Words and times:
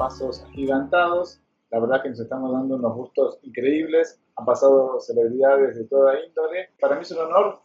pasos 0.00 0.42
agigantados. 0.48 1.40
La 1.70 1.78
verdad 1.78 2.02
que 2.02 2.08
nos 2.08 2.20
estamos 2.20 2.50
dando 2.50 2.76
unos 2.76 2.94
gustos 2.94 3.38
increíbles. 3.42 4.18
Han 4.36 4.46
pasado 4.46 4.98
celebridades 4.98 5.76
de 5.76 5.84
toda 5.84 6.18
índole. 6.24 6.70
Para 6.80 6.96
mí 6.96 7.02
es 7.02 7.10
un 7.10 7.18
honor 7.18 7.60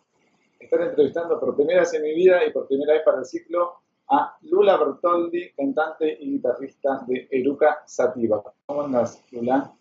estar 0.60 0.82
entrevistando 0.82 1.40
por 1.40 1.56
primera 1.56 1.80
vez 1.80 1.94
en 1.94 2.04
mi 2.04 2.14
vida 2.14 2.46
y 2.46 2.52
por 2.52 2.68
primera 2.68 2.94
vez 2.94 3.04
para 3.04 3.20
el 3.20 3.26
ciclo 3.26 3.76
a 4.10 4.36
Lula 4.42 4.76
Bertoldi, 4.76 5.54
cantante 5.54 6.18
y 6.20 6.34
guitarrista 6.34 7.06
de 7.08 7.26
Eruca 7.32 7.82
Sativa. 7.86 8.44
¿Cómo 8.66 8.82
andas, 8.82 9.24
Lula? 9.32 9.72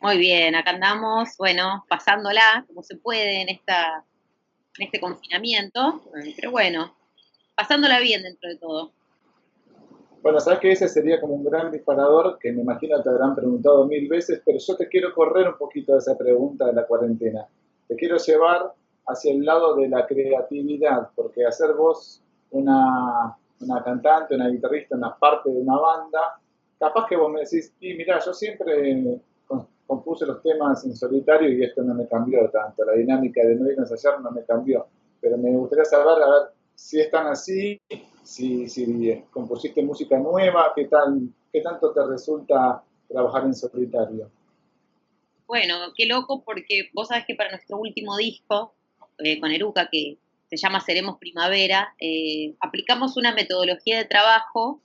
Muy 0.00 0.18
bien, 0.18 0.54
acá 0.54 0.70
andamos, 0.70 1.36
bueno, 1.36 1.84
pasándola 1.88 2.64
como 2.68 2.84
se 2.84 2.96
puede 2.96 3.42
en, 3.42 3.48
esta, 3.48 4.04
en 4.78 4.86
este 4.86 5.00
confinamiento, 5.00 6.00
pero 6.36 6.52
bueno, 6.52 6.94
pasándola 7.56 7.98
bien 7.98 8.22
dentro 8.22 8.48
de 8.48 8.56
todo. 8.56 8.92
Bueno, 10.28 10.40
sabes 10.40 10.60
que 10.60 10.72
ese 10.72 10.88
sería 10.90 11.18
como 11.22 11.36
un 11.36 11.44
gran 11.44 11.72
disparador 11.72 12.38
que 12.38 12.52
me 12.52 12.60
imagino 12.60 13.02
te 13.02 13.08
habrán 13.08 13.34
preguntado 13.34 13.86
mil 13.86 14.06
veces, 14.08 14.42
pero 14.44 14.58
yo 14.58 14.76
te 14.76 14.86
quiero 14.86 15.14
correr 15.14 15.48
un 15.48 15.56
poquito 15.56 15.92
de 15.92 16.00
esa 16.00 16.18
pregunta 16.18 16.66
de 16.66 16.74
la 16.74 16.86
cuarentena. 16.86 17.46
Te 17.88 17.96
quiero 17.96 18.18
llevar 18.18 18.74
hacia 19.06 19.32
el 19.32 19.42
lado 19.42 19.74
de 19.76 19.88
la 19.88 20.06
creatividad, 20.06 21.08
porque 21.16 21.46
hacer 21.46 21.72
vos 21.72 22.20
una, 22.50 23.38
una 23.62 23.82
cantante, 23.82 24.34
una 24.34 24.50
guitarrista, 24.50 24.96
una 24.96 25.16
parte 25.16 25.48
de 25.50 25.62
una 25.62 25.78
banda, 25.78 26.38
capaz 26.78 27.06
que 27.06 27.16
vos 27.16 27.32
me 27.32 27.40
decís, 27.40 27.72
y 27.80 27.94
mira, 27.94 28.18
yo 28.18 28.34
siempre 28.34 29.22
compuse 29.86 30.26
los 30.26 30.42
temas 30.42 30.84
en 30.84 30.94
solitario 30.94 31.48
y 31.48 31.64
esto 31.64 31.82
no 31.82 31.94
me 31.94 32.06
cambió 32.06 32.50
tanto, 32.50 32.84
la 32.84 32.92
dinámica 32.92 33.40
de 33.46 33.54
no 33.54 33.66
ir 33.70 33.78
a 33.78 33.82
ensayar 33.84 34.20
no 34.20 34.30
me 34.30 34.44
cambió, 34.44 34.88
pero 35.22 35.38
me 35.38 35.56
gustaría 35.56 35.86
saber, 35.86 36.22
a 36.22 36.30
ver, 36.30 36.57
si 36.78 37.00
están 37.00 37.26
así, 37.26 37.82
si, 38.22 38.68
si 38.68 39.24
compusiste 39.32 39.82
música 39.82 40.16
nueva, 40.16 40.72
qué, 40.76 40.84
tal, 40.84 41.28
qué 41.52 41.60
tanto 41.60 41.92
te 41.92 42.06
resulta 42.06 42.84
trabajar 43.08 43.42
en 43.44 43.54
solitario. 43.54 44.30
Bueno, 45.48 45.92
qué 45.96 46.06
loco 46.06 46.44
porque 46.44 46.88
vos 46.94 47.08
sabés 47.08 47.24
que 47.26 47.34
para 47.34 47.50
nuestro 47.50 47.78
último 47.78 48.16
disco, 48.16 48.76
eh, 49.18 49.40
con 49.40 49.50
Eruca, 49.50 49.88
que 49.90 50.18
se 50.48 50.56
llama 50.56 50.80
Seremos 50.80 51.18
Primavera, 51.18 51.94
eh, 51.98 52.54
aplicamos 52.60 53.16
una 53.16 53.34
metodología 53.34 53.98
de 53.98 54.04
trabajo 54.04 54.80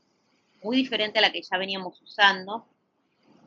muy 0.64 0.78
diferente 0.78 1.20
a 1.20 1.22
la 1.22 1.32
que 1.32 1.44
ya 1.44 1.58
veníamos 1.60 2.02
usando. 2.02 2.66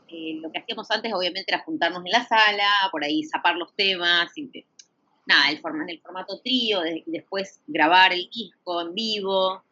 Eh, 0.09 0.39
lo 0.41 0.53
que 0.53 0.61
hacíamos 0.61 0.89
antes 0.93 1.12
obviamente 1.12 1.53
era 1.53 1.65
juntarnos 1.65 2.06
en 2.06 2.12
la 2.12 2.25
sala, 2.25 2.71
por 2.93 3.03
ahí 3.03 3.25
zapar 3.25 3.56
los 3.56 3.75
temas, 3.75 4.31
nada, 5.26 5.50
el 5.50 5.60
en 5.82 5.91
el 5.91 6.00
formato 6.00 6.41
trío, 6.41 6.87
y 6.87 7.03
después 7.06 7.60
grabar 7.66 8.12
el 8.12 8.28
disco 8.31 8.81
en 8.81 8.94
vivo, 8.94 9.62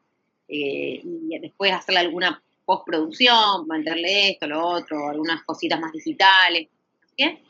eh, 0.49 1.01
y 1.03 1.39
después 1.39 1.73
hacerle 1.73 2.01
alguna 2.01 2.43
postproducción, 2.65 3.67
meterle 3.67 4.31
esto, 4.31 4.47
lo 4.47 4.67
otro, 4.67 5.09
algunas 5.09 5.43
cositas 5.45 5.81
más 5.81 5.93
digitales, 5.93 6.69
¿qué? 7.17 7.41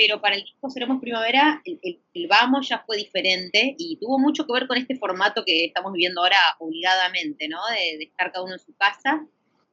pero 0.00 0.18
para 0.18 0.34
el 0.34 0.44
disco 0.44 0.70
Seremos 0.70 0.98
Primavera, 0.98 1.60
el, 1.64 2.26
vamos 2.26 2.66
ya 2.66 2.82
fue 2.86 2.96
diferente 2.96 3.74
y 3.76 3.96
tuvo 3.96 4.18
mucho 4.18 4.46
que 4.46 4.52
ver 4.54 4.66
con 4.66 4.78
este 4.78 4.96
formato 4.96 5.44
que 5.44 5.66
estamos 5.66 5.92
viviendo 5.92 6.22
ahora 6.22 6.38
obligadamente, 6.58 7.46
¿no? 7.48 7.58
De, 7.70 8.04
estar 8.04 8.32
cada 8.32 8.42
uno 8.42 8.54
en 8.54 8.60
su 8.60 8.74
casa, 8.76 9.26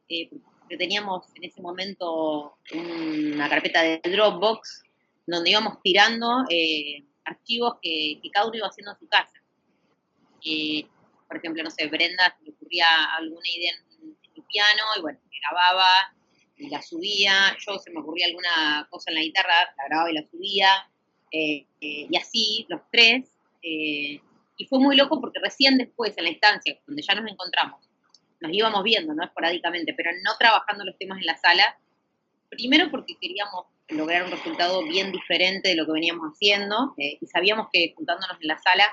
eh, 0.09 0.29
teníamos 0.77 1.27
en 1.35 1.45
ese 1.45 1.61
momento 1.61 2.57
una 2.73 3.47
carpeta 3.47 3.81
de 3.81 4.01
Dropbox 4.03 4.83
donde 5.25 5.51
íbamos 5.51 5.81
tirando 5.81 6.43
eh, 6.49 7.05
archivos 7.27 7.75
que, 7.81 8.19
cada 8.31 8.47
uno 8.47 8.57
iba 8.57 8.67
haciendo 8.67 8.91
en 8.91 8.99
su 8.99 9.07
casa. 9.07 9.41
Eh, 10.45 10.87
por 11.27 11.37
ejemplo, 11.37 11.63
no 11.63 11.69
sé, 11.69 11.87
Brenda 11.87 12.35
se 12.37 12.45
le 12.45 12.51
ocurría 12.51 12.87
alguna 13.15 13.47
idea 13.49 13.73
en, 13.73 14.09
en 14.09 14.31
el 14.35 14.43
piano 14.43 14.83
y 14.97 15.01
bueno, 15.01 15.19
grababa 15.41 16.13
y 16.57 16.69
la 16.69 16.81
subía, 16.81 17.55
yo 17.65 17.77
se 17.77 17.91
me 17.91 17.99
ocurría 17.99 18.27
alguna 18.27 18.87
cosa 18.89 19.11
en 19.11 19.15
la 19.15 19.21
guitarra, 19.21 19.53
la 19.77 19.83
grababa 19.87 20.11
y 20.11 20.15
la 20.15 20.27
subía, 20.27 20.69
eh, 21.31 21.67
eh, 21.81 22.07
y 22.09 22.17
así, 22.17 22.65
los 22.69 22.81
tres. 22.91 23.29
Eh, 23.61 24.19
y 24.59 24.65
fue 24.67 24.79
muy 24.79 24.95
loco 24.95 25.21
porque 25.21 25.39
recién 25.39 25.77
después, 25.77 26.17
en 26.17 26.23
la 26.23 26.31
instancia, 26.31 26.79
donde 26.87 27.03
ya 27.03 27.13
nos 27.13 27.31
encontramos, 27.31 27.87
nos 28.39 28.51
íbamos 28.51 28.83
viendo, 28.83 29.13
¿no? 29.13 29.23
Esporádicamente, 29.23 29.93
pero 29.93 30.11
no 30.23 30.35
trabajando 30.37 30.83
los 30.83 30.97
temas 30.97 31.19
en 31.19 31.27
la 31.27 31.37
sala. 31.37 31.79
Primero 32.49 32.89
porque 32.89 33.17
queríamos 33.19 33.65
lograr 33.89 34.23
un 34.23 34.31
resultado 34.31 34.83
bien 34.83 35.11
diferente 35.11 35.69
de 35.69 35.75
lo 35.75 35.85
que 35.85 35.93
veníamos 35.93 36.33
haciendo, 36.33 36.93
y 36.97 37.25
sabíamos 37.27 37.67
que 37.71 37.93
juntándonos 37.95 38.37
en 38.41 38.47
la 38.47 38.57
sala 38.59 38.85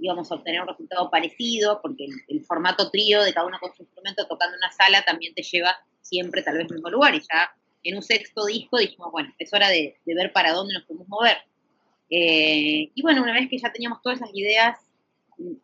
íbamos 0.00 0.30
a 0.30 0.34
obtener 0.34 0.60
un 0.60 0.68
resultado 0.68 1.10
parecido, 1.10 1.80
porque 1.80 2.06
el, 2.28 2.44
formato 2.44 2.90
trío 2.90 3.22
de 3.22 3.32
cada 3.32 3.46
uno 3.46 3.58
con 3.60 3.74
su 3.74 3.82
instrumento 3.82 4.26
tocando 4.26 4.56
una 4.56 4.70
sala 4.72 5.02
también 5.02 5.34
te 5.34 5.42
lleva 5.42 5.76
siempre 6.00 6.42
tal 6.42 6.58
vez 6.58 6.66
al 6.68 6.74
mismo 6.74 6.90
lugar. 6.90 7.14
Y 7.14 7.20
ya 7.20 7.54
en 7.82 7.96
un 7.96 8.02
sexto 8.02 8.44
disco 8.46 8.78
dijimos, 8.78 9.10
bueno, 9.12 9.32
es 9.38 9.52
hora 9.52 9.68
de, 9.68 9.96
ver 10.04 10.32
para 10.32 10.52
dónde 10.52 10.74
nos 10.74 10.84
podemos 10.84 11.08
mover. 11.08 11.38
Eh, 12.10 12.90
y 12.94 13.02
bueno, 13.02 13.22
una 13.22 13.32
vez 13.32 13.48
que 13.48 13.58
ya 13.58 13.72
teníamos 13.72 14.02
todas 14.02 14.20
esas 14.20 14.30
ideas 14.34 14.78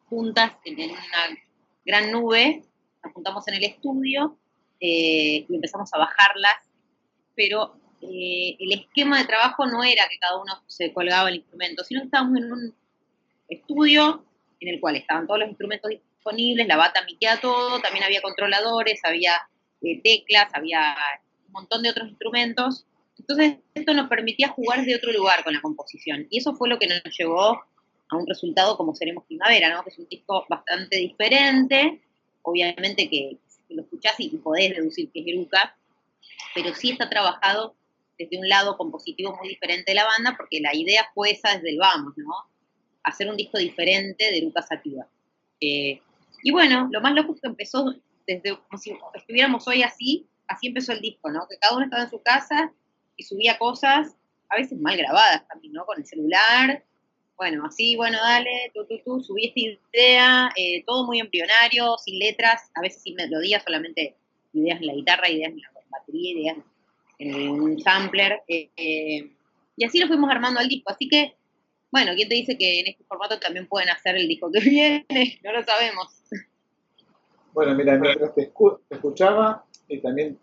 juntas 0.06 0.52
en, 0.64 0.90
una 0.90 1.38
gran 1.84 2.10
nube, 2.10 2.62
nos 3.04 3.12
juntamos 3.12 3.46
en 3.48 3.54
el 3.54 3.64
estudio 3.64 4.38
eh, 4.80 5.46
y 5.48 5.54
empezamos 5.54 5.92
a 5.92 5.98
bajarlas, 5.98 6.56
pero 7.34 7.79
eh, 8.02 8.56
el 8.58 8.72
esquema 8.72 9.18
de 9.18 9.26
trabajo 9.26 9.66
no 9.66 9.84
era 9.84 10.04
que 10.08 10.18
cada 10.18 10.40
uno 10.40 10.62
se 10.66 10.92
colgaba 10.92 11.28
el 11.28 11.36
instrumento, 11.36 11.84
sino 11.84 12.00
que 12.00 12.06
estábamos 12.06 12.38
en 12.38 12.52
un 12.52 12.74
estudio 13.48 14.24
en 14.60 14.68
el 14.68 14.80
cual 14.80 14.96
estaban 14.96 15.26
todos 15.26 15.40
los 15.40 15.48
instrumentos 15.48 15.90
disponibles, 15.90 16.66
la 16.66 16.76
bata 16.76 17.02
miquea 17.04 17.40
todo, 17.40 17.80
también 17.80 18.04
había 18.04 18.22
controladores, 18.22 19.00
había 19.04 19.32
eh, 19.82 20.00
teclas, 20.02 20.48
había 20.52 20.96
un 21.46 21.52
montón 21.52 21.82
de 21.82 21.90
otros 21.90 22.08
instrumentos. 22.08 22.86
Entonces, 23.18 23.56
esto 23.74 23.94
nos 23.94 24.08
permitía 24.08 24.48
jugar 24.48 24.80
desde 24.80 24.96
otro 24.96 25.12
lugar 25.12 25.44
con 25.44 25.52
la 25.54 25.60
composición. 25.60 26.26
Y 26.30 26.38
eso 26.38 26.54
fue 26.54 26.68
lo 26.68 26.78
que 26.78 26.86
nos 26.86 27.02
llevó 27.18 27.62
a 28.08 28.16
un 28.16 28.26
resultado 28.26 28.76
como 28.76 28.94
Seremos 28.94 29.24
Primavera, 29.24 29.70
¿no? 29.74 29.82
que 29.82 29.90
es 29.90 29.98
un 29.98 30.08
disco 30.08 30.46
bastante 30.48 30.96
diferente. 30.96 32.00
Obviamente 32.42 33.08
que 33.08 33.36
lo 33.68 33.82
escuchás 33.82 34.14
y 34.18 34.28
podés 34.38 34.74
deducir 34.74 35.10
que 35.12 35.20
es 35.20 35.26
Eruca, 35.26 35.76
pero 36.54 36.74
sí 36.74 36.90
está 36.90 37.08
trabajado 37.08 37.74
desde 38.20 38.38
un 38.38 38.48
lado 38.48 38.76
compositivo 38.76 39.34
muy 39.36 39.48
diferente 39.48 39.92
de 39.92 39.94
la 39.94 40.04
banda, 40.04 40.34
porque 40.36 40.60
la 40.60 40.74
idea 40.74 41.08
fue 41.14 41.30
esa 41.30 41.54
desde 41.54 41.70
el 41.70 41.78
vamos, 41.78 42.12
¿no? 42.16 42.34
hacer 43.02 43.28
un 43.28 43.36
disco 43.36 43.58
diferente 43.58 44.30
de 44.30 44.42
Lucas 44.42 44.68
Sativa. 44.68 45.06
Eh, 45.60 46.00
y 46.42 46.50
bueno, 46.52 46.88
lo 46.90 47.00
más 47.00 47.14
loco 47.14 47.34
es 47.34 47.40
que 47.40 47.48
empezó 47.48 47.94
desde 48.26 48.56
como 48.56 48.78
si 48.78 48.96
estuviéramos 49.14 49.66
hoy 49.66 49.82
así, 49.82 50.28
así 50.46 50.68
empezó 50.68 50.92
el 50.92 51.00
disco, 51.00 51.30
¿no? 51.30 51.46
Que 51.48 51.56
cada 51.58 51.76
uno 51.76 51.84
estaba 51.84 52.04
en 52.04 52.10
su 52.10 52.22
casa 52.22 52.72
y 53.16 53.24
subía 53.24 53.58
cosas, 53.58 54.14
a 54.48 54.56
veces 54.56 54.78
mal 54.78 54.96
grabadas 54.96 55.46
también, 55.48 55.72
¿no? 55.72 55.84
Con 55.84 55.98
el 55.98 56.06
celular. 56.06 56.84
Bueno, 57.36 57.64
así, 57.66 57.96
bueno, 57.96 58.18
dale, 58.18 58.70
tú, 58.74 58.86
tú, 58.86 59.00
tú, 59.02 59.22
subí 59.22 59.46
esta 59.46 59.60
idea, 59.60 60.50
eh, 60.56 60.84
todo 60.84 61.06
muy 61.06 61.20
embrionario, 61.20 61.96
sin 61.96 62.18
letras, 62.18 62.70
a 62.74 62.82
veces 62.82 63.02
sin 63.02 63.14
melodías, 63.14 63.62
solamente 63.64 64.14
ideas 64.52 64.78
en 64.80 64.86
la 64.86 64.94
guitarra, 64.94 65.30
ideas 65.30 65.52
en 65.52 65.60
la 65.60 65.70
batería, 65.90 66.32
ideas 66.32 66.56
en 66.58 66.64
un 67.20 67.80
sampler. 67.80 68.40
Eh, 68.48 69.30
y 69.76 69.84
así 69.84 69.98
lo 69.98 70.08
fuimos 70.08 70.30
armando 70.30 70.60
al 70.60 70.68
disco. 70.68 70.90
Así 70.90 71.08
que 71.08 71.34
bueno, 71.90 72.12
¿quién 72.14 72.28
te 72.28 72.36
dice 72.36 72.56
que 72.56 72.80
en 72.80 72.86
este 72.86 73.04
formato 73.04 73.38
también 73.40 73.66
pueden 73.66 73.90
hacer 73.90 74.16
el 74.16 74.28
disco 74.28 74.50
que 74.50 74.60
viene? 74.70 75.06
No 75.42 75.52
lo 75.52 75.62
sabemos. 75.64 76.22
Bueno, 77.52 77.74
mira, 77.74 77.98
mientras 77.98 78.32
te, 78.34 78.52
escuchaba 78.90 79.64
y 79.88 79.98
también 79.98 80.38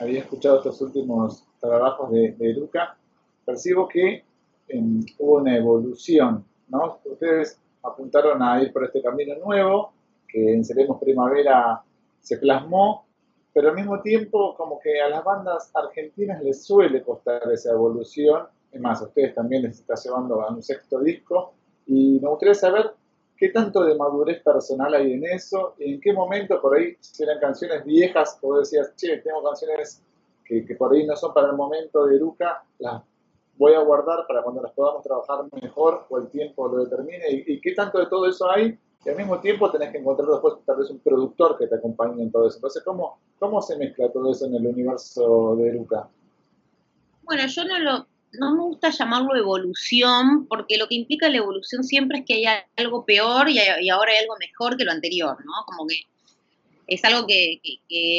había 0.00 0.20
escuchado 0.20 0.58
estos 0.58 0.80
últimos 0.80 1.44
trabajos 1.60 2.10
de, 2.12 2.32
de 2.32 2.54
Luca, 2.54 2.96
percibo 3.44 3.86
que 3.88 4.24
em, 4.68 5.04
hubo 5.18 5.36
una 5.36 5.56
evolución, 5.56 6.44
¿no? 6.68 6.98
Ustedes 7.04 7.60
apuntaron 7.82 8.42
a 8.42 8.62
ir 8.62 8.72
por 8.72 8.84
este 8.84 9.02
camino 9.02 9.34
nuevo, 9.44 9.92
que 10.26 10.54
en 10.54 10.64
Seremos 10.64 10.98
Primavera 10.98 11.82
se 12.20 12.38
plasmó, 12.38 13.05
pero 13.56 13.70
al 13.70 13.74
mismo 13.74 14.02
tiempo 14.02 14.54
como 14.54 14.78
que 14.78 15.00
a 15.00 15.08
las 15.08 15.24
bandas 15.24 15.70
argentinas 15.72 16.42
les 16.42 16.62
suele 16.62 17.02
costar 17.02 17.40
esa 17.50 17.72
evolución. 17.72 18.46
Es 18.70 18.78
más, 18.82 19.00
a 19.00 19.06
ustedes 19.06 19.34
también 19.34 19.62
les 19.62 19.80
está 19.80 19.94
llevando 19.94 20.42
a 20.42 20.50
un 20.50 20.62
sexto 20.62 21.00
disco. 21.00 21.54
Y 21.86 22.20
me 22.20 22.28
gustaría 22.28 22.52
saber 22.52 22.92
qué 23.34 23.48
tanto 23.48 23.82
de 23.82 23.94
madurez 23.94 24.42
personal 24.42 24.92
hay 24.92 25.14
en 25.14 25.24
eso 25.24 25.74
y 25.78 25.94
en 25.94 26.00
qué 26.02 26.12
momento 26.12 26.60
por 26.60 26.76
ahí, 26.76 26.98
si 27.00 27.22
eran 27.22 27.40
canciones 27.40 27.82
viejas, 27.86 28.38
o 28.42 28.58
decías, 28.58 28.94
che, 28.94 29.16
tengo 29.22 29.42
canciones 29.42 30.02
que, 30.44 30.62
por 30.78 30.92
ahí 30.92 31.06
no 31.06 31.16
son 31.16 31.32
para 31.32 31.46
el 31.46 31.56
momento 31.56 32.04
de 32.04 32.18
Luca, 32.18 32.62
las 32.78 33.04
voy 33.56 33.72
a 33.72 33.80
guardar 33.80 34.26
para 34.28 34.42
cuando 34.42 34.60
las 34.60 34.72
podamos 34.72 35.02
trabajar 35.02 35.46
mejor 35.62 36.04
o 36.10 36.18
el 36.18 36.28
tiempo 36.28 36.68
lo 36.68 36.84
determine 36.84 37.24
y, 37.30 37.58
qué 37.62 37.72
tanto 37.72 38.00
de 38.00 38.06
todo 38.08 38.28
eso 38.28 38.50
hay 38.50 38.78
y 39.04 39.08
al 39.08 39.16
mismo 39.16 39.40
tiempo 39.40 39.70
tenés 39.70 39.90
que 39.90 39.98
encontrar 39.98 40.28
después 40.28 40.54
tal 40.64 40.78
vez 40.78 40.90
un 40.90 40.98
productor 40.98 41.58
que 41.58 41.66
te 41.66 41.76
acompañe 41.76 42.22
en 42.22 42.32
todo 42.32 42.48
eso. 42.48 42.56
Entonces, 42.56 42.82
¿cómo, 42.84 43.18
cómo 43.38 43.62
se 43.62 43.76
mezcla 43.76 44.10
todo 44.10 44.32
eso 44.32 44.46
en 44.46 44.56
el 44.56 44.66
universo 44.66 45.56
de 45.56 45.72
Luca? 45.72 46.08
Bueno, 47.22 47.46
yo 47.46 47.64
no 47.64 47.78
lo, 47.78 48.06
no 48.32 48.54
me 48.54 48.62
gusta 48.62 48.90
llamarlo 48.90 49.36
evolución, 49.36 50.46
porque 50.48 50.76
lo 50.76 50.88
que 50.88 50.96
implica 50.96 51.28
la 51.28 51.38
evolución 51.38 51.84
siempre 51.84 52.18
es 52.18 52.24
que 52.24 52.34
hay 52.34 52.62
algo 52.76 53.04
peor 53.04 53.48
y, 53.48 53.58
ahora 53.88 54.12
hay 54.12 54.18
algo 54.18 54.36
mejor 54.38 54.76
que 54.76 54.84
lo 54.84 54.92
anterior, 54.92 55.36
¿no? 55.44 55.52
Como 55.66 55.86
que 55.86 56.02
es 56.86 57.04
algo 57.04 57.26
que, 57.26 57.60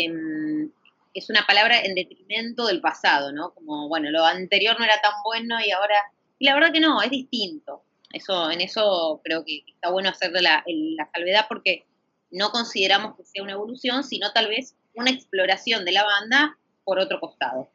mm, 0.10 0.70
es 1.14 1.30
una 1.30 1.46
palabra 1.48 1.82
en 1.82 1.96
detrimento 1.96 2.68
del 2.68 2.82
pasado, 2.82 3.32
¿no? 3.32 3.52
Como, 3.52 3.88
bueno, 3.88 4.10
lo 4.12 4.24
anterior 4.26 4.76
no 4.78 4.86
era 4.86 5.02
tan 5.02 5.14
bueno 5.24 5.58
y 5.66 5.72
ahora... 5.72 5.96
Y 6.40 6.46
la 6.46 6.54
verdad 6.54 6.72
que 6.72 6.80
no, 6.80 7.02
es 7.02 7.10
distinto. 7.10 7.82
Eso, 8.12 8.50
en 8.50 8.62
eso 8.62 9.22
creo 9.24 9.44
que 9.44 9.64
está 9.68 9.92
bueno 9.92 10.10
hacer 10.10 10.32
la, 10.32 10.64
la 10.66 11.10
salvedad 11.14 11.46
porque 11.50 11.86
no 12.32 12.52
consideramos 12.52 13.16
que 13.16 13.26
sea 13.26 13.44
una 13.44 13.54
evolución, 13.54 14.04
sino 14.04 14.32
tal 14.32 14.48
vez 14.48 14.76
una 14.96 15.12
exploración 15.12 15.86
de 15.86 15.92
la 15.92 16.04
banda 16.04 16.58
por 16.84 17.00
otro 17.00 17.20
costado. 17.20 17.70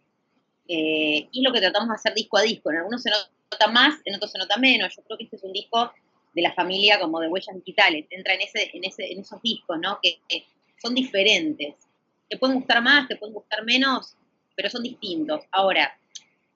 Eh, 0.69 1.29
y 1.31 1.43
lo 1.43 1.53
que 1.53 1.61
tratamos 1.61 1.89
de 1.89 1.95
hacer 1.95 2.15
disco 2.15 2.39
a 2.39 2.43
disco. 2.43 2.71
En 2.71 2.79
algunos 2.79 3.03
se 3.03 3.11
nota 3.11 3.69
más, 3.69 4.01
en 4.05 4.15
otros 4.15 4.33
se 4.33 4.39
nota 4.39 4.57
menos. 4.57 4.95
Yo 4.97 5.03
creo 5.03 5.19
que 5.19 5.25
este 5.25 5.37
es 5.37 5.43
un 5.43 5.53
disco 5.53 5.93
de 6.35 6.43
la 6.43 6.53
familia 6.55 6.99
como 6.99 7.21
de 7.21 7.29
huellas 7.29 7.55
digitales. 7.57 8.07
Entra 8.11 8.35
en, 8.35 8.43
ese, 8.43 8.71
en, 8.73 8.85
ese, 8.85 9.13
en 9.13 9.21
esos 9.21 9.41
discos, 9.43 9.79
¿no? 9.81 9.99
Que, 10.03 10.19
son 10.81 10.95
diferentes. 10.95 11.75
Que 12.29 12.37
pueden 12.39 12.57
gustar 12.57 12.83
más, 12.83 13.07
que 13.07 13.17
pueden 13.17 13.35
gustar 13.35 13.65
menos, 13.65 14.17
pero 14.57 14.69
son 14.69 14.83
distintos. 14.83 15.43
Ahora, 15.53 15.97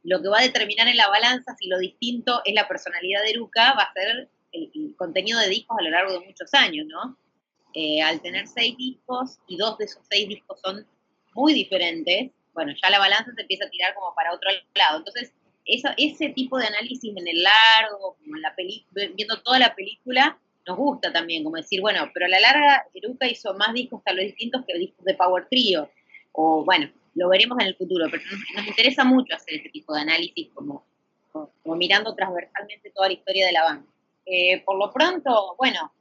lo 0.06 0.22
que 0.22 0.28
va 0.28 0.38
a 0.38 0.42
determinar 0.42 0.86
en 0.86 0.96
la 0.96 1.08
balanza 1.08 1.56
si 1.58 1.66
lo 1.68 1.78
distinto 1.78 2.40
es 2.44 2.54
la 2.54 2.68
personalidad 2.68 3.22
de 3.22 3.30
Eruca 3.30 3.74
va 3.74 3.82
a 3.82 3.92
ser 3.92 4.28
el, 4.52 4.94
contenido 4.96 5.38
de 5.40 5.48
discos 5.48 5.76
a 5.78 5.82
lo 5.82 5.90
largo 5.90 6.12
de 6.12 6.26
muchos 6.26 6.54
años, 6.54 6.86
¿no? 6.86 7.18
Eh, 7.74 8.00
al 8.00 8.22
tener 8.22 8.46
seis 8.46 8.76
discos 8.76 9.38
y 9.48 9.56
dos 9.56 9.76
de 9.78 9.84
esos 9.86 10.02
seis 10.08 10.28
discos 10.28 10.60
son 10.60 10.86
muy 11.34 11.52
diferentes, 11.52 12.30
bueno, 12.54 12.72
ya 12.80 12.88
la 12.88 12.98
balanza 12.98 13.32
se 13.34 13.42
empieza 13.42 13.66
a 13.66 13.70
tirar 13.70 13.94
como 13.94 14.14
para 14.14 14.32
otro 14.32 14.48
lado. 14.74 14.98
Entonces, 14.98 15.32
ese 15.66 16.28
tipo 16.30 16.56
de 16.58 16.66
análisis 16.66 17.14
en 17.14 17.28
el 17.28 17.42
largo, 17.42 18.16
como 18.16 18.36
en 18.36 18.42
la 18.42 18.54
viendo 19.14 19.42
toda 19.42 19.58
la 19.58 19.74
película, 19.74 20.38
nos 20.66 20.76
gusta 20.76 21.12
también, 21.12 21.44
como 21.44 21.56
decir, 21.56 21.80
bueno, 21.80 22.10
pero 22.14 22.26
a 22.26 22.28
la 22.28 22.40
larga 22.40 22.86
Eruca 22.94 23.26
hizo 23.26 23.54
más 23.54 23.74
discos 23.74 24.02
tal 24.04 24.16
vez 24.16 24.26
distintos 24.26 24.64
que 24.66 24.78
discos 24.78 25.04
de 25.04 25.14
Power 25.14 25.46
Trio, 25.50 25.90
o 26.32 26.64
bueno, 26.64 26.90
lo 27.16 27.28
veremos 27.28 27.58
en 27.60 27.68
el 27.68 27.76
futuro, 27.76 28.06
pero 28.10 28.22
nos, 28.54 28.66
interesa 28.66 29.04
mucho 29.04 29.34
hacer 29.34 29.54
ese 29.54 29.70
tipo 29.70 29.94
de 29.94 30.02
análisis 30.02 30.48
como, 30.54 30.84
como, 31.32 31.76
mirando 31.76 32.14
transversalmente 32.14 32.90
toda 32.90 33.08
la 33.08 33.14
historia 33.14 33.46
de 33.46 33.52
la 33.52 33.64
banda. 33.64 33.86
Eh, 34.26 34.62
por 34.64 34.78
lo 34.78 34.92
pronto, 34.92 35.54
bueno, 35.56 35.92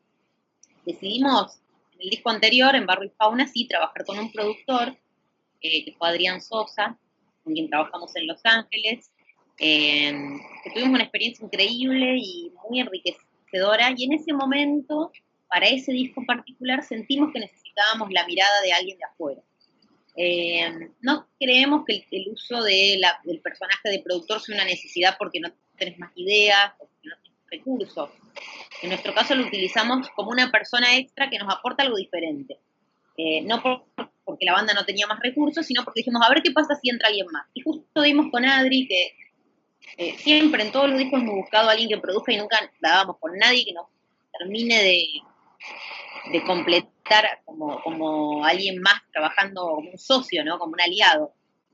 decidimos 0.85 1.59
en 1.93 2.01
el 2.01 2.09
disco 2.09 2.29
anterior, 2.29 2.75
en 2.75 2.85
Barro 2.85 3.05
y 3.05 3.09
Fauna, 3.09 3.47
sí, 3.47 3.67
trabajar 3.67 4.05
con 4.05 4.19
un 4.19 4.31
productor 4.31 4.95
que 5.61 5.95
fue 5.97 6.09
Adrián 6.09 6.41
Sosa, 6.41 6.97
con 7.43 7.53
quien 7.53 7.69
trabajamos 7.69 8.15
en 8.15 8.27
Los 8.27 8.39
Ángeles, 8.43 9.11
que 9.57 10.71
tuvimos 10.73 10.95
una 10.95 11.03
experiencia 11.03 11.45
increíble 11.45 12.17
y 12.17 12.51
muy 12.69 12.81
enriquecedora, 12.81 13.93
y 13.95 14.03
en 14.03 14.13
ese 14.13 14.33
momento, 14.33 15.11
para 15.47 15.67
ese 15.67 15.91
disco 15.91 16.21
en 16.21 16.27
particular, 16.27 16.83
sentimos 16.83 17.31
que 17.33 17.39
necesitábamos 17.39 18.11
la 18.11 18.27
mirada 18.27 18.61
de 18.61 18.73
alguien 18.73 18.97
de 18.97 19.05
afuera. 19.05 19.41
Eh, 20.17 20.89
no 21.01 21.27
creemos 21.37 21.83
que 21.85 22.05
el, 22.11 22.29
uso 22.29 22.63
de 22.63 23.01
del 23.25 23.41
personaje 23.41 23.89
de 23.89 23.99
productor 23.99 24.39
sea 24.39 24.55
una 24.55 24.63
necesidad 24.63 25.15
porque 25.19 25.41
no 25.41 25.51
tenés 25.77 25.99
más 25.99 26.11
ideas 26.15 26.71
porque 26.77 26.95
no 27.03 27.15
tenés 27.21 27.39
recursos. 27.51 28.09
En 28.81 28.89
nuestro 28.89 29.13
caso 29.13 29.35
lo 29.35 29.45
utilizamos 29.45 30.09
como 30.11 30.31
una 30.31 30.51
persona 30.51 30.95
extra 30.95 31.29
que 31.29 31.37
nos 31.37 31.53
aporta 31.53 31.83
algo 31.83 31.97
diferente. 31.97 32.57
Eh, 33.17 33.41
no 33.41 33.61
porque 34.25 34.45
la 34.45 34.53
banda 34.53 34.73
no 34.73 34.85
tenía 34.85 35.07
más 35.07 35.19
recursos, 35.19 35.65
sino 35.65 35.83
porque 35.83 36.01
dijimos, 36.01 36.21
a 36.25 36.29
ver 36.29 36.41
qué 36.41 36.51
pasa 36.51 36.75
si 36.75 36.89
entra 36.89 37.09
alguien 37.09 37.27
más. 37.31 37.45
Y 37.53 37.61
justo 37.61 38.01
dimos 38.01 38.27
con 38.31 38.45
Adri, 38.45 38.87
que 38.87 39.15
eh, 39.97 40.17
siempre 40.17 40.63
en 40.63 40.71
todos 40.71 40.89
los 40.89 40.97
discos 40.97 41.21
hemos 41.21 41.35
buscado 41.35 41.69
a 41.69 41.71
alguien 41.73 41.89
que 41.89 41.97
produzca 41.97 42.33
y 42.33 42.37
nunca 42.37 42.59
dábamos 42.79 43.17
con 43.19 43.37
nadie 43.37 43.63
que 43.65 43.73
nos 43.73 43.87
termine 44.37 44.81
de, 44.81 45.07
de 46.31 46.43
completar 46.43 47.41
como, 47.45 47.81
como 47.81 48.45
alguien 48.45 48.81
más 48.81 49.01
trabajando 49.11 49.61
como 49.61 49.91
un 49.91 49.97
socio, 49.97 50.43
¿no? 50.43 50.57
Como 50.59 50.73
un 50.73 50.81
aliado. 50.81 51.33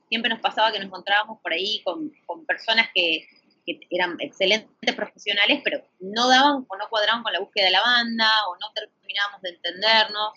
Siempre 0.09 0.29
nos 0.29 0.41
pasaba 0.41 0.71
que 0.71 0.79
nos 0.79 0.87
encontrábamos 0.87 1.39
por 1.41 1.53
ahí 1.53 1.81
con, 1.83 2.11
con 2.25 2.45
personas 2.45 2.89
que, 2.93 3.25
que, 3.65 3.79
eran 3.89 4.17
excelentes 4.19 4.95
profesionales, 4.95 5.61
pero 5.63 5.81
no 5.99 6.27
daban 6.27 6.65
o 6.67 6.77
no 6.77 6.89
cuadraban 6.89 7.23
con 7.23 7.31
la 7.31 7.39
búsqueda 7.39 7.65
de 7.65 7.71
la 7.71 7.81
banda, 7.81 8.29
o 8.49 8.55
no 8.55 8.73
terminábamos 8.73 9.41
de 9.41 9.49
entendernos. 9.51 10.33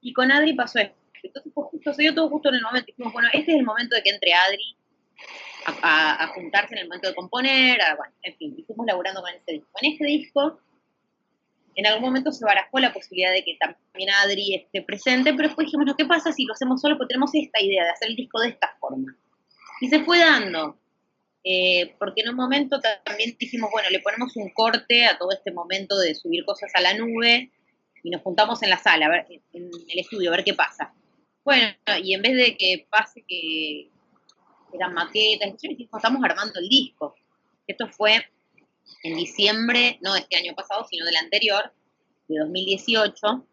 Y 0.00 0.12
con 0.12 0.32
Adri 0.32 0.54
pasó 0.54 0.80
esto. 0.80 0.96
Entonces 1.22 1.52
justo, 1.54 1.94
se 1.94 2.02
dio 2.02 2.14
todo 2.14 2.28
justo 2.28 2.48
en 2.50 2.56
el 2.56 2.62
momento. 2.62 2.86
Dijimos, 2.86 3.12
bueno, 3.12 3.28
este 3.32 3.52
es 3.52 3.58
el 3.58 3.64
momento 3.64 3.96
de 3.96 4.02
que 4.02 4.10
entre 4.10 4.34
Adri 4.34 4.76
a, 5.66 6.26
juntarse 6.34 6.74
en 6.74 6.80
el 6.80 6.88
momento 6.88 7.08
de 7.08 7.14
componer, 7.14 7.78
bueno, 7.96 8.14
en 8.22 8.36
fin, 8.36 8.54
y 8.58 8.62
fuimos 8.64 8.86
laburando 8.86 9.22
con 9.22 9.32
este 9.32 9.52
disco. 9.52 9.68
Este 9.80 10.04
disco, 10.04 10.60
en 11.76 11.86
algún 11.86 12.04
momento 12.04 12.32
se 12.32 12.44
barajó 12.44 12.78
la 12.78 12.92
posibilidad 12.92 13.32
de 13.32 13.44
que 13.44 13.56
también 13.58 14.10
Adri 14.10 14.54
esté 14.54 14.82
presente, 14.82 15.32
pero 15.32 15.48
después 15.48 15.66
dijimos, 15.66 15.94
¿qué 15.96 16.04
pasa 16.04 16.32
si 16.32 16.44
lo 16.44 16.54
hacemos 16.54 16.80
solo? 16.80 16.96
Porque 16.96 17.12
tenemos 17.12 17.30
esta 17.34 17.60
idea 17.60 17.84
de 17.84 17.90
hacer 17.90 18.08
el 18.08 18.16
disco 18.16 18.40
de 18.40 18.48
esta 18.48 18.76
forma. 18.80 19.16
Y 19.80 19.88
se 19.88 20.04
fue 20.04 20.18
dando. 20.18 20.78
Eh, 21.42 21.94
porque 21.98 22.22
en 22.22 22.30
un 22.30 22.36
momento 22.36 22.80
también 23.04 23.36
dijimos, 23.38 23.70
bueno, 23.70 23.90
le 23.90 24.00
ponemos 24.00 24.34
un 24.36 24.48
corte 24.50 25.04
a 25.04 25.18
todo 25.18 25.30
este 25.32 25.52
momento 25.52 25.98
de 25.98 26.14
subir 26.14 26.44
cosas 26.44 26.70
a 26.74 26.80
la 26.80 26.94
nube, 26.94 27.50
y 28.02 28.10
nos 28.10 28.22
juntamos 28.22 28.62
en 28.62 28.70
la 28.70 28.78
sala, 28.78 29.26
en 29.28 29.70
el 29.88 29.98
estudio, 29.98 30.30
a 30.30 30.36
ver 30.36 30.44
qué 30.44 30.54
pasa. 30.54 30.92
Bueno, 31.42 31.74
y 32.02 32.14
en 32.14 32.22
vez 32.22 32.36
de 32.36 32.56
que 32.56 32.86
pase 32.90 33.24
que 33.26 33.90
eran 34.72 34.92
maquetas, 34.92 35.54
estamos 35.60 36.22
armando 36.22 36.60
el 36.60 36.68
disco. 36.68 37.14
Esto 37.66 37.88
fue 37.88 38.26
en 39.02 39.16
diciembre, 39.16 39.98
no 40.02 40.14
de 40.14 40.20
este 40.20 40.36
año 40.36 40.54
pasado, 40.54 40.86
sino 40.88 41.04
del 41.04 41.16
anterior, 41.16 41.72
de 42.28 42.38
2018, 42.38 43.46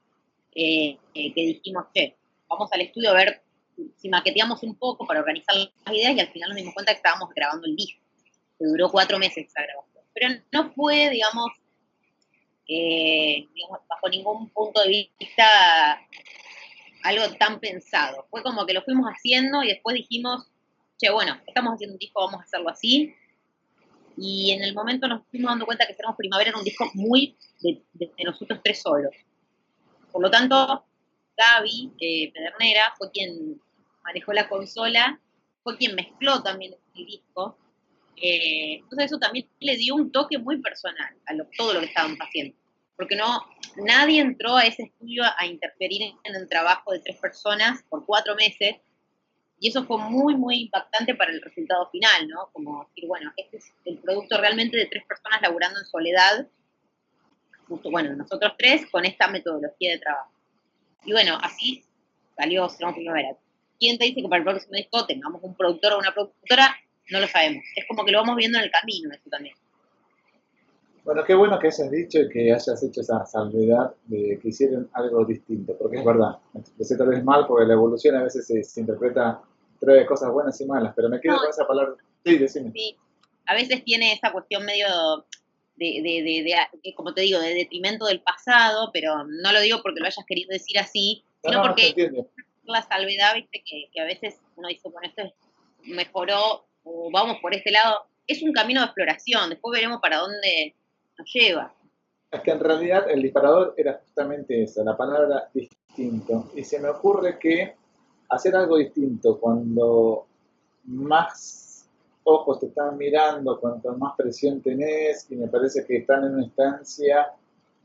eh, 0.56 0.98
eh, 1.14 1.34
que 1.34 1.42
dijimos, 1.42 1.86
che, 1.94 2.16
vamos 2.48 2.70
al 2.72 2.82
estudio 2.82 3.12
a 3.12 3.14
ver 3.14 3.42
si 3.98 4.10
maqueteamos 4.10 4.62
un 4.64 4.76
poco 4.76 5.06
para 5.06 5.22
organizar 5.22 5.56
las 5.56 5.96
ideas 5.96 6.16
y 6.16 6.20
al 6.20 6.32
final 6.32 6.50
nos 6.50 6.58
dimos 6.58 6.74
cuenta 6.74 6.92
que 6.92 6.98
estábamos 6.98 7.30
grabando 7.36 7.68
el 7.68 7.76
disco, 7.76 8.02
que 8.60 8.66
duró 8.66 8.90
cuatro 8.90 9.18
meses 9.18 9.48
esa 9.48 9.64
grabación. 9.64 10.04
Pero 10.14 10.42
no 10.52 10.72
fue, 10.74 11.10
digamos, 11.10 11.52
eh, 12.68 13.48
bajo 13.90 14.10
ningún 14.10 14.50
punto 14.50 14.82
de 14.82 15.10
vista 15.20 15.46
algo 17.04 17.36
tan 17.38 17.60
pensado. 17.60 18.28
Fue 18.30 18.44
como 18.44 18.66
que 18.66 18.74
lo 18.74 18.84
fuimos 18.84 19.08
haciendo 19.08 19.64
y 19.64 19.70
después 19.70 19.96
dijimos, 19.96 20.48
che, 20.98 21.10
bueno, 21.10 21.40
estamos 21.48 21.74
haciendo 21.74 21.96
un 21.96 22.00
disco, 22.00 22.26
vamos 22.26 22.42
a 22.42 22.44
hacerlo 22.44 22.70
así. 22.70 23.14
Y 24.18 24.52
en 24.52 24.64
el 24.64 24.74
momento 24.74 25.08
nos 25.08 25.26
fuimos 25.28 25.52
dando 25.52 25.66
cuenta 25.66 25.86
que 25.88 25.94
Seremos 25.94 26.18
Primavera 26.18 26.50
era 26.50 26.60
un 26.60 26.66
disco 26.66 26.90
muy 26.94 27.36
de, 27.62 27.84
nosotros 28.26 28.60
tres 28.64 28.82
solos. 28.82 29.14
Por 30.12 30.22
lo 30.22 30.30
tanto, 30.30 30.86
Gaby 31.38 31.92
eh, 32.00 32.32
Pedernera 32.34 32.94
fue 32.98 33.12
quien 33.12 33.60
manejó 34.04 34.34
la 34.34 34.48
consola, 34.50 35.20
fue 35.64 35.78
quien 35.78 35.96
mezcló 35.96 36.44
también 36.44 36.76
el 36.96 37.06
disco. 37.06 37.58
Eh, 38.18 38.76
entonces 38.76 39.06
eso 39.06 39.18
también 39.18 39.48
le 39.60 39.78
dio 39.78 39.96
un 39.96 40.12
toque 40.12 40.38
muy 40.38 40.62
personal 40.62 41.16
a 41.26 41.34
todo 41.58 41.74
lo 41.74 41.80
que 41.80 41.88
estaban 41.88 42.16
haciendo 42.20 42.56
porque 43.02 43.16
no, 43.16 43.44
nadie 43.78 44.22
entró 44.22 44.56
a 44.56 44.62
ese 44.62 44.84
estudio 44.84 45.24
a 45.40 45.48
interferir 45.48 46.14
en 46.24 46.36
el 46.36 46.48
trabajo 46.48 46.92
de 46.92 47.00
tres 47.00 47.18
personas 47.18 47.82
por 47.90 48.06
cuatro 48.06 48.36
meses, 48.36 48.76
y 49.62 49.70
eso 49.70 49.86
fue 49.86 50.00
muy, 50.00 50.36
muy 50.36 50.64
impactante 50.64 51.14
para 51.14 51.32
el 51.32 51.40
resultado 51.40 51.88
final, 51.92 52.28
¿no? 52.28 52.50
Como 52.52 52.84
decir, 52.86 53.08
bueno, 53.08 53.32
este 53.38 53.58
es 53.58 53.72
el 53.86 54.00
producto 54.00 54.40
realmente 54.40 54.76
de 54.76 54.88
tres 54.88 55.06
personas 55.06 55.40
laburando 55.40 55.80
en 55.80 55.86
soledad, 55.86 56.48
justo, 57.68 57.92
bueno, 57.92 58.16
nosotros 58.16 58.54
tres, 58.58 58.88
con 58.90 59.06
esta 59.06 59.28
metodología 59.28 59.92
de 59.92 60.00
trabajo. 60.00 60.32
Y 61.06 61.12
bueno, 61.12 61.38
así 61.44 61.86
salió 62.36 62.68
Cerramos 62.70 62.96
Primavera. 62.96 63.38
¿Quién 63.80 64.00
te 64.00 64.06
dice 64.06 64.24
que 64.24 64.28
para 64.28 64.40
el 64.40 64.46
próximo 64.46 64.74
disco 64.74 65.06
tengamos 65.06 65.44
un 65.44 65.56
productor 65.56 65.94
o 65.94 66.00
una 66.00 66.12
productora? 66.12 66.76
No 67.12 67.20
lo 67.20 67.28
sabemos. 67.28 67.64
Es 67.76 67.86
como 67.88 68.04
que 68.04 68.12
lo 68.12 68.18
vamos 68.18 68.38
viendo 68.38 68.58
en 68.58 68.64
el 68.64 68.72
camino, 68.72 69.14
eso 69.14 69.30
también. 69.30 69.54
Bueno, 71.04 71.24
qué 71.24 71.34
bueno 71.34 71.58
que 71.60 71.68
hayas 71.68 71.90
dicho 71.90 72.20
y 72.20 72.30
que 72.30 72.52
hayas 72.52 72.84
hecho 72.84 73.02
esa 73.02 73.26
salvedad 73.26 73.94
de 74.06 74.40
que 74.40 74.50
hicieron 74.50 74.90
algo 74.94 75.26
distinto, 75.26 75.76
porque 75.78 75.98
es 75.98 76.06
verdad, 76.06 76.38
me 76.54 76.62
expresé 76.62 76.96
tal 76.96 77.10
vez 77.10 77.24
mal 77.24 77.46
porque 77.48 77.66
la 77.66 77.74
evolución 77.74 78.16
a 78.16 78.24
veces 78.24 78.46
se, 78.46 78.80
interpreta, 78.80 79.42
trae 79.82 80.06
cosas 80.06 80.32
buenas 80.32 80.62
y 80.62 80.66
malas, 80.66 80.94
pero 80.96 81.10
me 81.10 81.20
quedo 81.20 81.38
con 81.38 81.50
esa 81.50 81.68
palabra. 81.68 81.96
Sí, 82.24 82.38
decime. 82.38 82.72
Sí, 82.72 82.96
a 83.48 83.56
veces 83.56 83.84
tiene 83.84 84.14
esa 84.14 84.32
cuestión 84.32 84.64
medio 84.64 84.88
de, 85.76 86.02
de, 86.04 86.44
de, 86.84 86.96
como 86.96 87.14
te 87.14 87.22
digo, 87.22 87.40
de 87.40 87.56
detrimento 87.56 88.06
del 88.06 88.22
pasado, 88.22 88.92
pero 88.94 89.26
no 89.26 89.52
lo 89.52 89.60
digo 89.60 89.80
porque 89.82 90.00
lo 90.00 90.06
hayas 90.06 90.26
querido 90.26 90.50
decir 90.52 90.78
así, 90.78 91.24
sino 91.44 91.62
porque 91.64 91.94
la 92.64 92.82
salvedad, 92.84 93.34
viste, 93.34 93.64
que, 93.66 93.90
que 93.92 94.00
a 94.00 94.06
veces 94.06 94.40
uno 94.56 94.68
dice, 94.68 94.88
bueno, 94.90 95.10
esto 95.10 95.34
mejoró 95.84 96.66
o 96.84 97.10
vamos 97.12 97.38
por 97.42 97.54
este 97.56 97.72
lado, 97.72 98.06
es 98.28 98.42
un 98.44 98.54
camino 98.54 98.82
de 98.82 98.86
exploración, 98.86 99.50
después 99.50 99.74
veremos 99.74 100.00
para 100.00 100.18
dónde 100.18 100.76
lleva. 101.34 101.74
Es 102.32 102.42
que 102.42 102.52
en 102.52 102.60
realidad 102.60 103.10
el 103.10 103.22
disparador 103.22 103.74
era 103.76 104.00
justamente 104.04 104.64
esa, 104.64 104.84
la 104.84 104.96
palabra 104.96 105.50
distinto. 105.54 106.50
Y 106.56 106.64
se 106.64 106.80
me 106.80 106.88
ocurre 106.88 107.38
que 107.38 107.76
hacer 108.32 108.56
algo 108.56 108.78
distinto 108.78 109.40
cuando 109.40 110.26
más 110.86 111.86
ojos 112.24 112.60
te 112.60 112.68
están 112.68 112.98
mirando, 112.98 113.60
cuanto 113.60 113.96
más 113.98 114.16
presión 114.16 114.62
tenés, 114.62 115.28
y 115.30 115.36
me 115.36 115.48
parece 115.48 115.86
que 115.86 115.98
están 115.98 116.24
en 116.24 116.36
una 116.36 116.44
instancia 116.44 117.34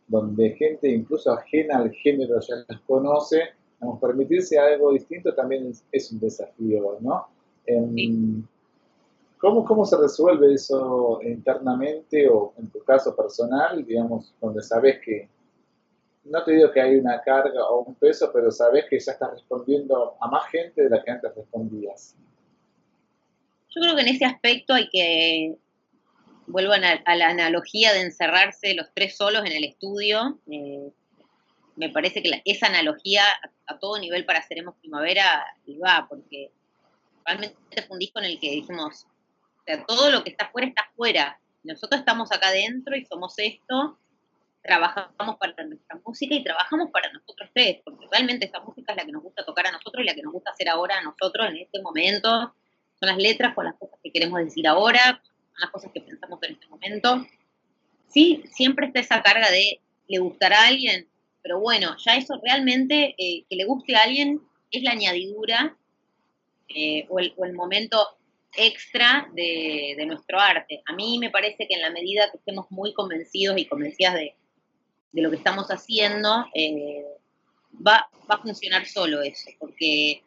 donde 0.07 0.51
gente 0.51 0.89
incluso 0.89 1.33
ajena 1.33 1.79
al 1.79 1.91
género 1.91 2.39
ya 2.41 2.57
las 2.69 2.81
conoce, 2.83 3.41
vamos, 3.81 4.01
permitirse 4.01 4.59
algo 4.59 4.93
distinto 4.93 5.35
también 5.35 5.73
es, 5.91 6.13
un 6.13 6.21
desafío, 6.21 6.99
¿no? 7.01 7.27
¿cómo, 9.39 9.65
¿Cómo 9.65 9.85
se 9.85 9.97
resuelve 9.97 10.55
eso 10.55 11.19
internamente 11.23 12.29
o 12.29 12.53
en 12.57 12.69
tu 12.69 12.79
caso 12.85 13.17
personal, 13.17 13.85
digamos, 13.85 14.33
donde 14.41 14.63
sabes 14.63 15.01
que, 15.05 15.29
no 16.31 16.45
te 16.45 16.53
digo 16.53 16.73
que 16.73 16.81
hay 16.81 16.97
una 16.97 17.21
carga 17.23 17.65
o 17.69 17.83
un 17.83 17.95
peso, 17.95 18.31
pero 18.33 18.51
sabes 18.51 18.87
que 18.89 18.99
ya 18.99 19.13
estás 19.13 19.31
respondiendo 19.33 20.17
a 20.21 20.29
más 20.29 20.49
gente 20.51 20.83
de 20.83 20.91
la 20.91 21.03
que 21.03 21.11
antes 21.11 21.35
respondías? 21.35 22.15
Yo 23.71 23.83
creo 23.83 23.95
que 23.95 24.03
en 24.03 24.09
ese 24.09 24.25
aspecto 24.25 24.75
hay 24.75 24.89
que, 24.89 25.57
vuelvo 26.47 26.73
a, 26.73 27.17
la 27.17 27.29
analogía 27.29 27.93
de 27.93 28.01
encerrarse 28.01 28.75
los 28.75 28.87
tres 28.95 29.17
solos 29.17 29.45
en 29.45 29.53
el 29.53 29.65
estudio. 29.65 30.39
Eh, 30.51 30.91
me 31.77 31.91
parece 31.91 32.23
que 32.23 32.43
esa 32.45 32.67
analogía 32.67 33.23
a, 33.67 33.79
todo 33.79 33.99
nivel 33.99 34.25
para 34.25 34.43
Seremos 34.43 34.77
Primavera 34.77 35.45
va, 35.85 36.07
porque 36.09 36.51
realmente 37.25 37.57
fue 37.87 37.95
un 37.95 37.99
disco 37.99 38.19
en 38.21 38.27
el 38.27 38.41
que 38.41 38.51
dijimos, 38.51 39.05
o 39.05 39.65
sea, 39.65 39.85
todo 39.85 40.11
lo 40.11 40.25
que 40.25 40.31
está 40.31 40.47
afuera 40.47 40.69
está 40.69 40.83
afuera. 40.83 41.41
Nosotros 41.65 42.01
estamos 42.01 42.31
acá 42.33 42.49
adentro 42.49 42.97
y 42.97 43.05
somos 43.05 43.35
esto, 43.39 43.99
trabajamos 44.67 45.37
para 45.37 45.65
nuestra 45.65 46.01
música 46.05 46.35
y 46.35 46.45
trabajamos 46.45 46.91
para 46.91 47.13
nosotros 47.13 47.51
tres, 47.55 47.79
porque 47.85 48.07
realmente 48.11 48.47
esta 48.47 48.61
música 48.61 48.93
es 48.93 48.99
la 48.99 49.05
que 49.05 49.13
nos 49.13 49.23
gusta 49.23 49.45
tocar 49.45 49.67
a 49.67 49.73
nosotros 49.73 50.03
y 50.03 50.07
la 50.07 50.15
que 50.15 50.23
nos 50.23 50.33
gusta 50.33 50.51
hacer 50.51 50.69
ahora 50.69 50.99
a 50.99 51.03
nosotros 51.03 51.49
en 51.49 51.57
este 51.59 51.81
momento 51.81 52.55
son 52.99 53.09
las 53.09 53.19
letras 53.19 53.55
con 53.55 53.65
las 53.65 53.75
cosas 53.77 53.99
que 54.03 54.11
queremos 54.11 54.41
decir 54.41 54.67
ahora, 54.67 55.21
son 55.53 55.61
las 55.61 55.71
cosas 55.71 55.93
que 55.93 56.01
pensamos 56.01 56.43
en 56.43 56.53
este 56.53 56.67
momento. 56.67 57.27
Sí, 58.09 58.43
siempre 58.53 58.87
está 58.87 59.01
esa 59.01 59.23
carga 59.23 59.51
de 59.51 59.81
le 60.09 60.19
gustará 60.19 60.63
a 60.63 60.69
alguien, 60.69 61.09
pero 61.43 61.61
bueno, 61.61 61.97
ya 62.05 62.17
eso 62.17 62.41
realmente, 62.43 63.15
eh, 63.19 63.45
que 63.49 63.57
le 63.57 63.65
guste 63.65 63.97
a 63.97 64.05
alguien 64.05 64.41
es 64.71 64.83
la 64.83 64.93
añadidura 64.93 65.77
eh, 66.69 67.07
o, 67.09 67.19
el, 67.19 67.53
momento 67.55 67.99
extra 68.57 69.29
de, 69.35 70.03
nuestro 70.07 70.41
arte. 70.41 70.83
A 70.87 70.95
mí 70.95 71.19
me 71.19 71.31
parece 71.31 71.67
que 71.69 71.75
en 71.75 71.83
la 71.83 71.91
medida 71.91 72.31
que 72.31 72.39
estemos 72.39 72.71
muy 72.71 72.93
convencidos 72.93 73.59
y 73.59 73.67
convencidas 73.67 74.15
de, 74.15 74.35
lo 75.23 75.31
que 75.31 75.37
estamos 75.37 75.69
haciendo, 75.69 76.47
eh, 76.55 77.05
va, 77.87 78.09
va 78.31 78.35
a 78.35 78.43
funcionar 78.43 78.87
solo 78.87 79.23
eso, 79.23 79.51
porque 79.59 80.23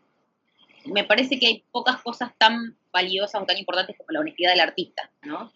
me 0.85 1.03
parece 1.03 1.39
que 1.39 1.47
hay 1.47 1.63
pocas 1.71 2.01
cosas 2.01 2.31
tan 2.37 2.77
valiosas 2.91 3.41
o 3.41 3.45
tan 3.45 3.57
importantes 3.57 3.95
como 3.97 4.11
la 4.11 4.21
honestidad 4.21 4.51
del 4.51 4.61
artista, 4.61 5.11
¿no? 5.23 5.51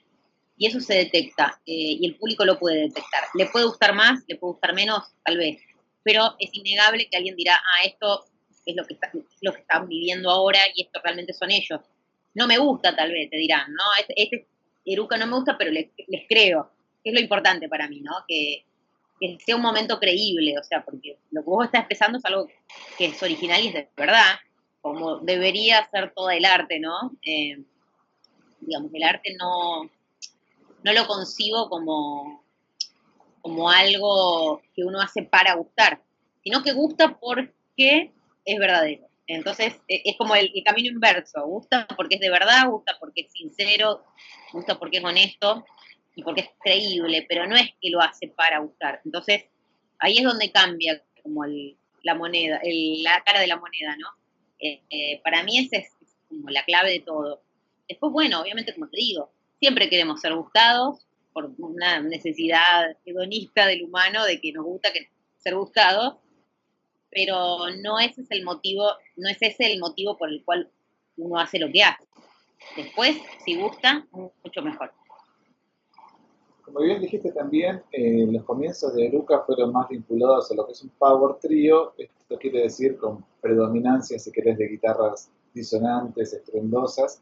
Y 0.58 0.68
eso 0.68 0.80
se 0.80 0.94
detecta 0.96 1.60
eh, 1.66 1.98
y 2.00 2.06
el 2.06 2.16
público 2.16 2.46
lo 2.46 2.60
puede 2.60 2.82
detectar. 2.82 3.24
Le 3.34 3.48
puede 3.48 3.66
gustar 3.66 3.96
más, 3.96 4.24
le 4.28 4.36
puede 4.36 4.54
gustar 4.54 4.74
menos, 4.74 5.04
tal 5.24 5.38
vez, 5.38 5.60
pero 6.04 6.36
es 6.40 6.50
innegable 6.54 7.08
que 7.10 7.18
alguien 7.18 7.36
dirá, 7.36 7.56
ah, 7.56 7.86
esto 7.86 8.25
es 8.66 8.75
lo 8.75 8.86
que, 8.86 8.94
está, 8.94 9.12
están 9.42 9.88
viviendo 9.88 10.30
ahora 10.30 10.60
y 10.75 10.84
esto 10.84 11.00
realmente 11.04 11.34
son 11.34 11.52
ellos. 11.52 11.82
No 12.36 12.48
me 12.48 12.58
gusta, 12.58 12.96
tal 12.96 13.12
vez, 13.12 13.30
te 13.30 13.38
dirán, 13.38 13.74
¿no? 13.74 13.84
Este, 14.00 14.13
este 14.22 14.48
Eruca 14.86 15.18
no 15.18 15.28
me 15.28 15.36
gusta, 15.36 15.58
pero 15.58 15.72
les, 15.72 15.90
creo. 16.28 16.70
es 17.04 17.13
lo 17.13 17.20
importante 17.20 17.70
para 17.70 17.88
mí, 17.88 18.02
¿no? 18.02 18.12
Que, 18.28 18.66
que 19.24 19.38
sea 19.39 19.56
un 19.56 19.62
momento 19.62 20.00
creíble, 20.00 20.58
o 20.60 20.63
sea, 20.63 20.84
porque 20.84 21.18
lo 21.32 21.44
que 21.44 21.50
vos 21.50 21.65
estás 21.65 21.82
expresando 21.82 22.18
es 22.18 22.25
algo 22.25 22.50
que 22.98 23.06
es 23.06 23.24
original 23.24 23.62
y 23.62 23.68
es 23.68 23.74
de 23.74 23.89
verdad, 23.96 24.36
como 24.82 25.20
debería 25.20 25.88
ser 25.89 26.12
todo 26.13 26.30
el 26.30 26.44
arte, 26.44 26.80
¿no? 26.82 27.12
Eh, 27.22 27.58
digamos, 28.60 28.94
el 28.94 29.03
arte 29.03 29.34
no, 29.39 29.89
no 30.84 30.94
lo 30.94 31.08
concibo 31.08 31.70
como, 31.70 32.44
como 33.42 33.70
algo 33.70 34.62
que 34.75 34.84
uno 34.84 35.00
hace 35.00 35.24
para 35.24 35.56
gustar, 35.56 36.01
sino 36.44 36.62
que 36.62 36.74
gusta 36.74 37.18
porque 37.18 38.12
es 38.44 38.60
verdadero. 38.60 39.08
Entonces 39.27 39.75
e, 39.88 40.01
es 40.03 40.18
como 40.18 40.36
el, 40.36 40.51
camino 40.65 40.89
inverso, 40.89 41.46
gusta 41.46 41.88
porque 41.96 42.15
es 42.15 42.22
de 42.22 42.30
verdad, 42.30 42.68
gusta 42.68 42.98
porque 43.00 43.22
es 43.22 43.32
sincero, 43.32 44.03
gusta 44.51 44.77
porque 44.77 44.98
es 44.98 45.03
honesto 45.06 45.63
y 46.15 46.24
porque 46.24 46.41
es 46.41 46.50
creíble, 46.62 47.25
pero 47.27 47.48
no 47.48 47.55
es 47.55 47.72
que 47.82 47.89
lo 47.89 48.01
hace 48.01 48.27
para 48.27 48.60
gustar. 48.60 49.01
Entonces 49.05 49.46
ahí 50.00 50.17
es 50.17 50.24
donde 50.24 50.51
cambia 50.51 51.01
como 51.22 51.46
la 51.46 52.15
moneda, 52.15 52.60
la 52.63 53.24
cara 53.24 53.39
de 53.39 53.48
la 53.48 53.58
moneda, 53.58 53.96
¿no? 53.98 54.08
Eh, 54.60 54.82
eh, 54.89 55.22
para 55.24 55.43
mí 55.43 55.58
esa 55.60 55.77
es, 55.77 55.91
como 56.27 56.50
la 56.50 56.63
clave 56.65 56.91
de 56.91 57.00
todo. 57.00 57.41
Después, 57.88 58.12
bueno, 58.12 58.41
obviamente, 58.41 58.74
como 58.74 58.89
te 58.89 58.98
digo, 58.98 59.32
siempre 59.60 59.89
queremos 59.89 60.22
ser 60.22 60.34
gustados 60.34 61.05
por 61.32 61.51
una 61.58 62.00
necesidad 62.01 62.96
hedonista 63.05 63.65
del 63.65 63.84
humano 63.84 64.25
de 64.25 64.39
que 64.39 64.51
nos 64.51 64.65
gusta 64.65 64.89
ser 65.38 65.55
gustados, 65.55 66.15
pero 67.10 67.70
no 67.82 68.00
ese 68.00 68.22
es 68.22 68.32
el 68.32 68.43
motivo, 68.43 68.89
no 69.15 69.29
es 69.29 69.38
ese 69.41 69.72
el 69.72 69.79
motivo 69.79 70.17
por 70.17 70.29
el 70.29 70.43
cual 70.43 70.70
uno 71.17 71.39
hace 71.39 71.60
lo 71.60 71.72
que 71.72 71.84
hace. 71.84 72.03
Después, 72.75 73.17
si 73.46 73.55
gusta, 73.55 74.05
mucho 74.12 74.62
mejor. 74.62 74.93
Como 76.74 76.86
bien 76.86 77.01
dijiste 77.01 77.32
también, 77.32 77.84
eh, 77.92 78.25
los 78.32 78.44
comienzos 78.46 78.96
de 78.96 79.06
Eruca 79.06 79.44
fueron 79.46 79.72
más 79.72 79.88
vinculados 79.89 80.50
a 80.50 80.56
lo 80.56 80.65
que 80.65 80.72
es 80.72 80.82
un 80.82 80.89
power 80.98 81.36
trio, 81.36 81.94
esto 82.00 82.36
quiere 82.39 82.63
decir 82.63 82.98
con 82.98 83.24
predominancia, 83.42 84.18
si 84.18 84.32
querés, 84.32 84.58
de 84.58 84.70
guitarras 84.70 85.30
disonantes, 85.53 86.34
estruendosas. 86.34 87.22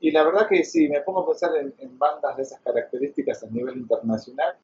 Y 0.00 0.10
la 0.10 0.22
verdad 0.22 0.46
que 0.46 0.64
si 0.64 0.86
me 0.86 1.00
pongo 1.00 1.20
a 1.20 1.28
pensar 1.28 1.52
en, 1.56 1.98
bandas 1.98 2.36
de 2.36 2.42
esas 2.42 2.60
características 2.60 3.42
a 3.42 3.46
nivel 3.46 3.78
internacional, 3.78 4.58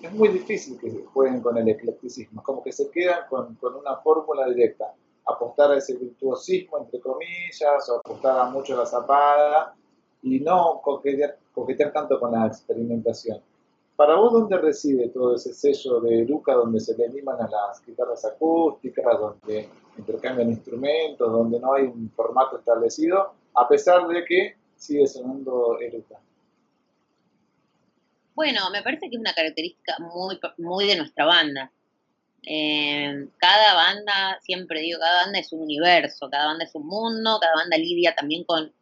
es 0.00 0.12
muy 0.12 0.28
difícil 0.28 0.78
que 0.78 0.88
jueguen 1.12 1.40
con 1.40 1.58
el 1.58 1.68
eclecticismo, 1.68 2.44
como 2.44 2.62
que 2.62 2.70
se 2.70 2.88
quedan 2.92 3.26
con, 3.28 3.58
una 3.60 3.96
fórmula 3.96 4.46
directa, 4.46 4.94
apostar 5.26 5.72
a 5.72 5.78
ese 5.78 5.96
virtuosismo, 5.96 6.78
entre 6.78 7.00
comillas, 7.00 7.88
o 7.88 7.96
apostar 7.96 8.38
a 8.38 8.50
mucho 8.50 8.76
la 8.76 8.86
zapada, 8.86 9.74
y 10.22 10.38
no 10.38 10.80
coquetear 10.80 11.92
tanto 11.92 12.20
con 12.20 12.30
la 12.30 12.46
experimentación. 12.46 13.42
¿Para 14.00 14.14
vos 14.14 14.32
dónde 14.32 14.56
reside 14.56 15.10
todo 15.10 15.34
ese 15.34 15.52
sello 15.52 16.00
de 16.00 16.22
Eruca 16.22 16.54
donde 16.54 16.80
se 16.80 16.96
le 16.96 17.04
animan 17.04 17.36
a 17.38 17.50
las 17.50 17.84
guitarras 17.84 18.24
acústicas, 18.24 19.04
donde 19.04 19.68
intercambian 19.98 20.48
instrumentos, 20.48 21.30
donde 21.30 21.60
no 21.60 21.74
hay 21.74 21.82
un 21.82 22.10
formato 22.16 22.56
establecido, 22.56 23.34
a 23.54 23.68
pesar 23.68 24.08
de 24.08 24.24
que 24.24 24.56
sigue 24.74 25.06
sonando 25.06 25.78
Eruca? 25.78 26.18
Bueno, 28.34 28.70
me 28.70 28.82
parece 28.82 29.10
que 29.10 29.16
es 29.16 29.20
una 29.20 29.34
característica 29.34 29.98
muy, 29.98 30.40
muy 30.56 30.86
de 30.86 30.96
nuestra 30.96 31.26
banda. 31.26 31.70
Eh, 32.42 33.28
cada 33.36 33.74
banda, 33.74 34.38
siempre 34.40 34.80
digo, 34.80 34.98
cada 34.98 35.24
banda 35.24 35.40
es 35.40 35.52
un 35.52 35.60
universo, 35.60 36.30
cada 36.30 36.46
banda 36.46 36.64
es 36.64 36.74
un 36.74 36.86
mundo, 36.86 37.36
cada 37.38 37.54
banda 37.54 37.76
lidia 37.76 38.14
también 38.14 38.44
con, 38.44 38.72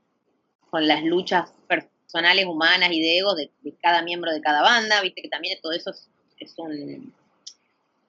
con 0.71 0.87
las 0.87 1.03
luchas 1.03 1.53
personales, 2.09 2.47
humanas 2.47 2.91
y 2.91 3.03
de 3.03 3.19
ego 3.19 3.35
de, 3.35 3.51
cada 3.83 4.03
miembro 4.03 4.33
de 4.33 4.41
cada 4.41 4.63
banda, 4.63 5.03
viste 5.03 5.21
que 5.21 5.29
también 5.29 5.59
todo 5.61 5.73
eso 5.73 5.91
es, 5.91 6.55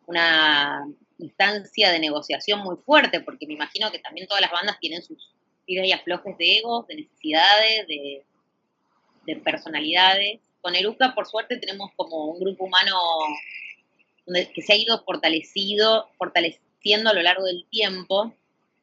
una 0.06 0.88
instancia 1.18 1.92
de 1.92 2.00
negociación 2.00 2.62
muy 2.62 2.78
fuerte, 2.78 3.20
porque 3.20 3.46
me 3.46 3.54
imagino 3.54 3.92
que 3.92 4.00
también 4.00 4.28
todas 4.28 4.42
las 4.42 4.52
bandas 4.52 4.80
tienen 4.80 5.04
sus 5.04 5.34
tiras 5.66 5.86
y 5.86 5.92
aflojes 5.92 6.38
de 6.38 6.58
egos, 6.58 6.88
de 6.88 6.96
necesidades, 6.96 7.88
de, 7.88 8.24
personalidades. 9.44 10.40
Con 10.62 10.76
Eruca, 10.76 11.14
por 11.14 11.28
suerte, 11.28 11.58
tenemos 11.58 11.92
como 11.96 12.26
un 12.32 12.40
grupo 12.40 12.66
humano 12.66 12.96
que 14.26 14.62
se 14.62 14.74
ha 14.74 14.76
ido 14.76 15.04
fortalecido, 15.04 16.10
fortaleciendo 16.18 17.12
a 17.12 17.14
lo 17.14 17.22
largo 17.22 17.44
del 17.44 17.66
tiempo, 17.70 18.34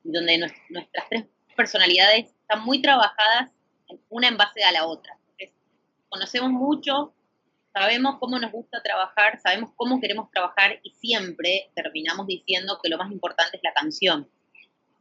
donde 0.05 0.39
nuestras 0.69 1.09
tres 1.09 1.25
personalidades 1.57 2.27
están 2.27 2.63
muy 2.65 2.81
trabajadas 2.81 3.56
una 4.09 4.29
en 4.29 4.37
base 4.37 4.63
a 4.65 4.73
la 4.73 4.87
otra. 4.87 5.19
conocemos 6.09 6.51
mucho, 6.51 7.13
sabemos 7.73 8.17
cómo 8.19 8.39
nos 8.39 8.53
gusta 8.53 8.83
trabajar, 8.83 9.39
sabemos 9.39 9.71
cómo 9.77 10.01
queremos 10.01 10.31
trabajar 10.31 10.81
y 10.83 10.91
siempre 10.93 11.71
terminamos 11.75 12.27
diciendo 12.27 12.79
que 12.83 12.89
lo 12.89 12.97
más 12.97 13.13
importante 13.13 13.59
es 13.59 13.63
la 13.63 13.75
canción. 13.75 14.29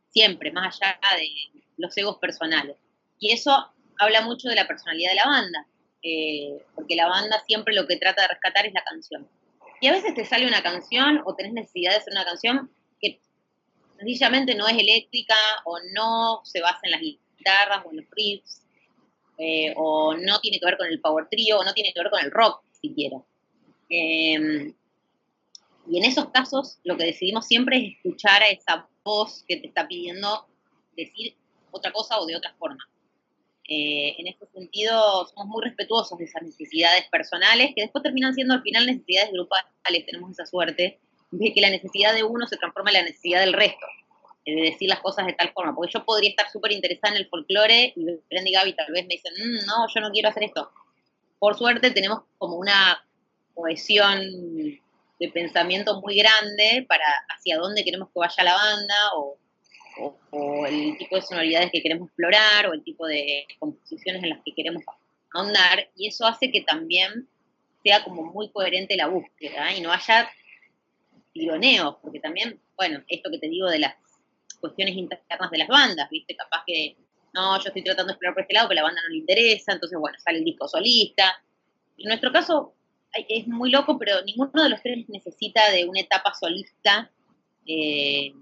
Siempre, 0.09 0.51
más 0.51 0.81
allá 0.81 0.99
de 1.17 1.61
los 1.77 1.95
egos 1.97 2.17
personales. 2.17 2.77
Y 3.17 3.31
eso 3.31 3.73
habla 3.97 4.21
mucho 4.21 4.49
de 4.49 4.55
la 4.55 4.67
personalidad 4.67 5.11
de 5.11 5.15
la 5.15 5.25
banda, 5.25 5.67
eh, 6.03 6.65
porque 6.75 6.95
la 6.95 7.07
banda 7.07 7.41
siempre 7.47 7.73
lo 7.73 7.87
que 7.87 7.97
trata 7.97 8.23
de 8.23 8.27
rescatar 8.29 8.65
es 8.65 8.73
la 8.73 8.83
canción. 8.83 9.27
Y 9.79 9.87
a 9.87 9.93
veces 9.93 10.13
te 10.13 10.25
sale 10.25 10.47
una 10.47 10.61
canción 10.63 11.21
o 11.25 11.35
tenés 11.35 11.53
necesidad 11.53 11.91
de 11.91 11.97
hacer 11.97 12.13
una 12.13 12.25
canción 12.25 12.71
que 12.99 13.19
sencillamente 13.97 14.55
no 14.55 14.67
es 14.67 14.77
eléctrica 14.77 15.35
o 15.63 15.79
no 15.93 16.41
se 16.43 16.61
basa 16.61 16.79
en 16.83 16.91
las 16.91 17.01
guitarras 17.01 17.85
o 17.85 17.91
en 17.91 17.97
los 17.97 18.05
riffs 18.11 18.64
eh, 19.37 19.73
o 19.75 20.15
no 20.15 20.39
tiene 20.39 20.59
que 20.59 20.65
ver 20.65 20.77
con 20.77 20.87
el 20.87 21.01
power 21.01 21.27
trio, 21.29 21.59
o 21.59 21.63
no 21.63 21.73
tiene 21.73 21.91
que 21.93 21.99
ver 21.99 22.09
con 22.09 22.23
el 22.23 22.31
rock 22.31 22.63
siquiera. 22.81 23.17
Em, 23.89 24.73
y 25.87 25.97
en 25.97 26.05
esos 26.05 26.29
casos 26.29 26.79
lo 26.83 26.97
que 26.97 27.05
decidimos 27.05 27.45
siempre 27.45 27.77
es 27.77 27.95
escuchar 27.95 28.41
a 28.41 28.47
esa 28.47 28.87
voz 29.03 29.43
que 29.47 29.57
te 29.57 29.67
está 29.67 29.87
pidiendo 29.87 30.47
decir 30.95 31.35
otra 31.71 31.91
cosa 31.91 32.19
o 32.19 32.25
de 32.25 32.35
otra 32.35 32.53
forma. 32.57 32.83
Eh, 33.67 34.15
en 34.19 34.27
ese 34.27 34.45
sentido, 34.53 35.27
somos 35.27 35.47
muy 35.47 35.63
respetuosos 35.63 36.17
de 36.17 36.25
esas 36.25 36.43
necesidades 36.43 37.05
personales, 37.09 37.71
que 37.75 37.81
después 37.81 38.03
terminan 38.03 38.33
siendo 38.33 38.53
al 38.53 38.61
final 38.61 38.85
necesidades 38.85 39.31
grupales. 39.31 39.71
Tenemos 40.05 40.31
esa 40.31 40.45
suerte 40.45 40.99
de 41.31 41.53
que 41.53 41.61
la 41.61 41.69
necesidad 41.69 42.13
de 42.13 42.23
uno 42.23 42.47
se 42.47 42.57
transforma 42.57 42.91
en 42.91 42.97
la 42.97 43.03
necesidad 43.03 43.39
del 43.41 43.53
resto, 43.53 43.85
de 44.53 44.61
decir 44.61 44.89
las 44.89 44.99
cosas 44.99 45.25
de 45.25 45.33
tal 45.33 45.51
forma. 45.53 45.75
Porque 45.75 45.93
yo 45.93 46.05
podría 46.05 46.29
estar 46.29 46.49
súper 46.51 46.71
interesada 46.71 47.15
en 47.15 47.21
el 47.21 47.29
folclore 47.29 47.93
y 47.95 48.05
Brenda 48.29 48.49
y 48.49 48.53
Gaby 48.53 48.73
tal 48.73 48.91
vez 48.91 49.05
me 49.05 49.15
dicen, 49.15 49.33
mm, 49.33 49.65
no, 49.65 49.87
yo 49.93 50.01
no 50.01 50.11
quiero 50.11 50.29
hacer 50.29 50.43
esto. 50.43 50.71
Por 51.39 51.57
suerte 51.57 51.91
tenemos 51.91 52.21
como 52.37 52.57
una 52.57 53.03
cohesión 53.53 54.19
de 55.19 55.29
pensamiento 55.33 56.01
muy 56.01 56.17
grande 56.17 56.85
para 56.87 57.05
hacia 57.29 57.57
dónde 57.57 57.83
queremos 57.83 58.09
que 58.09 58.19
vaya 58.19 58.43
la 58.43 58.53
banda 58.53 58.95
o 59.15 59.37
o, 59.97 60.65
el 60.65 60.97
tipo 60.97 61.15
de 61.15 61.21
sonoridades 61.21 61.71
que 61.71 61.81
queremos 61.81 62.07
explorar 62.07 62.67
o 62.67 62.73
el 62.73 62.83
tipo 62.83 63.07
de 63.07 63.45
composiciones 63.59 64.23
en 64.23 64.29
las 64.29 64.39
que 64.43 64.53
queremos 64.53 64.83
ahondar 65.33 65.89
y 65.95 66.07
eso 66.07 66.25
hace 66.25 66.51
que 66.51 66.61
también 66.61 67.27
sea 67.83 68.03
como 68.03 68.23
muy 68.23 68.49
coherente 68.49 68.95
la 68.95 69.07
búsqueda 69.07 69.73
y 69.73 69.81
no 69.81 69.91
haya 69.91 70.29
tironeos, 71.33 71.97
porque 72.01 72.19
también, 72.19 72.59
bueno, 72.77 73.03
esto 73.09 73.29
que 73.29 73.39
te 73.39 73.49
digo 73.49 73.69
de 73.69 73.79
las 73.79 73.95
cuestiones 74.65 74.95
internas 74.95 75.51
de 75.51 75.57
las 75.57 75.67
bandas, 75.67 76.09
¿viste? 76.09 76.35
Capaz 76.35 76.63
que, 76.65 76.95
no, 77.33 77.57
yo 77.57 77.67
estoy 77.67 77.83
tratando 77.83 78.07
de 78.07 78.13
explorar 78.13 78.33
por 78.33 78.41
este 78.41 78.53
lado, 78.53 78.67
pero 78.67 78.81
la 78.81 78.87
banda 78.87 79.01
no 79.03 79.09
le 79.09 79.17
interesa, 79.17 79.73
entonces, 79.73 79.97
bueno, 79.99 80.17
sale 80.19 80.39
el 80.39 80.45
disco 80.45 80.67
solista. 80.67 81.41
En 81.97 82.07
nuestro 82.07 82.31
caso 82.31 82.73
es 83.13 83.47
muy 83.47 83.71
loco, 83.71 83.97
pero 83.97 84.21
ninguno 84.23 84.63
de 84.63 84.69
los 84.69 84.81
tres 84.81 85.07
necesita 85.09 85.71
de 85.71 85.85
una 85.85 86.01
etapa 86.01 86.33
solista 86.33 87.09
eh, 87.65 88.33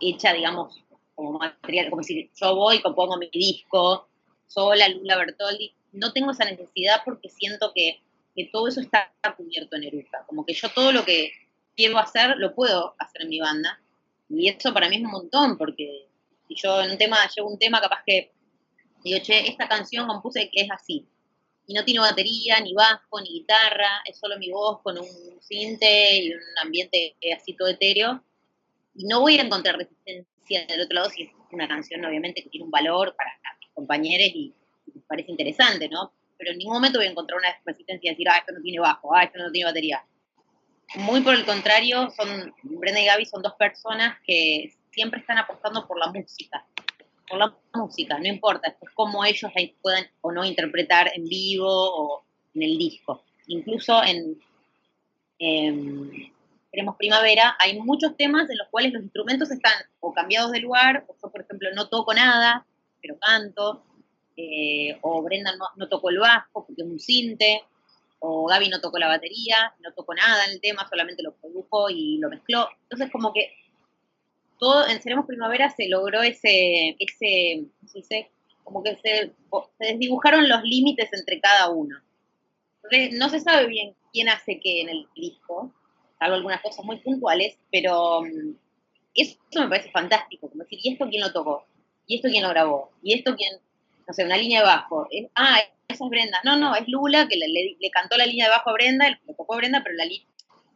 hecha, 0.00 0.32
digamos, 0.32 0.82
como 1.14 1.38
material, 1.38 1.90
como 1.90 2.02
si 2.02 2.30
yo 2.34 2.54
voy 2.54 2.80
compongo 2.80 3.18
mi 3.18 3.28
disco, 3.30 4.08
sola, 4.46 4.88
Lula 4.88 5.18
Bertoldi, 5.18 5.72
no 5.92 6.12
tengo 6.12 6.30
esa 6.30 6.44
necesidad 6.44 7.02
porque 7.04 7.28
siento 7.28 7.72
que, 7.74 8.00
todo 8.52 8.68
eso 8.68 8.80
está 8.80 9.12
cubierto 9.36 9.76
en 9.76 9.84
Eruca, 9.84 10.24
como 10.26 10.46
que 10.46 10.54
yo 10.54 10.70
todo 10.70 10.92
lo 10.92 11.04
que 11.04 11.30
quiero 11.76 11.98
hacer 11.98 12.38
lo 12.38 12.54
puedo 12.54 12.94
hacer 12.98 13.22
en 13.22 13.28
mi 13.28 13.38
banda, 13.38 13.78
y 14.30 14.48
eso 14.48 14.72
para 14.72 14.88
mí 14.88 14.96
es 14.96 15.02
un 15.02 15.10
montón, 15.10 15.58
porque 15.58 16.08
si 16.46 16.54
yo 16.54 16.80
en 16.82 16.92
un 16.92 16.98
tema, 16.98 17.18
llevo 17.34 17.50
un 17.50 17.58
tema 17.58 17.80
capaz 17.80 18.02
que 18.06 18.32
digo, 19.02 19.18
che, 19.22 19.48
esta 19.48 19.68
canción 19.68 20.06
compuse 20.06 20.50
que 20.50 20.62
es 20.62 20.70
así, 20.70 21.06
y 21.66 21.74
no 21.74 21.84
tiene 21.84 22.00
batería, 22.00 22.60
ni 22.60 22.72
bajo, 22.72 23.20
ni 23.20 23.28
guitarra, 23.28 24.02
es 24.04 24.18
solo 24.18 24.38
mi 24.38 24.50
voz 24.50 24.80
con 24.82 24.98
un 24.98 25.40
cinte 25.40 26.18
y 26.18 26.32
un 26.32 26.40
ambiente 26.62 27.16
así 27.36 27.54
todo 27.54 27.68
etéreo, 27.68 28.22
y 28.94 29.04
no 29.04 29.20
voy 29.20 29.38
a 29.38 29.42
encontrar 29.42 29.76
resistencia 29.76 30.66
del 30.66 30.80
otro 30.82 30.94
lado 30.94 31.10
si 31.10 31.24
es 31.24 31.30
una 31.52 31.68
canción 31.68 32.04
obviamente 32.04 32.42
que 32.42 32.50
tiene 32.50 32.64
un 32.64 32.70
valor 32.70 33.14
para 33.16 33.30
mis 33.60 33.70
compañeros 33.72 34.28
y, 34.34 34.54
me 34.92 35.02
parece 35.02 35.30
interesante, 35.30 35.88
¿no? 35.88 36.12
Pero 36.36 36.50
en 36.50 36.58
ningún 36.58 36.74
momento 36.74 36.98
voy 36.98 37.06
a 37.06 37.10
encontrar 37.10 37.38
una 37.38 37.48
resistencia 37.64 38.10
de 38.10 38.14
decir, 38.14 38.28
ah, 38.28 38.38
esto 38.38 38.52
no 38.52 38.60
tiene 38.60 38.80
bajo, 38.80 39.14
ah, 39.14 39.22
esto 39.22 39.38
no 39.38 39.52
tiene 39.52 39.66
batería. 39.66 40.04
Muy 40.96 41.20
por 41.20 41.34
el 41.34 41.44
contrario, 41.44 42.10
son 42.16 42.52
Brenda 42.62 43.00
y 43.00 43.06
Gaby 43.06 43.24
son 43.24 43.42
dos 43.42 43.54
personas 43.54 44.18
que 44.26 44.74
siempre 44.90 45.20
están 45.20 45.38
apostando 45.38 45.86
por 45.86 45.98
la 45.98 46.10
música, 46.10 46.66
por 47.28 47.38
la 47.38 47.54
música, 47.74 48.18
no 48.18 48.26
importa, 48.26 48.68
es 48.68 48.90
cómo 48.94 49.24
ellos 49.24 49.50
la 49.54 49.62
puedan 49.80 50.04
o 50.20 50.32
no 50.32 50.44
interpretar 50.44 51.12
en 51.14 51.24
vivo 51.24 51.68
o 51.68 52.24
en 52.54 52.62
el 52.62 52.76
disco. 52.76 53.22
Incluso 53.46 54.02
en, 54.02 54.36
en 55.38 56.32
queremos 56.70 56.96
primavera, 56.96 57.56
hay 57.58 57.78
muchos 57.80 58.16
temas 58.16 58.48
en 58.50 58.58
los 58.58 58.68
cuales 58.68 58.92
los 58.92 59.02
instrumentos 59.02 59.50
están 59.50 59.72
o 60.00 60.12
cambiados 60.12 60.52
de 60.52 60.60
lugar, 60.60 61.04
o 61.08 61.14
yo, 61.20 61.30
por 61.30 61.42
ejemplo, 61.42 61.68
no 61.74 61.88
toco 61.88 62.14
nada, 62.14 62.66
pero 63.00 63.18
canto, 63.18 63.84
eh, 64.36 64.98
o 65.02 65.22
Brenda 65.22 65.54
no, 65.56 65.66
no, 65.76 65.88
tocó 65.88 66.10
el 66.10 66.18
bajo 66.18 66.64
porque 66.66 66.82
es 66.82 66.86
un 66.86 66.98
cinte, 66.98 67.62
o 68.20 68.46
Gaby 68.46 68.68
no 68.68 68.80
tocó 68.80 68.98
la 68.98 69.08
batería, 69.08 69.74
no 69.80 69.92
tocó 69.92 70.14
nada 70.14 70.44
en 70.44 70.52
el 70.52 70.60
tema, 70.60 70.88
solamente 70.88 71.22
lo 71.22 71.34
produjo 71.34 71.90
y 71.90 72.18
lo 72.18 72.28
mezcló. 72.28 72.68
Entonces, 72.82 73.10
como 73.10 73.32
que 73.32 73.52
todo 74.58 74.86
en 74.86 75.00
Seremos 75.02 75.26
Primavera 75.26 75.70
se 75.70 75.88
logró 75.88 76.22
ese, 76.22 76.96
ese, 76.98 77.66
como 78.62 78.82
que 78.82 78.96
se, 78.96 79.32
se 79.78 79.84
desdibujaron 79.84 80.48
los 80.48 80.62
límites 80.62 81.10
entre 81.12 81.40
cada 81.40 81.70
uno. 81.70 81.96
Entonces, 82.82 83.18
no 83.18 83.30
se 83.30 83.40
sabe 83.40 83.66
bien 83.66 83.94
quién 84.12 84.28
hace 84.28 84.60
qué 84.60 84.82
en 84.82 84.90
el 84.90 85.06
disco, 85.14 85.72
salvo 86.18 86.34
algunas 86.36 86.60
cosas 86.60 86.84
muy 86.84 86.98
puntuales, 86.98 87.58
pero 87.70 88.22
mm, 88.22 88.54
eso 89.14 89.38
me 89.54 89.68
parece 89.68 89.90
fantástico, 89.90 90.48
como 90.48 90.64
decir, 90.64 90.78
¿y 90.82 90.92
esto 90.92 91.08
quién 91.08 91.22
lo 91.22 91.32
tocó? 91.32 91.64
¿Y 92.06 92.16
esto 92.16 92.28
quién 92.28 92.42
lo 92.42 92.50
grabó? 92.50 92.90
¿Y 93.02 93.14
esto 93.14 93.34
quién? 93.34 93.58
No 94.10 94.14
sé, 94.14 94.24
una 94.24 94.36
línea 94.36 94.62
de 94.62 94.66
bajo. 94.66 95.06
ah, 95.36 95.60
esa 95.86 96.04
es 96.04 96.10
Brenda. 96.10 96.40
No, 96.42 96.56
no, 96.56 96.74
es 96.74 96.88
Lula 96.88 97.28
que 97.28 97.36
le, 97.36 97.90
cantó 97.92 98.16
la 98.16 98.26
línea 98.26 98.46
de 98.46 98.50
bajo 98.50 98.70
a 98.70 98.72
Brenda, 98.72 99.08
le 99.08 99.34
tocó 99.34 99.54
a 99.54 99.58
Brenda, 99.58 99.82
pero 99.84 99.94
la 99.94 100.04
línea, 100.04 100.26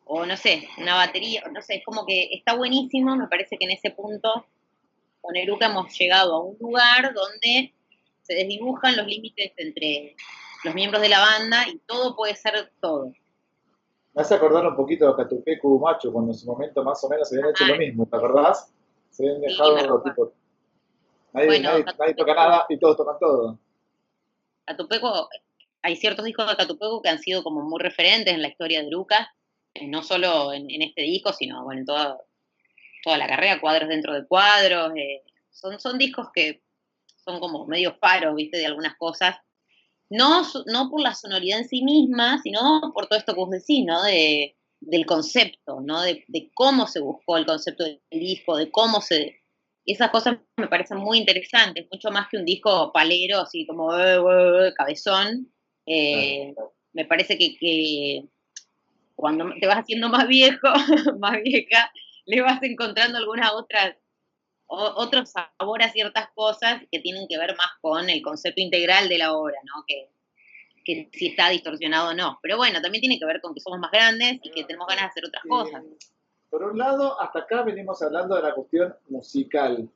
o 0.04 0.24
no 0.24 0.36
sé, 0.36 0.68
una 0.78 0.94
batería, 0.94 1.42
no 1.52 1.60
sé, 1.60 1.78
es 1.78 1.84
como 1.84 2.06
que 2.06 2.28
está 2.30 2.54
buenísimo, 2.54 3.16
me 3.16 3.26
parece 3.26 3.56
que 3.58 3.64
en 3.64 3.72
ese 3.72 3.90
punto 3.90 4.46
con 5.20 5.34
Eruca 5.34 5.66
hemos 5.66 5.92
llegado 5.98 6.36
a 6.36 6.44
un 6.44 6.56
lugar 6.60 7.12
donde 7.12 7.74
se 8.22 8.34
desdibujan 8.34 8.96
los 8.96 9.08
límites 9.08 9.50
entre 9.56 10.14
los 10.62 10.72
miembros 10.72 11.02
de 11.02 11.08
la 11.08 11.18
banda 11.18 11.66
y 11.66 11.78
todo 11.88 12.14
puede 12.14 12.36
ser 12.36 12.70
todo. 12.80 13.10
Me 14.14 14.22
hace 14.22 14.36
acordar 14.36 14.64
un 14.64 14.76
poquito 14.76 15.08
a 15.08 15.16
Catupecu 15.16 15.80
Macho, 15.80 16.12
cuando 16.12 16.30
en 16.30 16.38
su 16.38 16.46
momento 16.46 16.84
más 16.84 17.02
o 17.02 17.08
menos 17.08 17.28
se 17.28 17.34
habían 17.34 17.50
hecho 17.50 17.64
lo 17.64 17.76
mismo, 17.78 18.06
¿te 18.06 18.16
acordás? 18.16 18.72
Se 19.10 19.24
habían 19.24 19.40
dejado 19.40 20.02
tipo. 20.04 20.32
Nadie, 21.34 21.60
nadie, 21.60 21.84
toca 22.16 22.34
nada 22.34 22.66
y 22.68 22.78
todos 22.78 22.96
tocan 22.96 23.16
todo. 23.20 23.58
Catupecu, 24.64 25.08
hay 25.82 25.96
ciertos 25.96 26.24
discos 26.24 26.48
de 26.48 26.56
Catupecu 26.56 27.02
que 27.02 27.10
han 27.10 27.18
sido 27.18 27.42
como 27.42 27.60
muy 27.62 27.80
referentes 27.80 28.32
en 28.32 28.40
la 28.40 28.48
historia 28.48 28.82
de 28.82 28.90
Lucas, 28.90 29.28
eh, 29.74 29.86
no 29.86 30.02
solo 30.02 30.52
en, 30.52 30.70
este 30.80 31.02
disco, 31.02 31.32
sino 31.32 31.62
bueno, 31.64 31.80
en 31.80 31.86
toda, 31.86 32.18
toda 33.02 33.18
la 33.18 33.26
carrera, 33.26 33.60
cuadros 33.60 33.88
dentro 33.88 34.14
de 34.14 34.26
cuadros. 34.26 34.92
Eh, 34.96 35.22
son, 35.50 35.78
son 35.78 35.98
discos 35.98 36.28
que 36.32 36.62
son 37.16 37.40
como 37.40 37.66
medio 37.66 37.94
faros, 37.96 38.34
viste, 38.34 38.56
de 38.56 38.66
algunas 38.66 38.96
cosas 38.96 39.36
no, 40.10 40.42
no 40.66 40.90
por 40.90 41.00
la 41.00 41.14
sonoridad 41.14 41.58
en 41.58 41.68
sí 41.68 41.82
misma, 41.82 42.40
sino 42.42 42.92
por 42.94 43.06
todo 43.06 43.18
esto 43.18 43.34
que 43.34 43.40
vos 43.40 43.50
decís, 43.50 43.84
¿no? 43.84 44.02
De, 44.02 44.56
del 44.80 45.06
concepto, 45.06 45.80
¿no? 45.80 46.02
De, 46.02 46.24
cómo 46.54 46.86
se 46.86 47.00
buscó 47.00 47.36
el 47.36 47.46
concepto 47.46 47.84
del 47.84 48.00
disco, 48.10 48.56
de 48.56 48.70
cómo 48.70 49.00
se... 49.00 49.40
Esas 49.86 50.10
cosas 50.10 50.38
me 50.56 50.68
parecen 50.68 50.98
muy 50.98 51.18
interesantes, 51.18 51.86
mucho 51.92 52.10
más 52.10 52.28
que 52.28 52.38
un 52.38 52.44
disco 52.44 52.90
palero, 52.92 53.40
así 53.40 53.66
como 53.66 53.96
eh, 53.98 54.16
eh, 54.16 54.68
eh, 54.68 54.74
cabezón. 54.74 55.52
Me 55.86 57.04
parece 57.06 57.36
que, 57.36 57.56
que, 57.58 58.24
cuando 59.14 59.52
te 59.60 59.66
vas 59.66 59.78
haciendo 59.78 60.08
más 60.08 60.26
viejo, 60.26 60.68
más 61.18 61.42
vieja, 61.42 61.92
le 62.24 62.40
vas 62.40 62.62
encontrando 62.62 63.18
algunas 63.18 63.52
otras 63.52 63.96
otro 64.66 65.24
sabor 65.26 65.82
a 65.82 65.90
ciertas 65.90 66.28
cosas 66.34 66.82
que 66.90 66.98
tienen 66.98 67.26
que 67.28 67.38
ver 67.38 67.54
más 67.54 67.68
con 67.80 68.08
el 68.08 68.22
concepto 68.22 68.62
integral 68.62 69.08
de 69.08 69.18
la 69.18 69.34
obra, 69.34 69.58
¿no? 69.62 69.84
Que, 69.86 70.08
que 70.84 71.10
si 71.12 71.28
está 71.28 71.50
distorsionado 71.50 72.10
o 72.10 72.14
no. 72.14 72.38
Pero 72.42 72.56
bueno, 72.56 72.80
también 72.80 73.00
tiene 73.00 73.18
que 73.18 73.26
ver 73.26 73.40
con 73.40 73.54
que 73.54 73.60
somos 73.60 73.78
más 73.78 73.90
grandes 73.90 74.38
y 74.42 74.50
que 74.50 74.64
tenemos 74.64 74.86
ganas 74.88 75.04
de 75.04 75.08
hacer 75.08 75.26
otras 75.26 75.44
cosas. 75.48 75.82
Por 76.54 76.62
un 76.62 76.78
lado, 76.78 77.20
hasta 77.20 77.40
acá 77.40 77.62
venimos 77.64 78.00
hablando 78.00 78.36
de 78.36 78.42
la 78.42 78.54
cuestión 78.54 78.94
musical 79.08 79.90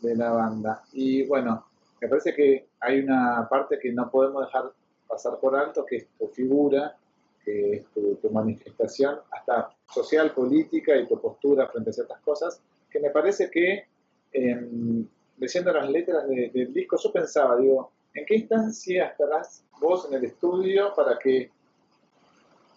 de 0.00 0.16
la 0.16 0.32
banda. 0.32 0.82
Y 0.92 1.24
bueno, 1.24 1.66
me 2.00 2.08
parece 2.08 2.34
que 2.34 2.66
hay 2.80 2.98
una 2.98 3.46
parte 3.48 3.78
que 3.78 3.92
no 3.92 4.10
podemos 4.10 4.44
dejar 4.44 4.72
pasar 5.06 5.38
por 5.38 5.54
alto, 5.54 5.86
que 5.86 5.98
es 5.98 6.08
tu 6.18 6.26
figura, 6.26 6.96
que 7.44 7.74
es 7.74 7.86
tu, 7.94 8.28
manifestación 8.32 9.20
hasta 9.30 9.70
social, 9.88 10.32
política 10.32 10.96
y 10.96 11.06
tu 11.06 11.20
postura 11.20 11.68
frente 11.68 11.90
a 11.90 11.92
ciertas 11.92 12.20
cosas, 12.22 12.60
que 12.90 12.98
me 12.98 13.10
parece 13.10 13.48
que 13.48 13.84
eh, 14.32 15.04
leyendo 15.38 15.72
las 15.72 15.88
letras 15.88 16.26
del 16.28 16.74
disco, 16.74 16.96
yo 17.00 17.12
pensaba, 17.12 17.56
digo, 17.56 17.92
¿en 18.14 18.26
qué 18.26 18.34
instancia 18.34 19.06
estarás 19.06 19.62
vos 19.80 20.08
en 20.08 20.14
el 20.14 20.24
estudio 20.24 20.92
para 20.92 21.16
que 21.20 21.52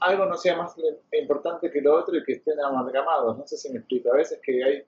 algo 0.04 0.26
no 0.26 0.38
sea 0.38 0.58
más 0.58 0.76
importante 1.12 1.72
que 1.72 1.82
lo 1.82 1.96
otro 1.98 2.16
y 2.16 2.24
que 2.24 2.34
estén 2.34 2.60
amalgamados? 2.60 3.38
No 3.38 3.48
sé 3.48 3.58
si 3.58 3.72
me 3.72 3.80
explico. 3.80 4.12
A 4.12 4.18
veces 4.18 4.40
que 4.44 4.64
hay 4.64 4.84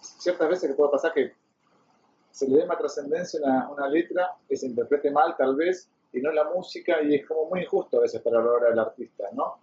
ciertas 0.00 0.48
veces 0.48 0.70
que 0.70 0.76
puede 0.76 0.90
pasar 0.90 1.12
que 1.12 1.32
se 2.30 2.48
le 2.48 2.58
dé 2.58 2.66
más 2.66 2.78
trascendencia 2.78 3.40
a 3.44 3.70
una, 3.70 3.88
letra 3.88 4.36
que 4.48 4.56
se 4.56 4.66
interprete 4.66 5.10
mal 5.10 5.36
tal 5.36 5.54
vez 5.54 5.88
y 6.12 6.20
no 6.20 6.32
la 6.32 6.44
música 6.44 7.02
y 7.02 7.14
es 7.14 7.26
como 7.26 7.46
muy 7.46 7.62
injusto 7.62 7.98
a 7.98 8.00
veces 8.02 8.20
para 8.20 8.40
la 8.40 8.50
hora 8.50 8.70
del 8.70 8.78
artista, 8.78 9.24
¿no? 9.32 9.58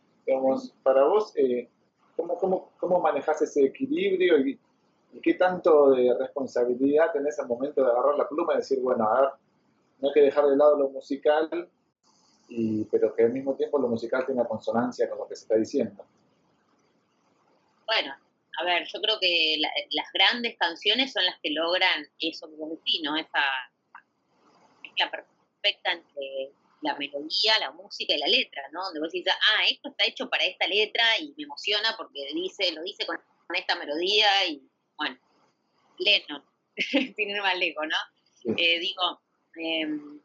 Para 0.83 1.03
vos, 1.03 1.33
eh, 1.35 1.69
¿cómo, 2.15 2.37
cómo, 2.37 2.71
cómo 2.79 2.99
manejás 2.99 3.41
ese 3.41 3.65
equilibrio 3.65 4.37
y 4.39 4.59
¿Y 5.13 5.19
qué 5.19 5.33
tanto 5.33 5.91
de 5.91 6.13
responsabilidad 6.17 7.11
tenés 7.11 7.37
al 7.39 7.47
momento 7.47 7.83
de 7.83 7.91
agarrar 7.91 8.15
la 8.15 8.27
pluma 8.27 8.53
y 8.53 8.57
decir, 8.57 8.79
bueno, 8.81 9.07
a 9.07 9.21
ver, 9.21 9.29
no 9.99 10.07
hay 10.07 10.13
que 10.13 10.21
dejar 10.21 10.47
de 10.47 10.55
lado 10.55 10.77
lo 10.77 10.89
musical, 10.89 11.69
y, 12.53 12.83
pero 12.85 13.15
que 13.15 13.23
al 13.23 13.31
mismo 13.31 13.55
tiempo 13.55 13.79
lo 13.79 13.87
musical 13.87 14.25
tenga 14.25 14.45
consonancia 14.45 15.09
con 15.09 15.19
lo 15.19 15.27
que 15.27 15.35
se 15.35 15.43
está 15.43 15.55
diciendo? 15.55 16.05
Bueno, 17.85 18.13
a 18.59 18.63
ver, 18.65 18.85
yo 18.87 19.01
creo 19.01 19.19
que 19.19 19.57
las 19.59 20.07
grandes 20.13 20.57
canciones 20.57 21.13
son 21.13 21.25
las 21.25 21.39
que 21.41 21.51
logran 21.51 22.05
eso 22.19 22.49
que 22.49 22.55
vos 22.55 22.69
decís, 22.69 23.01
¿no? 23.03 23.15
Esa, 23.15 23.43
mezcla 24.83 25.09
perfecta 25.09 25.93
entre 25.93 26.51
la 26.81 26.95
melodía, 26.95 27.59
la 27.59 27.71
música 27.71 28.13
y 28.13 28.17
la 28.17 28.27
letra, 28.27 28.63
¿no? 28.71 28.83
Donde 28.83 28.99
vos 28.99 29.11
decís, 29.11 29.31
ah, 29.31 29.63
esto 29.69 29.89
está 29.89 30.05
hecho 30.05 30.29
para 30.29 30.43
esta 30.43 30.67
letra 30.67 31.03
y 31.19 31.33
me 31.37 31.43
emociona 31.43 31.95
porque 31.97 32.27
dice, 32.33 32.71
lo 32.73 32.81
dice 32.81 33.05
con, 33.05 33.17
esta 33.55 33.75
melodía 33.75 34.45
y, 34.47 34.65
bueno, 34.97 35.17
Lennon, 35.99 36.43
ir 37.17 37.41
más 37.41 37.57
lejos, 37.57 37.85
¿no? 37.85 38.55
Eh, 38.57 38.79
digo, 38.79 39.21
em, 39.55 40.21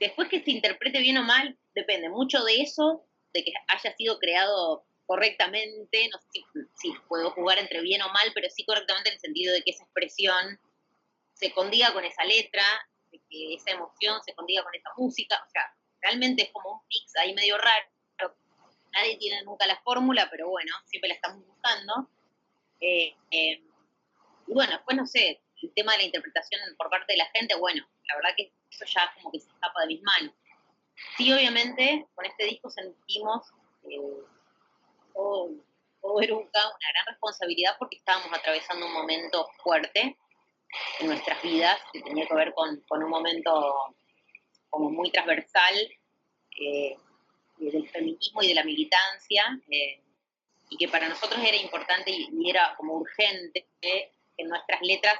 después 0.00 0.28
que 0.28 0.42
se 0.42 0.50
interprete 0.50 1.00
bien 1.00 1.18
o 1.18 1.24
mal, 1.24 1.56
depende 1.74 2.08
mucho 2.08 2.42
de 2.44 2.60
eso, 2.60 3.04
de 3.32 3.44
que 3.44 3.52
haya 3.68 3.94
sido 3.96 4.18
creado 4.18 4.84
correctamente, 5.06 6.08
no 6.12 6.18
sé 6.18 6.44
si, 6.74 6.92
puedo 7.08 7.30
jugar 7.30 7.58
entre 7.58 7.80
bien 7.80 8.02
o 8.02 8.08
mal, 8.08 8.32
pero 8.34 8.48
sí 8.50 8.64
correctamente 8.64 9.10
en 9.10 9.14
el 9.14 9.20
sentido 9.20 9.54
de 9.54 9.62
que 9.62 9.70
esa 9.70 9.84
expresión 9.84 10.58
se 11.34 11.52
condiga 11.52 11.92
con 11.92 12.04
esa 12.04 12.24
letra, 12.24 12.64
de 13.12 13.20
que 13.30 13.54
esa 13.54 13.70
emoción 13.70 14.20
se 14.24 14.34
condiga 14.34 14.64
con 14.64 14.74
esa 14.74 14.90
música, 14.96 15.40
o 15.46 15.50
sea, 15.50 15.62
realmente 16.00 16.44
es 16.44 16.52
como 16.52 16.72
un 16.72 16.80
mix 16.88 17.14
ahí 17.16 17.34
medio 17.34 17.56
raro, 17.58 17.86
nadie 18.92 19.16
tiene 19.18 19.42
nunca 19.42 19.66
la 19.66 19.80
fórmula, 19.82 20.28
pero 20.30 20.48
bueno, 20.48 20.72
siempre 20.86 21.08
la 21.08 21.14
estamos 21.14 21.46
buscando. 21.46 22.08
Eh, 22.80 23.14
eh, 23.30 23.62
y 24.46 24.52
bueno, 24.52 24.72
después 24.72 24.96
no 24.96 25.06
sé, 25.06 25.42
el 25.62 25.72
tema 25.74 25.92
de 25.92 25.98
la 25.98 26.04
interpretación 26.04 26.60
por 26.76 26.90
parte 26.90 27.12
de 27.12 27.18
la 27.18 27.26
gente, 27.26 27.54
bueno, 27.56 27.86
la 28.08 28.16
verdad 28.16 28.30
que 28.36 28.52
eso 28.70 28.84
ya 28.86 29.12
como 29.16 29.32
que 29.32 29.40
se 29.40 29.48
escapa 29.48 29.82
de 29.82 29.86
mis 29.88 30.02
manos. 30.02 30.34
Sí, 31.16 31.32
obviamente, 31.32 32.06
con 32.14 32.24
este 32.24 32.44
disco 32.44 32.70
sentimos 32.70 33.46
eh, 33.84 33.98
todo, 35.12 35.50
todo 36.00 36.20
Eruca 36.20 36.60
una 36.66 36.90
gran 36.92 37.06
responsabilidad 37.06 37.76
porque 37.78 37.96
estábamos 37.96 38.32
atravesando 38.32 38.86
un 38.86 38.92
momento 38.92 39.48
fuerte 39.62 40.16
en 41.00 41.06
nuestras 41.06 41.42
vidas, 41.42 41.78
que 41.92 42.02
tenía 42.02 42.26
que 42.26 42.34
ver 42.34 42.52
con, 42.54 42.82
un 42.88 43.08
momento 43.10 43.94
como 44.70 44.90
muy 44.90 45.10
transversal 45.10 45.74
eh, 46.60 46.96
del 47.58 47.88
feminismo 47.88 48.42
y 48.42 48.48
de 48.48 48.54
la 48.54 48.64
militancia, 48.64 49.44
eh, 49.70 50.02
y 50.68 50.76
que 50.76 50.88
para 50.88 51.08
nosotros 51.08 51.40
era 51.42 51.56
importante 51.56 52.10
y, 52.10 52.50
era 52.50 52.74
como 52.76 52.94
urgente 52.94 53.66
que 53.80 54.12
nuestras 54.38 54.80
letras 54.82 55.18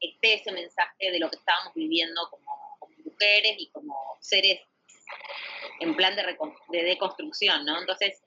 esté 0.00 0.34
ese 0.34 0.52
mensaje 0.52 1.10
de 1.10 1.18
lo 1.18 1.30
que 1.30 1.36
estábamos 1.36 1.74
viviendo 1.74 2.28
como, 2.30 2.78
mujeres 3.04 3.56
y 3.58 3.68
como 3.68 4.16
seres 4.20 4.60
en 5.80 5.94
plan 5.94 6.16
de, 6.16 6.36
de 6.70 6.82
deconstrucción, 6.82 7.64
¿no? 7.64 7.78
Entonces, 7.78 8.22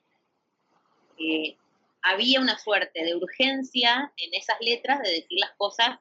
eh, 1.18 1.56
había 2.02 2.40
una 2.40 2.58
suerte 2.58 3.04
de 3.04 3.14
urgencia 3.14 4.12
en 4.16 4.34
esas 4.34 4.56
letras 4.60 5.00
de 5.02 5.10
decir 5.10 5.38
las 5.40 5.50
cosas 5.56 5.98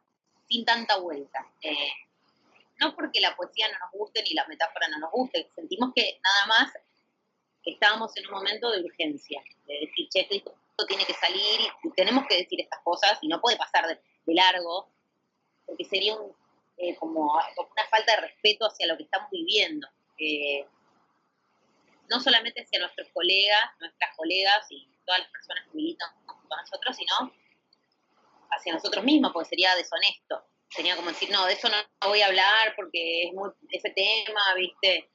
sin 0.48 0.64
tanta 0.64 0.98
vuelta. 0.98 1.46
Eh, 1.62 1.92
no 2.80 2.96
porque 2.96 3.20
la 3.20 3.36
poesía 3.36 3.68
no 3.68 3.80
nos 3.80 3.92
guste 3.92 4.24
ni 4.24 4.34
la 4.34 4.46
metáfora 4.48 4.88
no 4.88 5.00
nos 5.00 5.12
guste, 5.12 5.50
sentimos 5.56 5.92
que 5.96 6.20
nada 6.24 6.46
más 6.46 6.74
estábamos 7.64 8.16
en 8.16 8.26
un 8.28 8.34
momento 8.34 8.72
de 8.72 8.84
urgencia, 8.84 9.42
de 9.66 9.80
decir, 9.80 10.08
che, 10.10 10.28
esto 10.30 10.86
tiene 10.88 11.06
que 11.06 11.14
salir 11.14 11.60
y 11.84 11.90
tenemos 11.92 12.26
que 12.30 12.38
decir 12.38 12.62
estas 12.62 12.80
cosas 12.84 13.18
y 13.22 13.28
no 13.28 13.42
puede 13.42 13.58
pasar 13.58 13.88
de, 13.88 14.00
largo, 14.28 14.90
porque 15.68 15.86
sería 15.86 16.16
eh, 16.78 16.96
como, 16.96 17.34
una 17.34 17.88
falta 17.90 18.16
de 18.16 18.22
respeto 18.22 18.66
hacia 18.66 18.88
lo 18.88 18.98
que 18.98 19.04
estamos 19.04 19.30
viviendo. 19.30 19.88
Eh, 20.18 20.66
no 22.10 22.20
solamente 22.20 22.62
hacia 22.62 22.80
nuestros 22.80 23.10
colegas, 23.14 23.64
nuestras 23.80 24.16
colegas 24.16 24.66
y 24.70 24.88
todas 25.06 25.20
las 25.22 25.30
personas 25.30 25.66
que 25.66 25.76
militan 25.76 26.10
a 26.50 26.62
nosotros, 26.62 26.96
sino 26.96 27.34
hacia 28.50 28.74
nosotros 28.74 29.04
mismos, 29.04 29.32
porque 29.34 29.50
sería 29.50 29.76
deshonesto. 29.76 30.44
Sería 30.70 30.96
como 30.96 31.10
decir, 31.10 31.30
no, 31.30 31.46
de 31.46 31.54
eso 31.54 31.70
no, 31.70 31.76
voy 32.08 32.22
a 32.22 32.28
hablar 32.28 32.74
porque 32.76 33.28
es 33.28 33.34
muy 33.34 33.50
ese 33.70 33.90
tema, 33.90 34.54
¿viste? 34.56 35.10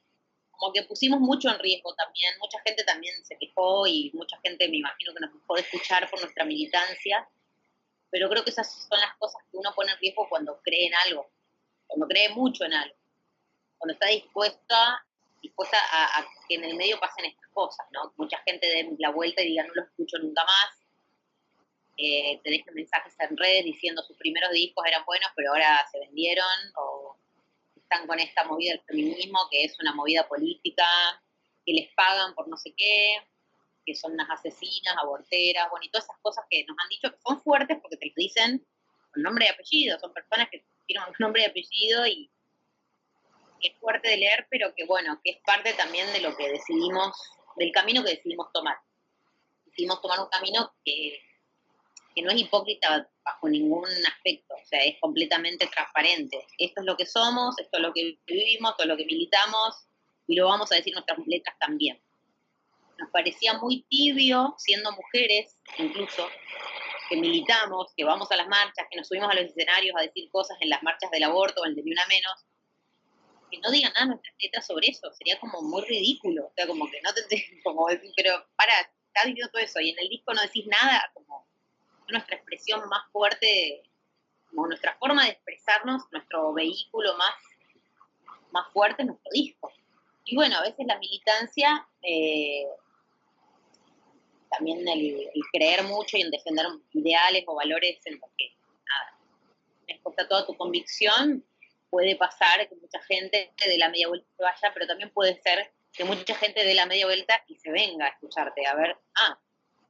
Como 0.51 0.71
que 0.73 0.83
pusimos 0.83 1.19
mucho 1.19 1.49
en 1.49 1.59
riesgo 1.59 1.93
también. 1.95 2.37
Mucha 2.39 2.59
gente 2.61 2.83
también 2.83 3.13
se 3.25 3.37
quejó 3.37 3.87
y 3.87 4.11
mucha 4.13 4.37
gente 4.43 4.67
me 4.69 4.77
imagino 4.77 5.13
que 5.13 5.19
nos 5.19 5.33
dejó 5.33 5.55
de 5.55 5.61
escuchar 5.61 6.09
por 6.09 6.21
nuestra 6.21 6.45
militancia. 6.45 7.27
Pero 8.13 8.29
creo 8.29 8.43
que 8.43 8.51
esas 8.51 8.71
son 8.71 8.99
las 8.99 9.17
cosas 9.17 9.41
que 9.49 9.57
uno 9.57 9.73
pone 9.75 9.91
en 9.91 9.97
riesgo 9.97 10.29
cuando 10.29 10.61
cree 10.61 10.85
en 10.85 10.93
algo, 11.07 11.31
cuando 11.87 12.07
cree 12.07 12.29
mucho 12.29 12.63
en 12.63 12.73
algo, 12.73 12.95
cuando 13.79 13.93
está 13.93 14.07
dispuesta, 14.07 15.03
dispuesta 15.41 15.77
a, 15.91 16.23
que 16.47 16.55
en 16.55 16.63
el 16.63 16.75
medio 16.75 16.99
pasen 16.99 17.25
estas 17.25 17.47
cosas, 17.47 17.87
¿no? 17.89 18.13
Mucha 18.17 18.37
gente 18.45 18.67
dé 18.67 18.95
la 18.99 19.09
vuelta 19.09 19.41
y 19.41 19.47
diga, 19.47 19.63
no 19.65 19.73
lo 19.73 19.81
escucho 19.81 20.19
nunca 20.19 20.45
más 20.45 20.83
eh, 21.97 22.39
te 22.43 22.49
dejan 22.49 22.73
mensajes 22.73 23.13
en 23.19 23.37
red 23.37 23.63
diciendo 23.63 24.01
sus 24.01 24.17
primeros 24.17 24.51
discos 24.51 24.85
eran 24.87 25.05
buenos, 25.05 25.29
pero 25.35 25.51
ahora 25.51 25.85
se 25.91 25.99
vendieron, 25.99 26.45
o 26.75 27.15
están 27.75 28.07
con 28.07 28.19
esta 28.19 28.43
movida 28.45 28.71
del 28.71 28.81
feminismo, 28.81 29.47
que 29.51 29.63
es 29.63 29.79
una 29.79 29.93
movida 29.93 30.27
política, 30.27 30.85
que 31.65 31.73
les 31.73 31.93
pagan 31.93 32.33
por 32.33 32.47
no 32.47 32.57
sé 32.57 32.73
qué, 32.75 33.17
que 33.85 33.95
son 33.95 34.13
unas 34.13 34.29
asesinas, 34.29 34.95
aborteras, 35.01 35.69
bueno, 35.69 35.85
y 35.85 35.89
todas 35.89 36.05
esas 36.05 36.17
cosas 36.21 36.45
que 36.49 36.65
nos 36.65 36.77
han 36.81 36.89
dicho 36.89 37.11
que 37.11 37.17
son 37.25 37.41
fuertes 37.41 37.77
porque 37.81 37.97
te 37.97 38.07
lo 38.07 38.13
dicen 38.15 38.65
con 39.11 39.23
nombre 39.23 39.45
y 39.45 39.49
apellido, 39.49 39.99
son 39.99 40.13
personas 40.13 40.49
que 40.51 40.65
tienen 40.87 41.07
un 41.07 41.15
nombre 41.19 41.43
y 41.43 41.45
apellido 41.45 42.07
y 42.07 42.29
es 43.61 43.77
fuerte 43.79 44.09
de 44.09 44.17
leer, 44.17 44.47
pero 44.49 44.73
que 44.75 44.85
bueno, 44.85 45.19
que 45.23 45.31
es 45.31 45.37
parte 45.45 45.73
también 45.73 46.11
de 46.11 46.19
lo 46.19 46.35
que 46.35 46.49
decidimos, 46.49 47.15
del 47.55 47.71
camino 47.71 48.03
que 48.03 48.11
decidimos 48.15 48.51
tomar. 48.51 48.77
Decidimos 49.65 50.01
tomar 50.01 50.19
un 50.19 50.27
camino 50.27 50.73
que 50.83 51.21
que 52.15 52.21
no 52.21 52.31
es 52.31 52.41
hipócrita 52.41 53.09
bajo 53.23 53.49
ningún 53.49 53.87
aspecto, 54.07 54.53
o 54.53 54.65
sea, 54.65 54.83
es 54.83 54.99
completamente 54.99 55.67
transparente. 55.67 56.45
Esto 56.57 56.81
es 56.81 56.85
lo 56.85 56.95
que 56.95 57.05
somos, 57.05 57.57
esto 57.59 57.77
es 57.77 57.83
lo 57.83 57.93
que 57.93 58.17
vivimos, 58.25 58.71
esto 58.71 58.83
es 58.83 58.89
lo 58.89 58.97
que 58.97 59.05
militamos, 59.05 59.87
y 60.27 60.35
lo 60.35 60.47
vamos 60.47 60.71
a 60.71 60.75
decir 60.75 60.93
nuestras 60.93 61.17
letras 61.25 61.55
también. 61.59 62.01
Nos 63.03 63.11
parecía 63.11 63.55
muy 63.55 63.83
tibio, 63.89 64.55
siendo 64.57 64.89
mujeres 64.93 65.57
incluso, 65.77 66.25
que 67.09 67.17
militamos, 67.17 67.91
que 67.97 68.05
vamos 68.05 68.31
a 68.31 68.37
las 68.37 68.47
marchas, 68.47 68.87
que 68.89 68.95
nos 68.95 69.09
subimos 69.09 69.29
a 69.29 69.35
los 69.35 69.43
escenarios 69.43 69.93
a 69.97 70.03
decir 70.03 70.31
cosas 70.31 70.55
en 70.61 70.69
las 70.69 70.81
marchas 70.83 71.11
del 71.11 71.23
aborto 71.23 71.59
o 71.59 71.65
en 71.65 71.71
el 71.71 71.75
de 71.75 71.83
Ni 71.83 71.91
Una 71.91 72.05
Menos, 72.05 72.45
que 73.51 73.57
no 73.59 73.71
digan 73.71 73.91
nada 73.91 74.05
nuestras 74.05 74.33
letras 74.39 74.65
sobre 74.65 74.87
eso, 74.87 75.11
sería 75.15 75.37
como 75.37 75.61
muy 75.63 75.81
ridículo, 75.81 76.45
o 76.45 76.53
sea, 76.55 76.65
como 76.65 76.89
que 76.89 77.01
no 77.01 77.13
te, 77.13 77.59
como 77.65 77.89
decir, 77.89 78.09
pero 78.15 78.47
para, 78.55 78.73
estás 78.79 79.25
diciendo 79.25 79.51
todo 79.51 79.61
eso 79.61 79.81
y 79.81 79.89
en 79.89 79.99
el 79.99 80.07
disco 80.07 80.33
no 80.33 80.41
decís 80.41 80.65
nada, 80.67 81.11
como 81.13 81.45
nuestra 82.07 82.37
expresión 82.37 82.87
más 82.87 83.03
fuerte, 83.11 83.83
como 84.49 84.67
nuestra 84.67 84.95
forma 84.97 85.25
de 85.25 85.31
expresarnos, 85.31 86.03
nuestro 86.13 86.53
vehículo 86.53 87.17
más, 87.17 87.35
más 88.51 88.71
fuerte, 88.71 89.03
nuestro 89.03 89.29
disco. 89.33 89.73
Y 90.25 90.35
bueno, 90.35 90.57
a 90.57 90.61
veces 90.61 90.85
la 90.87 90.97
militancia, 90.99 91.85
eh, 92.01 92.65
también 94.55 94.87
el, 94.87 95.29
creer 95.51 95.83
mucho 95.83 96.17
y 96.17 96.21
en 96.21 96.31
defender 96.31 96.65
ideales 96.93 97.43
o 97.47 97.55
valores 97.55 97.99
en 98.05 98.19
los 98.19 98.29
que, 98.37 98.51
nada, 98.85 99.19
expuesta 99.87 100.27
toda 100.27 100.45
tu 100.45 100.55
convicción, 100.55 101.43
puede 101.89 102.15
pasar 102.15 102.67
que 102.67 102.75
mucha 102.75 102.99
gente 103.03 103.53
de 103.65 103.77
la 103.77 103.89
media 103.89 104.07
vuelta 104.07 104.27
se 104.35 104.43
vaya, 104.43 104.71
pero 104.73 104.87
también 104.87 105.09
puede 105.11 105.39
ser 105.41 105.71
que 105.91 106.03
mucha 106.03 106.35
gente 106.35 106.65
de 106.65 106.73
la 106.73 106.85
media 106.85 107.05
vuelta 107.05 107.43
y 107.47 107.55
se 107.55 107.71
venga 107.71 108.05
a 108.05 108.09
escucharte, 108.09 108.65
a 108.65 108.75
ver, 108.75 108.97
ah, 109.15 109.39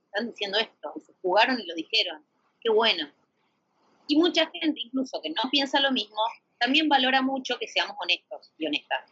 están 0.06 0.30
diciendo 0.30 0.58
esto, 0.60 0.94
se 1.06 1.14
jugaron 1.22 1.60
y 1.60 1.66
lo 1.66 1.76
dijeron, 1.76 2.26
qué 2.62 2.70
bueno. 2.70 3.10
Y 4.08 4.18
mucha 4.18 4.50
gente, 4.50 4.82
incluso 4.82 5.22
que 5.22 5.30
no 5.30 5.50
piensa 5.50 5.80
lo 5.80 5.92
mismo, 5.92 6.22
también 6.60 6.90
valora 6.90 7.22
mucho 7.22 7.58
que 7.58 7.68
seamos 7.68 7.96
honestos 8.00 8.52
y 8.58 8.68
honestas. 8.68 9.12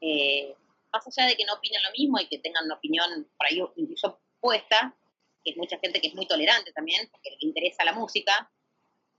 Eh, 0.00 0.54
más 0.92 1.06
allá 1.06 1.28
de 1.28 1.36
que 1.36 1.44
no 1.44 1.54
opinen 1.54 1.82
lo 1.82 1.90
mismo 1.92 2.18
y 2.18 2.26
que 2.26 2.38
tengan 2.38 2.64
una 2.64 2.74
opinión 2.74 3.26
por 3.36 3.46
ahí 3.46 3.62
incluso 3.76 4.18
que 4.52 5.50
es 5.50 5.56
mucha 5.56 5.78
gente 5.78 6.00
que 6.00 6.08
es 6.08 6.14
muy 6.14 6.26
tolerante 6.26 6.72
también, 6.72 7.08
porque 7.10 7.30
le 7.30 7.48
interesa 7.48 7.84
la 7.84 7.92
música, 7.92 8.50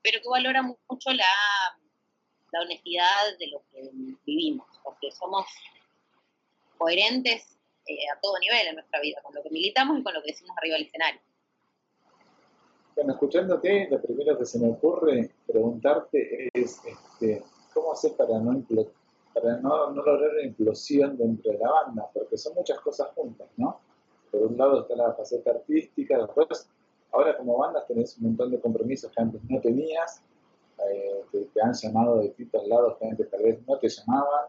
pero 0.02 0.22
que 0.22 0.30
valora 0.30 0.62
mucho 0.62 1.12
la, 1.12 1.26
la 2.52 2.62
honestidad 2.62 3.38
de 3.40 3.48
lo 3.48 3.63
que 3.72 3.90
vivimos, 4.26 4.68
porque 4.84 5.12
somos 5.12 5.46
coherentes 6.78 7.58
eh, 7.88 7.98
a 8.13 8.20
todo 8.20 8.38
nivel 8.40 8.68
en 8.68 8.76
nuestra 8.76 9.00
vida, 9.00 9.22
con 9.24 9.34
lo 9.34 9.42
que 9.42 9.50
militamos 9.50 10.00
y 10.00 10.04
con 10.04 10.13
lo 10.13 10.22
que 10.22 10.32
decimos 10.32 10.56
arriba 10.58 10.76
del 10.76 10.88
escenario. 10.88 11.22
Bueno, 12.96 13.13
escuchándote, 13.13 13.88
lo 13.90 14.02
primero 14.02 14.38
que 14.38 14.46
se 14.46 14.60
me 14.60 14.70
ocurre 14.72 15.30
preguntarte 15.46 16.50
es 16.54 16.82
este, 16.84 17.44
cómo 17.74 17.94
hacer 17.94 18.16
para 18.18 18.40
no 18.40 18.63
para 19.34 19.58
no, 19.58 19.92
no, 19.92 20.04
lograr 20.04 20.32
una 20.32 20.42
implosión 20.42 21.16
dentro 21.16 21.52
de 21.52 21.60
la 21.60 21.70
banda, 21.70 22.10
porque 22.12 22.38
son 22.38 22.56
muchas 22.56 22.80
cosas 22.80 23.10
juntas, 23.13 23.48
¿no? 23.56 23.80
Por 24.32 24.42
un 24.44 24.58
lado 24.58 24.82
está 24.82 24.96
la 24.96 25.13
faceta 25.13 25.52
artística, 25.52 26.18
después, 26.18 26.70
ahora 27.12 27.38
como 27.38 27.58
bandas 27.58 27.88
tenés 27.88 28.18
un 28.18 28.26
montón 28.26 28.52
de 28.52 28.60
compromisos 28.60 29.12
que 29.12 29.22
antes 29.22 29.42
no 29.50 29.60
tenías, 29.62 30.22
eh, 30.90 31.24
que 31.32 31.40
te 31.54 31.62
han 31.62 31.74
llamado 31.74 32.18
de 32.18 32.24
distintos 32.26 32.68
lados 32.68 32.98
que 33.00 33.08
antes 33.08 33.30
tal 33.30 33.44
vez 33.44 33.60
no 33.68 33.78
te 33.80 33.90
llamaban. 33.90 34.46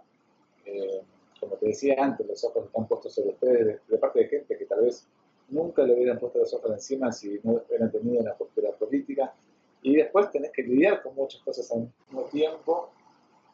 Eh, 0.66 1.02
como 1.40 1.54
te 1.56 1.66
decía 1.66 1.94
antes, 1.98 2.26
los 2.26 2.42
ojos 2.44 2.66
están 2.66 2.86
puestos 2.88 3.14
sobre 3.14 3.30
ustedes 3.30 3.80
de, 3.88 3.98
parte 3.98 4.18
de 4.20 4.28
gente 4.28 4.58
que 4.58 4.64
tal 4.66 4.80
vez 4.80 5.06
nunca 5.48 5.82
le 5.84 5.94
hubieran 5.94 6.18
puesto 6.18 6.40
los 6.40 6.52
ojos 6.52 6.72
encima 6.72 7.12
si 7.12 7.38
no 7.44 7.62
hubieran 7.68 7.90
tenido 7.92 8.20
una 8.20 8.34
postura 8.34 8.72
política. 8.72 9.32
Y 9.82 9.96
después 9.96 10.30
tenés 10.32 10.50
que 10.52 10.62
lidiar 10.64 11.00
con 11.02 11.14
muchas 11.14 11.40
cosas 11.42 11.70
al 11.72 11.88
mismo 12.08 12.24
tiempo 12.24 12.90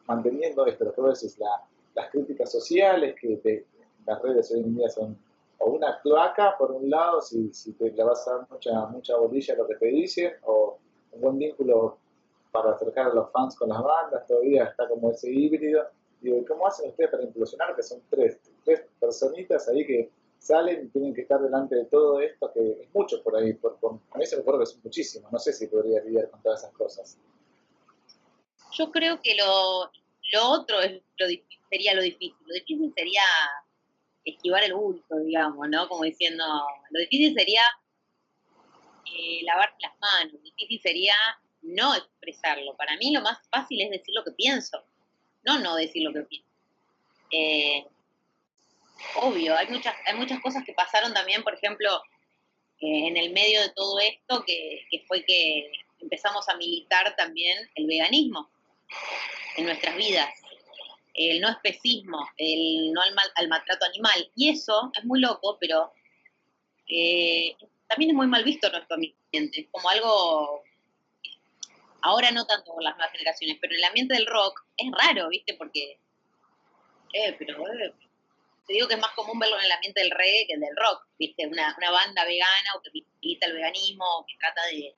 manteniendo 0.07 0.65
esto, 0.65 0.91
todo 0.91 1.11
eso 1.11 1.25
es 1.27 1.37
la, 1.39 1.63
las 1.95 2.09
críticas 2.11 2.51
sociales, 2.51 3.15
que 3.19 3.37
te- 3.37 3.65
las 4.05 4.21
redes 4.21 4.51
hoy 4.51 4.59
en 4.61 4.75
día 4.75 4.89
son 4.89 5.17
o 5.59 5.71
una 5.71 5.99
cloaca, 6.01 6.55
por 6.57 6.71
un 6.71 6.89
lado, 6.89 7.21
si, 7.21 7.53
si 7.53 7.73
te 7.73 7.91
le 7.91 8.03
vas 8.03 8.27
a 8.27 8.37
dar 8.37 8.47
mucha, 8.49 8.85
mucha 8.87 9.17
bolilla 9.17 9.53
a 9.53 9.57
lo 9.57 9.67
que 9.67 9.75
te 9.75 9.87
dicen, 9.87 10.33
o 10.43 10.77
un 11.11 11.21
buen 11.21 11.37
vínculo 11.37 11.97
para 12.51 12.71
acercar 12.71 13.07
a 13.07 13.13
los 13.13 13.31
fans 13.31 13.55
con 13.57 13.69
las 13.69 13.81
bandas, 13.81 14.25
todavía 14.27 14.65
está 14.65 14.87
como 14.87 15.11
ese 15.11 15.29
híbrido. 15.29 15.85
Digo, 16.21 16.37
¿y 16.37 16.45
cómo 16.45 16.67
hacen 16.67 16.89
ustedes 16.89 17.11
para 17.11 17.23
implosionar? 17.23 17.75
Que 17.75 17.83
son 17.83 18.01
tres, 18.09 18.39
tres 18.63 18.83
personitas 18.99 19.67
ahí 19.69 19.85
que 19.85 20.09
salen 20.39 20.85
y 20.85 20.89
tienen 20.89 21.13
que 21.13 21.21
estar 21.21 21.41
delante 21.41 21.75
de 21.75 21.85
todo 21.85 22.19
esto, 22.19 22.51
que 22.53 22.81
es 22.83 22.93
mucho 22.93 23.21
por 23.23 23.35
ahí. 23.35 23.53
Por, 23.53 23.75
por- 23.77 23.99
a 24.11 24.17
mí 24.17 24.25
se 24.25 24.35
me 24.37 24.41
ocurre 24.41 24.59
que 24.59 24.63
es 24.63 24.79
muchísimo, 24.83 25.27
no 25.31 25.39
sé 25.39 25.53
si 25.53 25.67
podría 25.67 26.01
lidiar 26.03 26.29
con 26.29 26.41
todas 26.41 26.61
esas 26.63 26.73
cosas. 26.73 27.17
Yo 28.71 28.91
creo 28.91 29.19
que 29.21 29.35
lo, 29.35 29.89
lo 30.33 30.49
otro 30.49 30.81
es 30.81 31.01
lo, 31.17 31.27
sería 31.69 31.93
lo 31.93 32.01
difícil. 32.01 32.35
Lo 32.45 32.53
difícil 32.53 32.93
sería 32.95 33.21
esquivar 34.25 34.63
el 34.63 34.73
bulto, 34.73 35.17
digamos, 35.19 35.69
¿no? 35.69 35.87
Como 35.87 36.03
diciendo, 36.03 36.43
lo 36.89 36.99
difícil 36.99 37.33
sería 37.33 37.63
eh, 39.05 39.43
las 39.43 39.97
manos, 39.99 40.33
lo 40.33 40.39
difícil 40.39 40.81
sería 40.81 41.15
no 41.61 41.95
expresarlo. 41.95 42.75
Para 42.75 42.97
mí 42.97 43.13
lo 43.13 43.21
más 43.21 43.37
fácil 43.49 43.81
es 43.81 43.91
decir 43.91 44.13
lo 44.13 44.23
que 44.23 44.31
pienso, 44.31 44.83
no 45.43 45.59
no 45.59 45.75
decir 45.75 46.03
lo 46.03 46.11
que 46.11 46.21
pienso. 46.21 46.49
Eh, 47.31 47.85
obvio, 49.15 49.55
hay 49.55 49.67
muchas, 49.67 49.95
hay 50.05 50.15
muchas 50.15 50.39
cosas 50.41 50.63
que 50.65 50.73
pasaron 50.73 51.13
también, 51.13 51.43
por 51.43 51.53
ejemplo, 51.53 52.01
eh, 52.79 53.07
en 53.07 53.17
el 53.17 53.31
medio 53.31 53.61
de 53.61 53.69
todo 53.69 53.99
esto, 53.99 54.43
que, 54.45 54.85
que 54.89 55.03
fue 55.07 55.23
que 55.23 55.71
empezamos 55.99 56.47
a 56.49 56.57
militar 56.57 57.15
también 57.15 57.69
el 57.75 57.87
veganismo 57.87 58.49
en 59.57 59.65
nuestras 59.65 59.95
vidas, 59.95 60.29
el 61.15 61.39
no 61.39 61.49
especismo, 61.49 62.29
el 62.37 62.91
no 62.91 63.01
al, 63.01 63.13
mal- 63.13 63.31
al 63.35 63.47
maltrato 63.47 63.85
animal. 63.85 64.29
Y 64.35 64.49
eso 64.49 64.91
es 64.93 65.05
muy 65.05 65.21
loco, 65.21 65.57
pero 65.59 65.93
eh, 66.87 67.55
también 67.87 68.11
es 68.11 68.15
muy 68.15 68.27
mal 68.27 68.43
visto 68.43 68.67
en 68.67 68.73
nuestro 68.73 68.95
ambiente. 68.95 69.61
Es 69.61 69.67
como 69.71 69.89
algo, 69.89 70.63
ahora 72.01 72.31
no 72.31 72.45
tanto 72.45 72.73
por 72.73 72.83
las 72.83 72.95
nuevas 72.95 73.11
generaciones, 73.13 73.57
pero 73.61 73.73
en 73.73 73.79
el 73.79 73.85
ambiente 73.85 74.13
del 74.15 74.25
rock 74.25 74.65
es 74.77 74.91
raro, 74.91 75.29
¿viste? 75.29 75.53
Porque, 75.53 75.99
eh, 77.13 77.35
pero 77.39 77.65
eh, 77.67 77.93
te 78.67 78.73
digo 78.73 78.87
que 78.87 78.95
es 78.95 78.99
más 78.99 79.11
común 79.11 79.39
verlo 79.39 79.57
en 79.57 79.65
el 79.65 79.71
ambiente 79.71 80.01
del 80.01 80.11
reggae 80.11 80.47
que 80.47 80.53
el 80.53 80.59
del 80.59 80.75
rock, 80.75 81.07
¿viste? 81.17 81.47
Una, 81.47 81.75
banda 81.91 82.25
vegana 82.25 82.75
o 82.75 82.81
que 82.81 82.89
milita 83.21 83.45
el 83.45 83.53
veganismo 83.53 84.05
o 84.17 84.25
que 84.25 84.35
trata 84.37 84.61
de, 84.65 84.93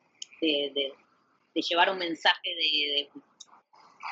llevar 1.54 1.90
un 1.90 1.98
mensaje 1.98 2.56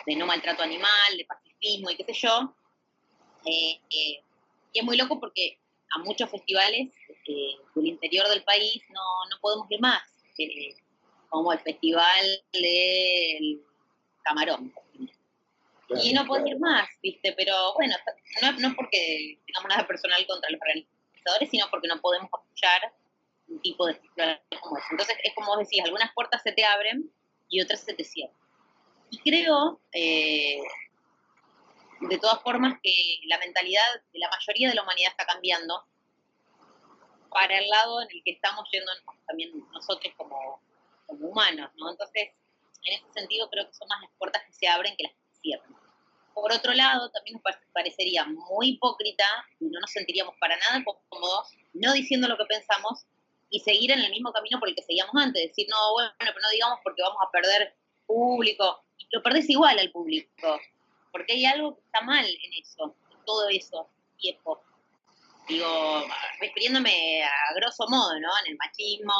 de 0.06 0.16
no 0.16 0.26
maltrato 0.26 0.64
animal, 0.64 1.18
de 1.18 1.26
pacifismo 1.66 1.90
y 1.90 1.96
qué 1.96 2.04
sé 2.04 2.14
yo. 2.14 2.54
Eh, 3.46 3.80
eh, 3.90 4.24
y 4.74 4.80
es 4.80 4.84
muy 4.84 4.98
loco 4.98 5.20
porque 5.20 5.60
a 5.96 6.00
muchos 6.00 6.30
festivales 6.30 6.94
eh, 7.28 7.56
del 7.76 7.88
interior 7.88 8.28
del 8.30 8.44
país 8.44 8.84
no, 8.90 9.02
no 9.30 9.40
podemos 9.42 9.68
ir 9.70 9.80
más, 9.80 10.02
eh, 10.38 10.76
como 11.30 11.54
el 11.54 11.60
festival 11.60 12.44
del 12.52 13.62
Camarón. 14.24 14.74
Y 16.02 16.14
no 16.14 16.26
puedo 16.26 16.46
ir 16.48 16.58
más, 16.60 16.90
¿viste? 17.02 17.34
Pero 17.38 17.74
bueno, 17.76 17.96
no, 18.42 18.52
no 18.54 18.68
es 18.70 18.76
porque 18.76 19.38
tengamos 19.46 19.70
nada 19.70 19.88
personal 19.88 20.26
contra 20.26 20.50
los 20.50 20.60
organizadores, 20.60 21.50
sino 21.50 21.68
porque 21.70 21.88
no 21.88 22.02
podemos 22.02 22.28
apoyar 22.34 22.92
un 23.48 23.62
tipo 23.62 23.86
de 23.86 23.94
festival 23.94 24.42
como 24.62 24.78
ese. 24.78 24.88
Entonces, 24.92 25.16
es 25.24 25.34
como 25.36 25.56
decís, 25.58 25.82
algunas 25.84 26.12
puertas 26.16 26.42
se 26.42 26.52
te 26.54 26.66
abren 26.66 27.12
y 27.50 27.62
otras 27.62 27.82
se 27.82 27.94
te 27.94 28.04
cierran. 28.04 28.36
Y 29.12 29.20
creo, 29.20 29.80
eh, 29.94 30.60
de 32.02 32.18
todas 32.20 32.42
formas, 32.42 32.80
que 32.84 32.94
la 33.26 33.38
mentalidad 33.40 33.84
de 34.12 34.20
la 34.20 34.30
mayoría 34.30 34.70
de 34.70 34.76
la 34.76 34.84
humanidad 34.84 35.12
está 35.12 35.26
cambiando 35.26 35.84
para 37.30 37.58
el 37.58 37.68
lado 37.68 38.02
en 38.02 38.08
el 38.12 38.24
que 38.24 38.32
estamos 38.32 38.70
yendo 38.72 38.92
también 39.28 39.52
nosotros 39.72 40.14
como, 40.16 40.62
como 41.06 41.28
humanos, 41.30 41.70
¿no? 41.76 41.92
Entonces, 41.92 42.30
en 42.84 42.94
ese 42.94 43.06
sentido, 43.14 43.50
creo 43.50 43.68
que 43.68 43.74
son 43.74 43.88
más 43.88 44.02
las 44.02 44.12
puertas 44.18 44.44
que 44.46 44.54
se 44.54 44.68
abren 44.68 44.96
que 44.96 45.04
las 45.04 45.14
que 45.14 45.40
cierran. 45.42 45.76
Por 46.34 46.52
otro 46.52 46.74
lado, 46.74 47.10
también 47.12 47.34
nos 47.36 47.44
pare- 47.44 47.66
parecería 47.74 48.26
muy 48.26 48.70
hipócrita 48.70 49.26
y 49.60 49.66
no 49.66 49.80
nos 49.80 49.92
sentiríamos 49.92 50.36
para 50.40 50.58
nada 50.58 50.84
cómodos 51.10 51.50
no 51.74 51.94
diciendo 51.94 52.28
lo 52.28 52.38
que 52.38 52.46
pensamos 52.46 53.06
y 53.50 53.60
seguir 53.60 53.92
en 53.92 54.00
el 54.00 54.12
mismo 54.12 54.32
camino 54.32 54.60
por 54.60 54.70
el 54.70 54.76
que 54.76 54.84
seguíamos 54.84 55.16
antes. 55.16 55.50
Decir, 55.50 55.68
no, 55.70 55.94
bueno, 55.94 56.12
pero 56.18 56.40
no 56.42 56.50
digamos 56.50 56.80
porque 56.84 57.02
vamos 57.02 57.20
a 57.26 57.32
perder 57.32 57.76
público. 58.06 58.84
Lo 59.12 59.22
perdés 59.24 59.50
igual 59.50 59.78
al 59.80 59.92
público, 59.92 60.60
porque 61.16 61.32
hay 61.32 61.46
algo 61.46 61.76
que 61.78 61.82
está 61.86 62.02
mal 62.02 62.26
en 62.26 62.54
eso, 62.62 62.94
en 63.10 63.26
todo 63.26 63.48
eso, 63.48 63.90
viejo. 64.22 64.62
Digo, 65.48 66.04
refiriéndome 66.42 67.24
a 67.24 67.54
grosso 67.56 67.86
modo, 67.88 68.20
¿no? 68.20 68.30
En 68.44 68.52
el 68.52 68.58
machismo, 68.58 69.14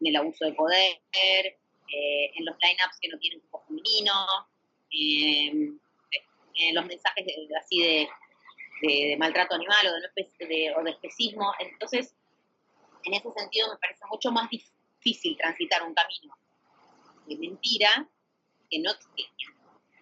en 0.00 0.06
el 0.06 0.16
abuso 0.16 0.46
de 0.46 0.54
poder, 0.54 0.96
eh, 1.12 2.30
en 2.36 2.42
los 2.46 2.56
line-ups 2.62 2.98
que 3.02 3.08
no 3.08 3.18
tienen 3.18 3.40
cupo 3.40 3.62
femenino, 3.68 4.14
eh, 4.92 5.50
en 6.54 6.74
los 6.74 6.86
mensajes 6.86 7.26
así 7.62 7.82
de, 7.82 8.08
de- 8.80 9.16
maltrato 9.18 9.56
animal 9.56 9.86
o 9.88 9.92
de- 10.46 10.74
o 10.74 10.82
de 10.84 10.90
especismo. 10.92 11.52
Entonces, 11.58 12.14
en 13.04 13.12
ese 13.12 13.30
sentido 13.36 13.68
me 13.70 13.76
parece 13.76 14.06
mucho 14.10 14.30
más 14.32 14.48
difícil 14.48 15.36
transitar 15.36 15.82
un 15.82 15.92
camino 15.92 16.34
de 17.26 17.36
mentira 17.36 18.08
que 18.70 18.78
no 18.78 18.90
que, 19.14 19.24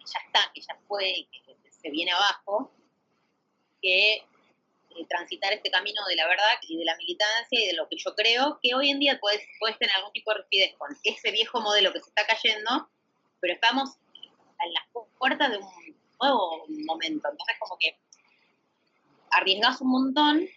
que 0.05 0.11
ya 0.11 0.19
está, 0.25 0.51
que 0.53 0.61
ya 0.61 0.77
fue 0.87 1.09
y 1.09 1.25
que 1.25 1.71
se 1.71 1.89
viene 1.89 2.11
abajo, 2.11 2.71
que 3.81 4.13
eh, 4.15 5.05
transitar 5.09 5.51
este 5.53 5.69
camino 5.69 6.01
de 6.07 6.15
la 6.15 6.27
verdad 6.27 6.57
y 6.61 6.77
de 6.77 6.85
la 6.85 6.95
militancia 6.95 7.59
y 7.59 7.67
de 7.67 7.73
lo 7.73 7.87
que 7.89 7.97
yo 7.97 8.15
creo, 8.15 8.59
que 8.61 8.73
hoy 8.73 8.91
en 8.91 8.99
día 8.99 9.19
puedes, 9.19 9.41
puedes 9.59 9.77
tener 9.77 9.95
algún 9.95 10.13
tipo 10.13 10.31
de 10.31 10.39
rigidez 10.39 10.75
con 10.77 10.95
ese 11.03 11.31
viejo 11.31 11.59
modelo 11.59 11.91
que 11.91 11.99
se 11.99 12.09
está 12.09 12.25
cayendo, 12.25 12.89
pero 13.39 13.53
estamos 13.53 13.97
en 14.63 14.73
las 14.73 14.83
puertas 15.17 15.51
de 15.51 15.57
un 15.57 15.97
nuevo 16.19 16.65
momento. 16.67 17.29
Entonces, 17.29 17.55
como 17.59 17.77
que 17.77 17.97
arriesgas 19.31 19.81
un 19.81 19.89
montón, 19.89 20.47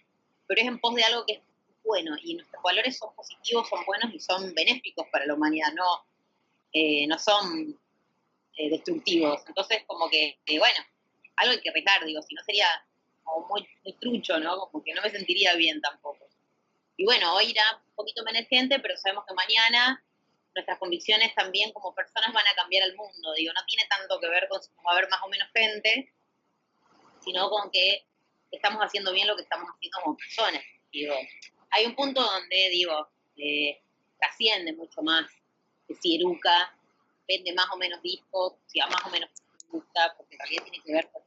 pero 0.47 0.61
es 0.61 0.67
en 0.67 0.79
pos 0.79 0.95
de 0.95 1.03
algo 1.03 1.25
que 1.25 1.33
es 1.33 1.41
bueno 1.83 2.15
y 2.23 2.35
nuestros 2.35 2.61
valores 2.63 2.97
son 2.97 3.13
positivos, 3.15 3.67
son 3.67 3.83
buenos 3.85 4.13
y 4.13 4.19
son 4.19 4.53
benéficos 4.53 5.07
para 5.11 5.25
la 5.25 5.33
humanidad, 5.33 5.73
no, 5.73 6.05
eh, 6.71 7.07
no 7.07 7.17
son 7.17 7.77
eh, 8.57 8.69
destructivos. 8.69 9.41
Entonces, 9.47 9.83
como 9.87 10.09
que, 10.09 10.39
eh, 10.45 10.59
bueno, 10.59 10.79
algo 11.37 11.53
hay 11.53 11.61
que 11.61 11.69
arriesgar, 11.69 12.05
digo, 12.05 12.21
si 12.21 12.35
no 12.35 12.43
sería 12.43 12.67
como 13.23 13.47
muy, 13.47 13.67
muy 13.83 13.93
trucho, 13.93 14.39
¿no? 14.39 14.59
Como 14.59 14.83
que 14.83 14.93
no 14.93 15.01
me 15.01 15.09
sentiría 15.09 15.55
bien 15.55 15.79
tampoco. 15.81 16.27
Y 16.97 17.05
bueno, 17.05 17.33
hoy 17.33 17.51
irá 17.51 17.63
un 17.87 17.95
poquito 17.95 18.23
menos 18.23 18.47
gente, 18.49 18.79
pero 18.79 18.97
sabemos 18.97 19.25
que 19.25 19.33
mañana 19.33 20.03
nuestras 20.53 20.79
convicciones 20.79 21.33
también 21.35 21.71
como 21.71 21.93
personas 21.93 22.33
van 22.33 22.45
a 22.47 22.55
cambiar 22.55 22.87
el 22.87 22.95
mundo. 22.95 23.33
Digo, 23.33 23.53
no 23.53 23.63
tiene 23.65 23.87
tanto 23.89 24.19
que 24.19 24.27
ver 24.27 24.47
con 24.49 24.61
si 24.61 24.69
va 24.85 24.91
a 24.91 24.97
haber 24.97 25.09
más 25.09 25.21
o 25.23 25.29
menos 25.29 25.47
gente, 25.53 26.11
sino 27.23 27.49
con 27.49 27.71
que 27.71 28.05
estamos 28.51 28.81
haciendo 28.81 29.13
bien 29.13 29.27
lo 29.27 29.35
que 29.35 29.43
estamos 29.43 29.69
haciendo 29.69 29.99
como 30.03 30.17
personas. 30.17 30.63
Digo, 30.91 31.15
hay 31.69 31.85
un 31.85 31.95
punto 31.95 32.21
donde, 32.21 32.69
digo, 32.69 33.07
eh, 33.37 33.81
trasciende 34.19 34.73
mucho 34.73 35.01
más 35.01 35.29
que 35.87 35.95
si 35.95 36.15
Eruca 36.15 36.75
vende 37.29 37.53
más 37.53 37.67
o 37.71 37.77
menos 37.77 38.01
discos, 38.01 38.55
si 38.65 38.81
a 38.81 38.87
más 38.87 39.05
o 39.05 39.09
menos 39.11 39.29
gusta, 39.69 40.13
porque 40.17 40.35
en 40.35 40.39
realidad 40.39 40.63
tiene 40.63 40.83
que 40.83 40.91
ver 40.91 41.09
con, 41.11 41.21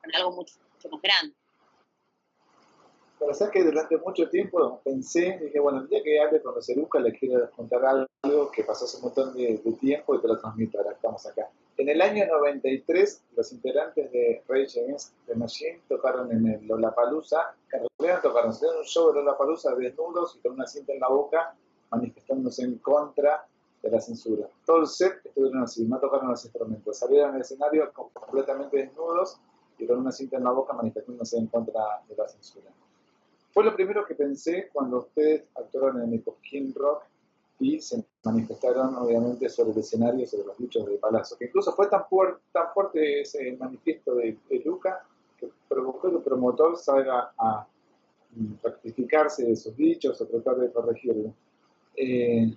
con 0.00 0.14
algo 0.14 0.30
mucho, 0.30 0.54
mucho 0.74 0.88
más 0.88 1.02
grande. 1.02 1.34
Pero 3.18 3.34
sabes 3.34 3.52
que 3.52 3.64
durante 3.64 3.96
mucho 3.98 4.28
tiempo 4.28 4.80
pensé, 4.84 5.36
dije, 5.42 5.58
bueno, 5.58 5.80
el 5.80 5.88
día 5.88 6.00
que 6.04 6.20
hable 6.20 6.40
con 6.40 6.54
los 6.54 6.68
Eruca 6.68 7.00
le 7.00 7.12
quiero 7.12 7.50
contar 7.50 7.84
algo 7.84 8.50
que 8.52 8.62
pasó 8.62 8.84
hace 8.84 8.98
un 8.98 9.02
montón 9.02 9.34
de, 9.34 9.58
de 9.58 9.72
tiempo 9.72 10.14
y 10.14 10.20
te 10.20 10.28
lo 10.28 10.38
transmito, 10.38 10.78
ahora 10.78 10.92
estamos 10.92 11.26
acá. 11.26 11.50
En 11.76 11.88
el 11.88 12.00
año 12.00 12.24
93, 12.26 13.22
los 13.36 13.52
integrantes 13.52 14.12
de 14.12 14.42
Rage 14.46 14.80
Against 14.80 15.14
the 15.26 15.34
Machine 15.34 15.80
tocaron 15.88 16.30
en 16.30 16.46
el 16.46 16.66
Lollapalooza, 16.68 17.54
en 17.72 17.86
realidad 17.98 18.22
tocaron, 18.22 18.52
hicieron 18.52 18.78
un 18.78 18.84
show 18.84 19.12
de 19.12 19.20
Lollapalooza 19.20 19.74
desnudos 19.74 20.36
y 20.36 20.38
con 20.40 20.52
una 20.52 20.66
cinta 20.68 20.92
en 20.92 21.00
la 21.00 21.08
boca, 21.08 21.56
manifestándose 21.90 22.62
en 22.62 22.78
contra 22.78 23.46
de 23.82 23.90
la 23.90 24.00
censura. 24.00 24.48
Todo 24.64 24.80
el 24.80 24.86
set 24.86 25.20
estuvieron 25.24 25.62
así, 25.62 25.84
no 25.84 25.98
tocaron 25.98 26.28
los 26.28 26.44
instrumentos, 26.44 26.98
salieron 26.98 27.34
al 27.34 27.40
escenario 27.40 27.92
completamente 27.92 28.76
desnudos 28.76 29.38
y 29.78 29.86
con 29.86 29.98
una 29.98 30.12
cinta 30.12 30.36
en 30.36 30.44
la 30.44 30.50
boca 30.50 30.72
manifestándose 30.72 31.38
en 31.38 31.46
contra 31.46 31.80
de 32.08 32.16
la 32.16 32.28
censura. 32.28 32.70
Fue 33.52 33.64
lo 33.64 33.74
primero 33.74 34.04
que 34.04 34.14
pensé 34.14 34.68
cuando 34.72 34.98
ustedes 34.98 35.44
actuaron 35.54 36.02
en 36.02 36.12
el 36.12 36.22
Cosquín 36.22 36.74
Rock 36.74 37.04
y 37.60 37.80
se 37.80 38.04
manifestaron 38.24 38.94
obviamente 38.96 39.48
sobre 39.48 39.72
el 39.72 39.78
escenario, 39.78 40.26
sobre 40.26 40.46
los 40.46 40.58
dichos 40.58 40.86
de 40.86 40.96
Palazzo, 40.98 41.36
que 41.36 41.46
incluso 41.46 41.72
fue 41.72 41.88
tan, 41.88 42.04
tan 42.52 42.72
fuerte 42.72 43.22
ese 43.22 43.56
manifiesto 43.58 44.14
de, 44.14 44.36
de 44.48 44.58
Luca 44.64 45.04
que 45.38 45.48
provocó 45.68 46.08
que 46.08 46.16
el 46.16 46.22
promotor 46.22 46.76
salga 46.76 47.32
a 47.36 47.66
mm, 48.36 48.54
rectificarse 48.62 49.44
de 49.44 49.56
sus 49.56 49.76
dichos 49.76 50.20
o 50.20 50.26
tratar 50.26 50.56
de 50.56 50.70
corregirlo. 50.70 51.32
Eh, 51.96 52.54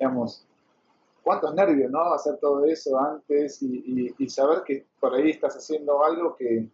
digamos, 0.00 0.46
cuántos 1.22 1.54
nervios, 1.54 1.90
¿no? 1.90 2.14
Hacer 2.14 2.38
todo 2.38 2.64
eso 2.64 2.98
antes 2.98 3.62
y, 3.62 4.28
saber 4.28 4.62
que 4.64 4.86
por 4.98 5.14
ahí 5.14 5.30
estás 5.30 5.56
haciendo 5.56 6.02
algo 6.02 6.34
que, 6.34 6.66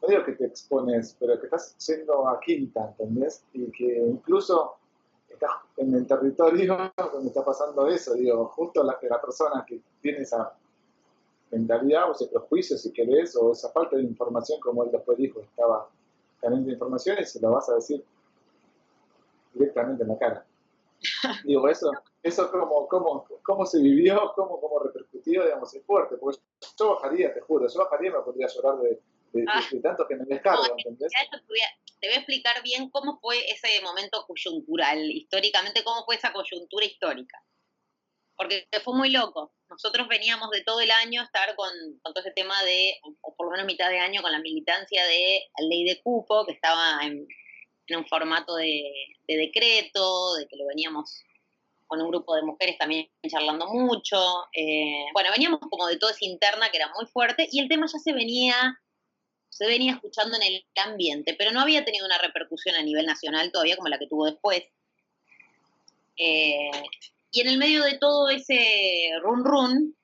no 0.00 0.08
digo 0.08 0.24
que 0.24 0.32
te 0.32 0.46
expones, 0.46 1.16
pero 1.18 1.38
que 1.40 1.46
estás 1.46 1.74
siendo 1.76 2.28
a 2.28 2.38
quinta, 2.38 2.94
¿entendés? 2.98 3.42
Y 3.52 3.70
que 3.72 3.98
incluso 3.98 4.76
estás 5.28 5.50
en 5.76 5.92
el 5.92 6.06
territorio 6.06 6.92
donde 7.12 7.28
está 7.28 7.44
pasando 7.44 7.88
eso, 7.88 8.14
digo, 8.14 8.46
justo 8.46 8.84
la, 8.84 8.96
la 9.02 9.20
persona 9.20 9.64
que 9.66 9.80
tiene 10.00 10.20
esa 10.20 10.54
mentalidad 11.50 12.08
o 12.08 12.12
ese 12.12 12.28
prejuicio, 12.28 12.78
si 12.78 12.92
querés, 12.92 13.34
o 13.34 13.52
esa 13.52 13.70
falta 13.70 13.96
de 13.96 14.02
información, 14.02 14.60
como 14.60 14.84
él 14.84 14.90
después 14.92 15.18
dijo, 15.18 15.40
estaba 15.40 15.88
carente 16.40 16.66
de 16.66 16.74
información 16.74 17.16
y 17.20 17.24
se 17.24 17.40
lo 17.40 17.50
vas 17.50 17.68
a 17.68 17.74
decir 17.74 18.04
directamente 19.52 20.04
en 20.04 20.08
la 20.10 20.18
cara. 20.18 20.44
Digo, 21.44 21.68
eso, 21.68 21.90
eso 22.22 22.50
como, 22.50 22.88
como, 22.88 23.26
cómo 23.42 23.66
se 23.66 23.80
vivió, 23.80 24.32
cómo, 24.34 24.60
cómo 24.60 24.80
repercutió, 24.80 25.44
digamos, 25.44 25.72
es 25.74 25.84
fuerte, 25.84 26.16
porque 26.16 26.40
yo 26.78 26.94
bajaría, 26.94 27.32
te 27.32 27.40
juro, 27.40 27.66
yo 27.68 27.80
bajaría 27.80 28.10
y 28.10 28.12
me 28.12 28.20
podría 28.20 28.48
llorar 28.48 28.78
de, 28.80 29.00
de, 29.32 29.44
ah. 29.48 29.62
tanto 29.82 30.06
que 30.06 30.16
me 30.16 30.24
descargo, 30.24 30.64
¿entendés? 30.76 31.12
Te 32.00 32.06
voy 32.06 32.14
a 32.14 32.18
explicar 32.18 32.62
bien 32.62 32.90
cómo 32.90 33.18
fue 33.20 33.50
ese 33.50 33.80
momento 33.82 34.24
coyuntural, 34.26 34.98
históricamente, 35.10 35.82
cómo 35.82 36.04
fue 36.04 36.16
esa 36.16 36.32
coyuntura 36.32 36.86
histórica. 36.86 37.42
Porque 38.36 38.68
fue 38.84 38.94
muy 38.94 39.10
loco. 39.10 39.52
Nosotros 39.68 40.06
veníamos 40.06 40.50
de 40.50 40.62
todo 40.62 40.80
el 40.80 40.92
año 40.92 41.20
a 41.20 41.24
estar 41.24 41.56
con, 41.56 41.70
con 42.00 42.14
todo 42.14 42.24
ese 42.24 42.30
tema 42.30 42.62
de, 42.62 43.00
o 43.20 43.34
por 43.34 43.46
lo 43.46 43.50
menos 43.50 43.66
mitad 43.66 43.90
de 43.90 43.98
año, 43.98 44.22
con 44.22 44.30
la 44.30 44.38
militancia 44.38 45.04
de 45.04 45.42
la 45.58 45.66
ley 45.66 45.84
de 45.84 46.00
cupo, 46.02 46.46
que 46.46 46.52
estaba 46.52 47.00
en, 47.02 47.26
en 47.88 47.98
un 47.98 48.06
formato 48.06 48.56
de, 48.56 48.84
decreto, 49.26 50.34
de 50.34 50.46
que 50.46 50.56
lo 50.56 50.66
veníamos 50.66 51.22
con 51.86 52.00
un 52.02 52.10
grupo 52.10 52.34
de 52.34 52.42
mujeres 52.42 52.76
también 52.78 53.08
charlando 53.28 53.66
mucho. 53.66 54.18
Eh, 54.52 55.06
bueno, 55.12 55.30
veníamos 55.32 55.60
como 55.60 55.86
de 55.86 55.96
toda 55.96 56.12
esa 56.12 56.24
interna 56.24 56.70
que 56.70 56.76
era 56.76 56.92
muy 56.94 57.06
fuerte 57.06 57.48
y 57.50 57.60
el 57.60 57.68
tema 57.68 57.86
ya 57.86 57.98
se 57.98 58.12
venía, 58.12 58.78
se 59.48 59.66
venía 59.66 59.92
escuchando 59.92 60.36
en 60.36 60.42
el 60.42 60.66
ambiente, 60.76 61.34
pero 61.34 61.50
no 61.50 61.60
había 61.60 61.84
tenido 61.84 62.04
una 62.04 62.18
repercusión 62.18 62.76
a 62.76 62.82
nivel 62.82 63.06
nacional 63.06 63.50
todavía 63.50 63.76
como 63.76 63.88
la 63.88 63.98
que 63.98 64.06
tuvo 64.06 64.26
después. 64.26 64.64
Eh, 66.18 66.70
y 67.30 67.40
en 67.40 67.48
el 67.48 67.58
medio 67.58 67.84
de 67.84 67.98
todo 67.98 68.28
ese 68.28 69.10
run 69.22 69.44
run, 69.44 69.96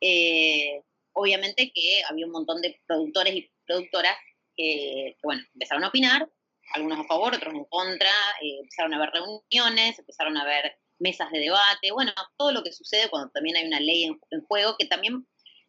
eh, 0.00 0.82
obviamente 1.12 1.72
que 1.74 2.02
había 2.08 2.26
un 2.26 2.32
montón 2.32 2.62
de 2.62 2.80
productores 2.86 3.34
y 3.34 3.50
productoras 3.66 4.16
que, 4.56 5.16
que, 5.16 5.20
bueno, 5.22 5.42
empezaron 5.52 5.84
a 5.84 5.88
opinar 5.88 6.28
algunos 6.72 6.98
a 6.98 7.04
favor, 7.04 7.34
otros 7.34 7.54
en 7.54 7.64
contra, 7.64 8.10
eh, 8.42 8.58
empezaron 8.60 8.92
a 8.92 8.96
haber 8.96 9.10
reuniones, 9.10 9.98
empezaron 9.98 10.36
a 10.36 10.42
haber 10.42 10.78
mesas 10.98 11.30
de 11.30 11.38
debate, 11.38 11.92
bueno, 11.92 12.12
todo 12.36 12.52
lo 12.52 12.62
que 12.62 12.72
sucede 12.72 13.08
cuando 13.08 13.30
también 13.30 13.56
hay 13.56 13.66
una 13.66 13.80
ley 13.80 14.04
en, 14.04 14.42
juego 14.46 14.76
que 14.76 14.86
también 14.86 15.26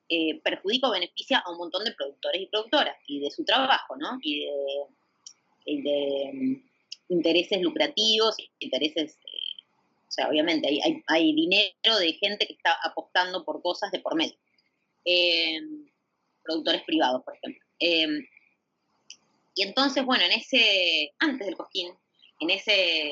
eh, 0.09 0.39
perjudica 0.41 0.87
o 0.87 0.91
beneficia 0.91 1.39
a 1.39 1.51
un 1.51 1.57
montón 1.57 1.83
de 1.83 1.93
productores 1.93 2.41
y 2.41 2.47
productoras 2.47 2.97
y 3.07 3.19
de 3.19 3.29
su 3.29 3.45
trabajo, 3.45 3.95
¿no? 3.95 4.17
Y 4.21 4.45
de, 5.65 6.31
mm, 6.33 6.69
intereses 7.09 7.61
lucrativos, 7.61 8.35
intereses, 8.59 9.17
eh, 9.25 9.63
o 10.07 10.11
sea, 10.11 10.29
obviamente 10.29 10.67
hay, 10.67 11.03
hay, 11.05 11.33
dinero 11.33 11.99
de 11.99 12.13
gente 12.13 12.47
que 12.47 12.53
está 12.53 12.75
apostando 12.83 13.45
por 13.45 13.61
cosas 13.61 13.91
de 13.91 13.99
por 13.99 14.15
medio. 14.15 14.35
productores 16.43 16.81
privados, 16.83 17.23
por 17.23 17.35
ejemplo. 17.35 17.63
Y 19.59 19.63
entonces, 19.63 20.05
bueno, 20.05 20.23
en 20.23 20.31
ese, 20.31 21.13
antes 21.19 21.45
del 21.45 21.57
Cosquín, 21.57 21.93
en 22.39 22.49
ese, 22.49 23.11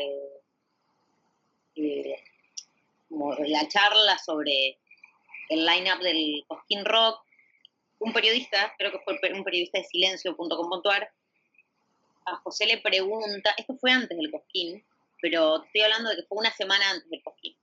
eh, 1.76 2.24
como 3.10 3.34
la 3.34 3.68
charla 3.68 4.18
sobre 4.18 4.80
el 5.50 5.66
line-up 5.66 6.00
del 6.00 6.46
Cosquín 6.48 6.86
Rock, 6.86 7.22
un 8.00 8.14
periodista, 8.14 8.74
creo 8.78 8.94
que 8.94 9.00
fue 9.00 9.20
un 9.34 9.44
periodista 9.44 9.80
de 9.80 9.84
silencio.com.ar, 9.84 11.12
a 12.28 12.36
José 12.38 12.66
le 12.66 12.78
pregunta, 12.78 13.54
esto 13.58 13.76
fue 13.78 13.92
antes 13.92 14.18
del 14.18 14.32
Cosquín, 14.32 14.86
pero 15.22 15.66
estoy 15.66 15.82
hablando 15.82 16.12
de 16.12 16.16
que 16.16 16.28
fue 16.30 16.38
una 16.38 16.54
semana 16.54 16.92
antes 16.92 17.10
del 17.10 17.24
Cosquín. 17.24 17.58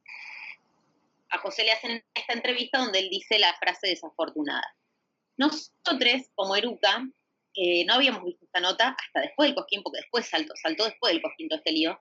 A 1.31 1.39
José 1.39 1.65
le 1.65 1.73
hacen 1.73 2.05
esta 2.13 2.35
entrevista 2.35 2.81
donde 2.81 2.99
él 2.99 3.09
dice 3.09 3.39
la 3.39 3.55
frase 3.55 3.87
desafortunada. 3.87 4.77
Nosotros, 5.39 6.29
como 6.35 6.55
Eruca, 6.55 7.03
eh, 7.55 7.85
no 7.85 7.95
habíamos 7.95 8.25
visto 8.25 8.45
esta 8.45 8.61
nota 8.61 8.97
hasta 8.99 9.21
después 9.21 9.49
del 9.49 9.55
Cosquín, 9.55 9.83
porque 9.83 10.01
después 10.01 10.27
saltó, 10.27 10.55
saltó 10.61 10.85
después 10.85 11.13
del 11.13 11.23
Cosquín 11.23 11.49
todo 11.49 11.59
este 11.59 11.73
lío. 11.73 12.01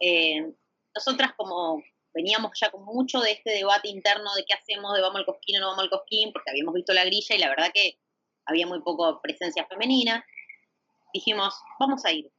Eh, 0.00 0.52
nosotras 0.94 1.32
como 1.36 1.82
veníamos 2.12 2.52
ya 2.60 2.70
con 2.70 2.84
mucho 2.84 3.20
de 3.20 3.32
este 3.32 3.50
debate 3.50 3.88
interno 3.88 4.34
de 4.34 4.44
qué 4.44 4.54
hacemos, 4.54 4.94
de 4.94 5.02
vamos 5.02 5.20
al 5.20 5.26
Cosquín 5.26 5.58
o 5.58 5.60
no 5.60 5.66
vamos 5.68 5.84
al 5.84 5.90
Cosquín, 5.90 6.32
porque 6.32 6.50
habíamos 6.50 6.74
visto 6.74 6.92
la 6.92 7.04
grilla 7.04 7.36
y 7.36 7.38
la 7.38 7.48
verdad 7.48 7.70
que 7.72 7.98
había 8.44 8.66
muy 8.66 8.80
poco 8.80 9.20
presencia 9.22 9.66
femenina, 9.66 10.24
dijimos, 11.12 11.54
vamos 11.78 12.04
a 12.04 12.12
ir. 12.12 12.30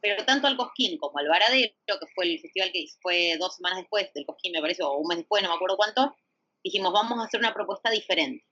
Pero 0.00 0.24
tanto 0.24 0.46
al 0.46 0.56
Cosquín 0.56 0.98
como 0.98 1.18
al 1.18 1.28
Varadero, 1.28 1.72
que 1.86 2.06
fue 2.14 2.26
el 2.26 2.38
festival 2.38 2.70
que 2.70 2.84
fue 3.00 3.36
dos 3.38 3.56
semanas 3.56 3.78
después 3.78 4.12
del 4.14 4.26
Cosquín, 4.26 4.52
me 4.52 4.60
parece, 4.60 4.84
o 4.84 4.92
un 4.92 5.08
mes 5.08 5.18
después, 5.18 5.42
no 5.42 5.48
me 5.48 5.56
acuerdo 5.56 5.76
cuánto, 5.76 6.14
dijimos, 6.62 6.92
vamos 6.92 7.18
a 7.18 7.24
hacer 7.24 7.40
una 7.40 7.54
propuesta 7.54 7.90
diferente 7.90 8.44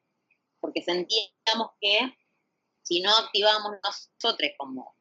porque 0.63 0.81
sentíamos 0.81 1.73
que 1.81 2.17
si 2.83 3.03
no 3.03 3.11
activábamos 3.15 3.73
nosotros 3.83 4.51
como, 4.57 4.97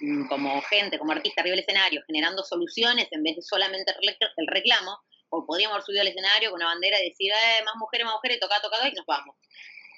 mm, 0.00 0.28
como 0.28 0.62
gente, 0.62 0.98
como 0.98 1.12
artista 1.12 1.42
arriba 1.42 1.56
del 1.56 1.64
escenario, 1.64 2.02
generando 2.06 2.42
soluciones 2.44 3.08
en 3.10 3.22
vez 3.22 3.36
de 3.36 3.42
solamente 3.42 3.92
el 4.36 4.46
reclamo, 4.46 4.98
o 5.28 5.44
podríamos 5.44 5.74
haber 5.74 5.84
subido 5.84 6.02
al 6.02 6.08
escenario 6.08 6.50
con 6.50 6.60
una 6.60 6.72
bandera 6.72 7.00
y 7.00 7.10
decir, 7.10 7.32
eh, 7.32 7.64
más 7.64 7.74
mujeres, 7.76 8.06
más 8.06 8.14
mujeres, 8.14 8.38
toca, 8.40 8.60
toca, 8.62 8.88
y 8.88 8.92
nos 8.92 9.04
vamos. 9.04 9.36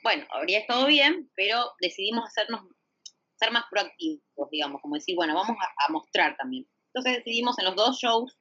Bueno, 0.02 0.26
habría 0.30 0.60
estado 0.60 0.86
bien, 0.86 1.30
pero 1.36 1.74
decidimos 1.80 2.24
hacernos, 2.24 2.62
ser 3.38 3.50
más 3.50 3.64
proactivos, 3.70 4.50
digamos, 4.50 4.80
como 4.80 4.94
decir, 4.94 5.14
bueno, 5.14 5.34
vamos 5.34 5.56
a 5.76 5.92
mostrar 5.92 6.36
también. 6.38 6.66
Entonces 6.94 7.22
decidimos 7.22 7.58
en 7.58 7.66
los 7.66 7.76
dos 7.76 7.98
shows 7.98 8.38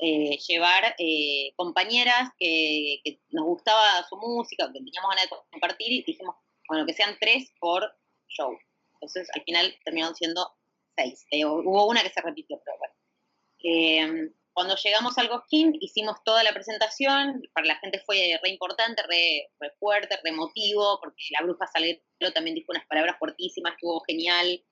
eh, 0.00 0.38
llevar 0.48 0.94
eh, 0.98 1.52
compañeras 1.56 2.30
que, 2.38 3.00
nos 3.30 3.44
gustaba 3.44 4.04
su 4.08 4.16
música, 4.16 4.66
que 4.66 4.80
teníamos 4.80 5.10
ganas 5.10 5.24
de 5.24 5.36
compartir 5.52 5.92
y 5.92 6.02
dijimos, 6.02 6.34
bueno, 6.68 6.84
que 6.84 6.94
sean 6.94 7.16
tres 7.20 7.52
por 7.60 7.96
show. 8.28 8.56
Entonces 8.94 9.28
al 9.34 9.42
final 9.44 9.74
terminaron 9.84 10.16
siendo 10.16 10.50
seis. 10.96 11.24
Eh, 11.30 11.44
hubo 11.44 11.86
una 11.88 12.02
que 12.02 12.10
se 12.10 12.20
repitió, 12.20 12.60
pero 12.64 12.76
bueno. 12.78 14.30
cuando 14.52 14.74
llegamos 14.76 15.16
al 15.18 15.28
Cosquín 15.28 15.76
hicimos 15.80 16.16
toda 16.24 16.42
la 16.42 16.52
presentación, 16.52 17.42
para 17.52 17.66
la 17.66 17.76
gente 17.76 18.00
fue 18.00 18.38
re 18.42 18.50
importante, 18.50 19.02
re, 19.08 19.48
fuerte, 19.78 20.18
re 20.24 20.30
emotivo, 20.30 20.98
porque 21.00 21.22
la 21.30 21.42
bruja 21.44 21.68
Salguero 21.68 22.32
también 22.34 22.56
dijo 22.56 22.72
unas 22.72 22.86
palabras 22.86 23.16
fuertísimas, 23.18 23.74
estuvo 23.74 24.00
genial, 24.00 24.64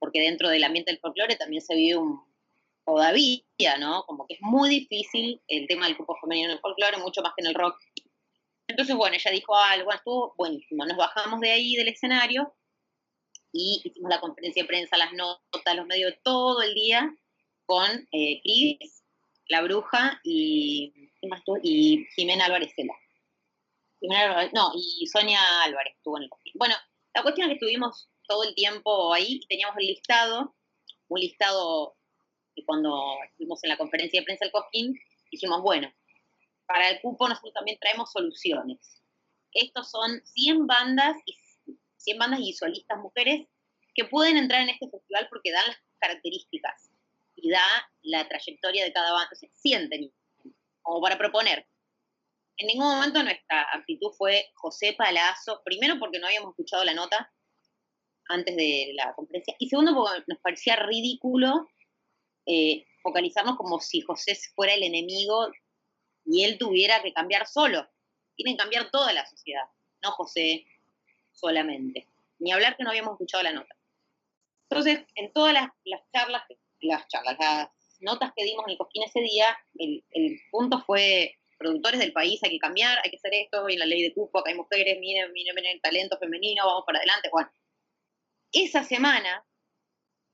porque 0.00 0.20
dentro 0.20 0.48
del 0.48 0.64
ambiente 0.64 0.90
del 0.90 1.00
folclore 1.00 1.36
también 1.36 1.62
se 1.62 1.74
vive 1.74 1.96
un, 1.96 2.27
todavía, 2.88 3.76
¿no? 3.78 4.02
Como 4.04 4.26
que 4.26 4.34
es 4.34 4.40
muy 4.40 4.70
difícil 4.70 5.42
el 5.46 5.66
tema 5.68 5.84
del 5.84 5.94
grupo 5.94 6.16
femenino 6.22 6.48
en 6.48 6.54
el 6.54 6.60
folclore, 6.60 6.96
mucho 6.96 7.20
más 7.20 7.34
que 7.36 7.42
en 7.42 7.48
el 7.48 7.54
rock. 7.54 7.78
Entonces, 8.66 8.96
bueno, 8.96 9.14
ella 9.14 9.30
dijo 9.30 9.54
algo, 9.54 9.92
estuvo 9.92 10.34
buenísimo. 10.38 10.86
Nos 10.86 10.96
bajamos 10.96 11.38
de 11.40 11.50
ahí 11.50 11.76
del 11.76 11.88
escenario 11.88 12.54
y 13.52 13.82
hicimos 13.84 14.08
la 14.08 14.20
conferencia 14.20 14.62
de 14.62 14.66
prensa, 14.66 14.96
las 14.96 15.12
notas, 15.12 15.76
los 15.76 15.86
medios, 15.86 16.14
todo 16.22 16.62
el 16.62 16.74
día 16.74 17.14
con 17.66 18.08
eh, 18.10 18.40
Cris, 18.42 19.04
La 19.48 19.60
Bruja 19.60 20.18
y, 20.24 21.10
y 21.62 22.06
Jimena 22.16 22.46
Álvarez 22.46 22.72
Cela. 22.74 22.94
no, 24.54 24.72
y 24.74 25.06
Sonia 25.08 25.40
Álvarez 25.64 25.94
estuvo 25.94 26.16
en 26.16 26.22
el 26.22 26.30
Bueno, 26.54 26.74
la 27.14 27.22
cuestión 27.22 27.50
es 27.50 27.58
que 27.58 27.64
estuvimos 27.66 28.08
todo 28.26 28.44
el 28.44 28.54
tiempo 28.54 29.12
ahí, 29.12 29.40
teníamos 29.46 29.76
el 29.76 29.88
listado, 29.88 30.54
un 31.08 31.20
listado 31.20 31.97
cuando 32.64 33.16
estuvimos 33.24 33.62
en 33.64 33.70
la 33.70 33.76
conferencia 33.76 34.20
de 34.20 34.24
prensa 34.24 34.44
del 34.44 34.52
Cosquín, 34.52 34.98
dijimos, 35.30 35.62
bueno, 35.62 35.92
para 36.66 36.90
el 36.90 37.00
cupo 37.00 37.28
nosotros 37.28 37.54
también 37.54 37.78
traemos 37.80 38.12
soluciones. 38.12 39.02
Estos 39.52 39.90
son 39.90 40.22
100 40.24 40.66
bandas 40.66 41.16
y 41.24 41.36
100 41.96 42.18
bandas 42.18 42.40
y 42.40 42.52
solistas 42.52 42.98
mujeres 42.98 43.46
que 43.94 44.04
pueden 44.04 44.36
entrar 44.36 44.62
en 44.62 44.68
este 44.68 44.88
festival 44.88 45.26
porque 45.30 45.50
dan 45.50 45.66
las 45.66 45.78
características 45.98 46.90
y 47.34 47.50
da 47.50 47.90
la 48.02 48.28
trayectoria 48.28 48.84
de 48.84 48.92
cada 48.92 49.12
banda. 49.12 49.34
Se 49.34 49.48
sienten 49.54 50.12
como 50.82 51.00
para 51.00 51.18
proponer. 51.18 51.66
En 52.56 52.66
ningún 52.66 52.86
momento 52.86 53.22
nuestra 53.22 53.66
actitud 53.72 54.10
fue 54.16 54.46
José 54.54 54.94
Palazzo, 54.96 55.62
primero 55.64 55.98
porque 55.98 56.18
no 56.18 56.26
habíamos 56.26 56.50
escuchado 56.50 56.84
la 56.84 56.94
nota 56.94 57.32
antes 58.28 58.56
de 58.56 58.92
la 58.94 59.14
conferencia, 59.14 59.54
y 59.58 59.68
segundo 59.68 59.94
porque 59.94 60.24
nos 60.26 60.38
parecía 60.40 60.76
ridículo 60.76 61.66
eh, 62.48 62.86
focalizarnos 63.02 63.56
como 63.56 63.78
si 63.78 64.00
José 64.00 64.36
fuera 64.54 64.72
el 64.72 64.82
enemigo 64.82 65.48
y 66.24 66.44
él 66.44 66.58
tuviera 66.58 67.02
que 67.02 67.12
cambiar 67.12 67.46
solo. 67.46 67.86
Que 68.36 68.56
cambiar 68.56 68.90
toda 68.90 69.12
la 69.12 69.26
sociedad, 69.26 69.64
no 70.02 70.12
José 70.12 70.64
solamente. 71.32 72.08
Ni 72.38 72.52
hablar 72.52 72.76
que 72.76 72.84
no 72.84 72.90
habíamos 72.90 73.12
escuchado 73.12 73.42
la 73.42 73.52
nota. 73.52 73.76
Entonces, 74.70 75.00
en 75.14 75.32
todas 75.32 75.52
las, 75.52 75.70
charlas, 76.12 76.42
las 76.80 77.06
charlas, 77.08 77.36
las 77.38 77.68
notas 78.00 78.32
que 78.34 78.44
dimos 78.44 78.64
en 78.66 78.72
el 78.72 78.78
Cosquín 78.78 79.02
ese 79.02 79.20
día, 79.20 79.58
el, 79.78 80.04
el 80.12 80.40
punto 80.50 80.80
fue 80.86 81.36
productores 81.58 82.00
del 82.00 82.12
país, 82.12 82.42
hay 82.44 82.50
que 82.50 82.58
cambiar, 82.58 82.98
hay 83.02 83.10
que 83.10 83.16
hacer 83.16 83.34
esto, 83.34 83.68
y 83.68 83.76
la 83.76 83.84
ley 83.84 84.02
de 84.02 84.14
cupo, 84.14 84.38
acá 84.38 84.50
hay 84.50 84.56
mujeres, 84.56 84.98
miren, 85.00 85.32
miren, 85.32 85.54
miren 85.54 85.74
el 85.74 85.80
talento 85.80 86.16
femenino, 86.18 86.64
vamos 86.64 86.84
para 86.86 86.98
adelante. 86.98 87.28
Bueno, 87.32 87.50
esa 88.52 88.84
semana 88.84 89.44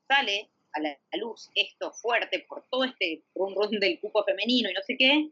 sale 0.07 0.51
a 0.75 0.79
la, 0.81 0.97
luz 1.17 1.49
esto 1.55 1.91
fuerte 1.93 2.45
por 2.47 2.65
todo 2.69 2.83
este 2.83 3.23
rum 3.33 3.53
rum 3.55 3.71
del 3.79 3.99
cupo 3.99 4.23
femenino 4.23 4.69
y 4.69 4.73
no 4.73 4.81
sé 4.85 4.97
qué, 4.97 5.29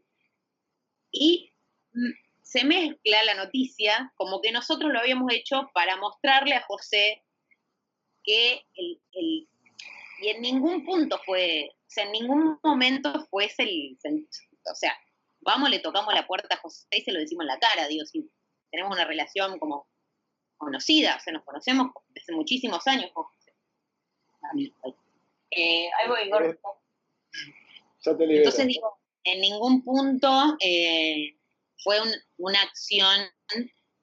y 1.12 1.52
mm, 1.92 2.12
se 2.42 2.64
mezcla 2.64 3.22
la 3.24 3.34
noticia 3.34 4.12
como 4.16 4.40
que 4.40 4.52
nosotros 4.52 4.92
lo 4.92 5.00
habíamos 5.00 5.32
hecho 5.32 5.70
para 5.74 5.96
mostrarle 5.96 6.54
a 6.54 6.62
José 6.62 7.22
que 8.22 8.64
el, 8.74 9.00
el 9.12 9.48
y 10.20 10.28
en 10.28 10.40
ningún 10.40 10.84
punto 10.84 11.20
fue, 11.24 11.70
o 11.70 11.84
sea, 11.86 12.04
en 12.04 12.12
ningún 12.12 12.58
momento 12.62 13.26
fue 13.30 13.50
el, 13.58 13.98
o 14.02 14.74
sea, 14.74 14.96
vamos, 15.40 15.70
le 15.70 15.80
tocamos 15.80 16.14
la 16.14 16.26
puerta 16.26 16.54
a 16.54 16.58
José 16.58 16.86
y 16.92 17.02
se 17.02 17.12
lo 17.12 17.20
decimos 17.20 17.42
en 17.42 17.48
la 17.48 17.58
cara, 17.58 17.88
digo, 17.88 18.06
si 18.06 18.30
tenemos 18.70 18.92
una 18.94 19.04
relación 19.04 19.58
como 19.58 19.88
conocida, 20.56 21.16
o 21.16 21.20
sea, 21.20 21.32
nos 21.32 21.44
conocemos 21.44 21.92
desde 22.08 22.34
muchísimos 22.34 22.86
años 22.86 23.10
con 23.12 23.24
José. 23.24 23.52
Eh, 25.56 25.88
ahí 25.98 26.08
voy, 26.08 26.20
eh, 26.22 26.58
Ya 28.00 28.16
te 28.16 28.24
Entonces 28.24 28.66
digo, 28.66 28.98
en 29.24 29.40
ningún 29.40 29.82
punto 29.84 30.56
eh, 30.60 31.36
fue 31.82 31.98
una 32.38 32.60
acción 32.62 33.20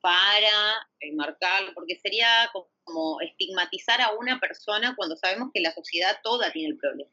para 0.01 0.87
marcarlo, 1.13 1.73
porque 1.75 1.99
sería 1.99 2.49
como 2.83 3.21
estigmatizar 3.21 4.01
a 4.01 4.13
una 4.13 4.39
persona 4.39 4.95
cuando 4.95 5.15
sabemos 5.15 5.49
que 5.53 5.61
la 5.61 5.73
sociedad 5.73 6.19
toda 6.23 6.51
tiene 6.51 6.69
el 6.69 6.77
problema. 6.77 7.11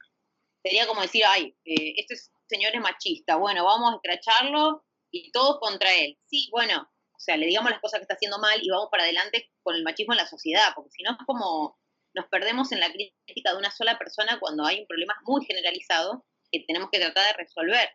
Sería 0.63 0.87
como 0.87 1.03
decir, 1.03 1.23
ay, 1.27 1.55
este 1.65 2.17
señor 2.49 2.75
es 2.75 2.81
machista, 2.81 3.37
bueno, 3.37 3.65
vamos 3.65 3.93
a 3.93 3.97
escracharlo 3.97 4.85
y 5.11 5.31
todos 5.33 5.59
contra 5.61 5.95
él. 5.95 6.19
Sí, 6.27 6.49
bueno, 6.51 6.89
o 7.19 7.21
sea, 7.21 7.37
le 7.37 7.47
digamos 7.47 7.71
las 7.71 7.81
cosas 7.81 7.99
que 7.99 8.03
está 8.03 8.15
haciendo 8.15 8.39
mal 8.39 8.59
y 8.63 8.71
vamos 8.71 8.89
para 8.91 9.03
adelante 9.03 9.51
con 9.63 9.75
el 9.75 9.83
machismo 9.83 10.15
en 10.15 10.19
la 10.19 10.27
sociedad, 10.27 10.73
porque 10.75 10.91
si 10.91 11.03
no 11.03 11.13
es 11.13 11.19
como 11.27 11.79
nos 12.15 12.27
perdemos 12.27 12.73
en 12.73 12.81
la 12.81 12.91
crítica 12.91 13.53
de 13.53 13.59
una 13.59 13.71
sola 13.71 13.99
persona 13.99 14.39
cuando 14.41 14.65
hay 14.65 14.81
un 14.81 14.87
problema 14.87 15.15
muy 15.25 15.45
generalizado 15.45 16.25
que 16.51 16.65
tenemos 16.67 16.91
que 16.91 17.01
tratar 17.01 17.27
de 17.27 17.43
resolver. 17.45 17.91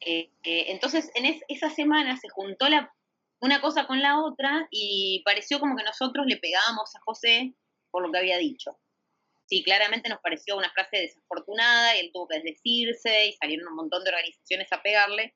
Eh, 0.00 0.30
eh, 0.44 0.64
entonces, 0.68 1.10
en 1.14 1.40
esa 1.48 1.70
semana 1.70 2.16
se 2.16 2.28
juntó 2.28 2.68
la, 2.68 2.92
una 3.40 3.60
cosa 3.60 3.86
con 3.86 4.00
la 4.00 4.22
otra 4.22 4.68
y 4.70 5.22
pareció 5.24 5.60
como 5.60 5.76
que 5.76 5.84
nosotros 5.84 6.26
le 6.26 6.36
pegábamos 6.36 6.94
a 6.96 7.00
José 7.00 7.54
por 7.90 8.02
lo 8.02 8.12
que 8.12 8.18
había 8.18 8.38
dicho 8.38 8.78
sí, 9.50 9.64
claramente 9.64 10.08
nos 10.08 10.20
pareció 10.20 10.56
una 10.56 10.70
frase 10.70 10.96
desafortunada 10.96 11.96
y 11.96 12.00
él 12.00 12.10
tuvo 12.14 12.28
que 12.28 12.36
desdecirse 12.36 13.26
y 13.26 13.32
salieron 13.32 13.66
un 13.68 13.74
montón 13.74 14.04
de 14.04 14.10
organizaciones 14.10 14.72
a 14.72 14.80
pegarle. 14.80 15.34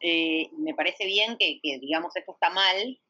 Eh, 0.00 0.48
me 0.58 0.74
parece 0.74 1.04
bien 1.06 1.36
que, 1.36 1.60
digamos, 1.62 2.14
esto 2.16 2.32
está 2.32 2.50
mal, 2.50 3.00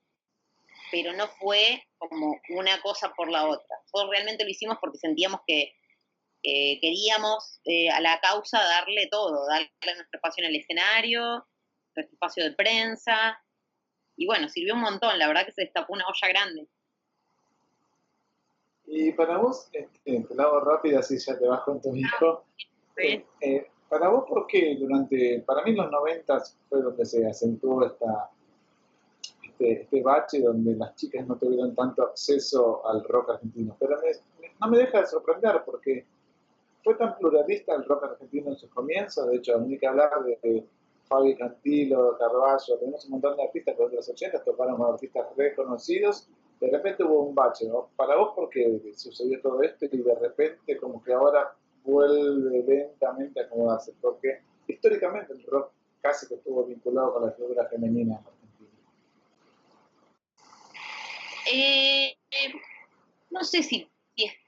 pero 0.92 1.12
no 1.14 1.26
fue 1.26 1.82
como 1.98 2.38
una 2.50 2.80
cosa 2.82 3.12
por 3.16 3.28
la 3.28 3.48
otra. 3.48 3.76
Nosotros 3.84 4.10
realmente 4.10 4.44
lo 4.44 4.50
hicimos 4.50 4.76
porque 4.80 4.98
sentíamos 4.98 5.40
que 5.46 5.72
queríamos 6.44 7.60
eh, 7.64 7.88
a 7.88 8.00
la 8.00 8.20
causa 8.20 8.58
darle 8.58 9.08
todo, 9.08 9.46
darle 9.46 9.70
nuestro 9.84 10.18
espacio 10.18 10.44
en 10.44 10.50
el 10.50 10.60
escenario, 10.60 11.46
nuestro 11.94 12.14
espacio 12.14 12.44
de 12.44 12.52
prensa, 12.52 13.40
y 14.16 14.26
bueno, 14.26 14.48
sirvió 14.48 14.74
un 14.74 14.80
montón, 14.80 15.18
la 15.18 15.26
verdad 15.26 15.46
que 15.46 15.52
se 15.52 15.62
destapó 15.62 15.94
una 15.94 16.06
olla 16.06 16.28
grande. 16.28 16.68
Y 18.86 19.12
para 19.12 19.38
vos, 19.38 19.68
este, 19.72 20.20
te 20.20 20.34
lo 20.34 20.42
hago 20.42 20.60
rápido, 20.60 20.98
así 20.98 21.18
ya 21.18 21.38
te 21.38 21.46
vas 21.46 21.62
con 21.62 21.80
tu 21.80 21.94
hijo. 21.94 22.44
Eh, 22.96 23.24
eh, 23.40 23.70
para 23.88 24.08
vos, 24.08 24.24
¿por 24.28 24.46
qué 24.46 24.76
durante, 24.78 25.40
para 25.46 25.62
mí 25.62 25.70
en 25.70 25.78
los 25.78 25.90
noventas 25.90 26.58
fue 26.68 26.82
donde 26.82 27.04
se 27.06 27.26
acentuó 27.26 27.86
esta, 27.86 28.30
este, 29.64 29.82
este, 29.82 30.02
bache 30.02 30.40
donde 30.40 30.74
las 30.74 30.94
chicas 30.96 31.26
no 31.26 31.36
tuvieron 31.36 31.74
tanto 31.74 32.02
acceso 32.02 32.86
al 32.86 33.04
rock 33.04 33.30
argentino? 33.30 33.76
Pero 33.78 33.96
no 34.60 34.68
me 34.68 34.78
deja 34.78 35.00
de 35.00 35.06
sorprender 35.06 35.62
porque 35.64 36.04
fue 36.82 36.94
tan 36.94 37.16
pluralista 37.16 37.74
el 37.74 37.84
rock 37.84 38.04
argentino 38.04 38.50
en 38.50 38.56
sus 38.56 38.70
comienzos, 38.70 39.28
de 39.28 39.36
hecho, 39.36 39.58
ni 39.60 39.78
que 39.78 39.86
hablar 39.86 40.10
de, 40.24 40.64
Fabi 41.04 41.36
Cantilo, 41.36 42.16
Carballo, 42.16 42.78
tenemos 42.78 43.04
un 43.04 43.10
montón 43.12 43.36
de 43.36 43.42
artistas 43.42 43.76
que 43.76 43.82
en 43.82 43.96
los 43.96 44.08
80 44.08 44.44
tocaron 44.44 44.76
con 44.76 44.92
artistas 44.92 45.26
reconocidos 45.36 46.28
de 46.62 46.70
repente 46.70 47.02
hubo 47.02 47.24
un 47.24 47.34
bache, 47.34 47.66
¿no? 47.66 47.88
Para 47.96 48.14
vos, 48.14 48.34
¿por 48.36 48.48
qué 48.48 48.80
sucedió 48.94 49.40
todo 49.40 49.60
esto 49.62 49.84
y 49.90 49.96
de 50.00 50.14
repente 50.14 50.76
como 50.76 51.02
que 51.02 51.12
ahora 51.12 51.52
vuelve 51.82 52.62
lentamente 52.62 53.40
a 53.40 53.46
acomodarse? 53.46 53.92
Porque 54.00 54.42
históricamente 54.68 55.32
el 55.32 55.42
rock 55.42 55.72
casi 56.00 56.28
que 56.28 56.34
estuvo 56.34 56.64
vinculado 56.64 57.14
con 57.14 57.26
la 57.26 57.32
figura 57.32 57.66
femenina 57.66 58.12
en 58.12 58.26
Argentina. 58.26 58.70
Eh, 61.50 62.16
no 63.30 63.44
sé 63.44 63.62
si, 63.62 63.88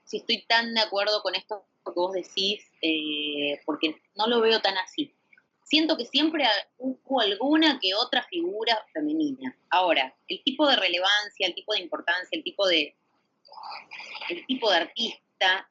si, 0.05 0.17
estoy 0.17 0.43
tan 0.47 0.73
de 0.73 0.81
acuerdo 0.81 1.21
con 1.21 1.35
esto 1.35 1.65
que 1.85 1.91
vos 1.91 2.13
decís, 2.13 2.63
eh, 2.81 3.59
porque 3.65 3.95
no 4.15 4.27
lo 4.27 4.41
veo 4.41 4.61
tan 4.61 4.77
así 4.77 5.15
siento 5.65 5.97
que 5.97 6.05
siempre 6.05 6.45
hubo 6.77 7.19
alguna 7.19 7.79
que 7.81 7.93
otra 7.93 8.23
figura 8.23 8.85
femenina. 8.93 9.55
Ahora, 9.69 10.15
el 10.27 10.43
tipo 10.43 10.67
de 10.67 10.75
relevancia, 10.75 11.47
el 11.47 11.55
tipo 11.55 11.73
de 11.73 11.81
importancia, 11.81 12.29
el 12.31 12.43
tipo 12.43 12.67
de, 12.67 12.95
el 14.29 14.45
tipo 14.45 14.69
de 14.71 14.77
artista, 14.77 15.67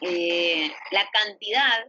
eh, 0.00 0.70
la 0.90 1.08
cantidad, 1.10 1.88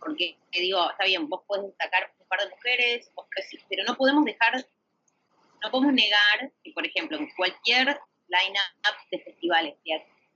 porque 0.00 0.36
digo, 0.52 0.90
está 0.90 1.04
bien, 1.04 1.28
vos 1.28 1.42
podés 1.46 1.66
destacar 1.66 2.12
un 2.18 2.28
par 2.28 2.40
de 2.40 2.50
mujeres, 2.50 3.10
pero 3.68 3.84
no 3.84 3.96
podemos 3.96 4.24
dejar, 4.24 4.66
no 5.66 5.72
podemos 5.72 5.94
negar 5.94 6.52
que, 6.62 6.70
por 6.70 6.86
ejemplo, 6.86 7.18
en 7.18 7.28
cualquier 7.34 7.86
line-up 8.28 8.96
de 9.10 9.18
festivales, 9.18 9.74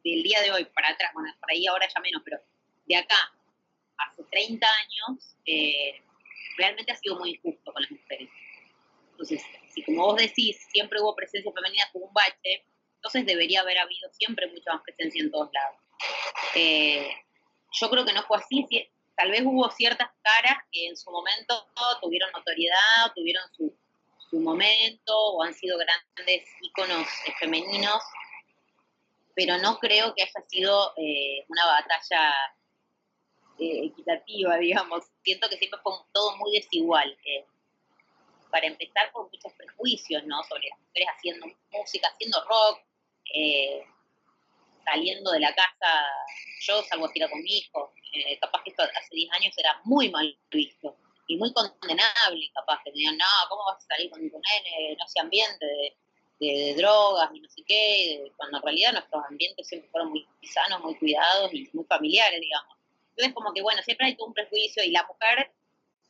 del 0.02 0.22
día 0.22 0.40
de 0.42 0.50
hoy 0.50 0.64
para 0.74 0.88
atrás, 0.88 1.12
bueno, 1.14 1.32
por 1.38 1.50
ahí 1.52 1.66
ahora 1.66 1.86
ya 1.86 2.00
menos, 2.00 2.22
pero 2.24 2.38
de 2.86 2.96
acá 2.96 3.16
hace 3.96 4.24
30 4.24 4.66
años, 4.66 5.36
eh, 5.46 6.02
realmente 6.58 6.90
ha 6.90 6.96
sido 6.96 7.16
muy 7.18 7.30
injusto 7.30 7.72
con 7.72 7.80
las 7.80 7.90
mujeres. 7.92 8.28
Entonces, 9.12 9.44
si 9.68 9.84
como 9.84 10.06
vos 10.06 10.16
decís, 10.16 10.66
siempre 10.72 11.00
hubo 11.00 11.14
presencia 11.14 11.52
femenina 11.52 11.84
como 11.92 12.06
un 12.06 12.12
bache, 12.12 12.64
entonces 12.96 13.24
debería 13.24 13.60
haber 13.60 13.78
habido 13.78 14.10
siempre 14.12 14.48
mucha 14.48 14.72
más 14.72 14.82
presencia 14.82 15.22
en 15.22 15.30
todos 15.30 15.50
lados. 15.52 15.76
Eh, 16.56 17.08
yo 17.72 17.88
creo 17.88 18.04
que 18.04 18.12
no 18.14 18.22
fue 18.24 18.38
así, 18.38 18.66
tal 19.14 19.30
vez 19.30 19.42
hubo 19.44 19.70
ciertas 19.70 20.08
caras 20.22 20.58
que 20.72 20.88
en 20.88 20.96
su 20.96 21.08
momento 21.10 21.68
tuvieron 22.02 22.32
notoriedad, 22.32 23.12
tuvieron 23.14 23.44
su, 23.54 23.72
momento 24.38 25.16
o 25.16 25.42
han 25.42 25.54
sido 25.54 25.76
grandes 25.78 26.48
íconos 26.60 27.06
eh, 27.26 27.32
femeninos, 27.38 28.02
pero 29.34 29.58
no 29.58 29.78
creo 29.78 30.14
que 30.14 30.22
haya 30.22 30.46
sido 30.48 30.94
una 31.48 31.66
batalla 31.66 32.34
eh, 33.60 33.86
equitativa, 33.86 34.56
digamos. 34.58 35.04
Siento 35.22 35.48
que 35.48 35.58
siempre 35.58 35.80
fue 35.82 35.92
todo 36.12 36.36
muy 36.36 36.52
desigual. 36.56 37.16
Eh. 37.24 37.44
para 38.50 38.66
empezar, 38.66 39.12
con 39.12 39.28
muchos 39.30 39.52
prejuicios, 39.52 40.24
¿no? 40.24 40.42
Sobre 40.44 40.68
las 40.68 40.78
mujeres 40.80 41.08
haciendo 41.16 41.46
música, 41.70 42.08
haciendo 42.08 42.42
rock, 42.44 42.80
eh, 43.34 43.84
saliendo 44.84 45.30
de 45.30 45.40
la 45.40 45.54
casa. 45.54 46.04
Yo 46.62 46.82
salgo 46.82 47.06
a 47.06 47.12
tirar 47.12 47.30
con 47.30 47.42
mi 47.42 47.58
hijo. 47.58 47.92
capaz 48.40 48.62
que 48.64 48.70
esto 48.70 48.82
hace 48.82 49.14
10 49.14 49.32
años 49.32 49.54
era 49.56 49.80
muy 49.84 50.10
mal 50.10 50.36
visto 50.50 50.96
y 51.30 51.36
muy 51.36 51.52
condenable, 51.52 52.50
capaz 52.52 52.80
que 52.84 52.90
digan, 52.90 53.16
no, 53.16 53.24
¿cómo 53.48 53.64
vas 53.64 53.76
a 53.84 53.94
salir 53.94 54.10
con 54.10 54.18
tu 54.18 54.36
nene 54.36 54.92
en 54.92 55.00
ese 55.00 55.20
ambiente 55.20 55.64
de, 56.40 56.74
drogas 56.74 57.30
y 57.32 57.38
no 57.38 57.48
sé 57.48 57.62
qué? 57.64 58.32
Cuando 58.36 58.56
en 58.56 58.62
realidad 58.64 58.92
nuestros 58.94 59.24
ambientes 59.28 59.68
siempre 59.68 59.88
fueron 59.90 60.10
muy 60.10 60.26
sanos, 60.42 60.80
muy 60.80 60.96
cuidados 60.96 61.54
y 61.54 61.70
muy 61.72 61.84
familiares, 61.84 62.40
digamos. 62.40 62.76
Entonces, 63.10 63.32
como 63.32 63.52
que, 63.52 63.62
bueno, 63.62 63.80
siempre 63.82 64.08
hay 64.08 64.16
todo 64.16 64.26
un 64.26 64.34
prejuicio 64.34 64.82
y 64.82 64.90
la 64.90 65.06
mujer 65.06 65.52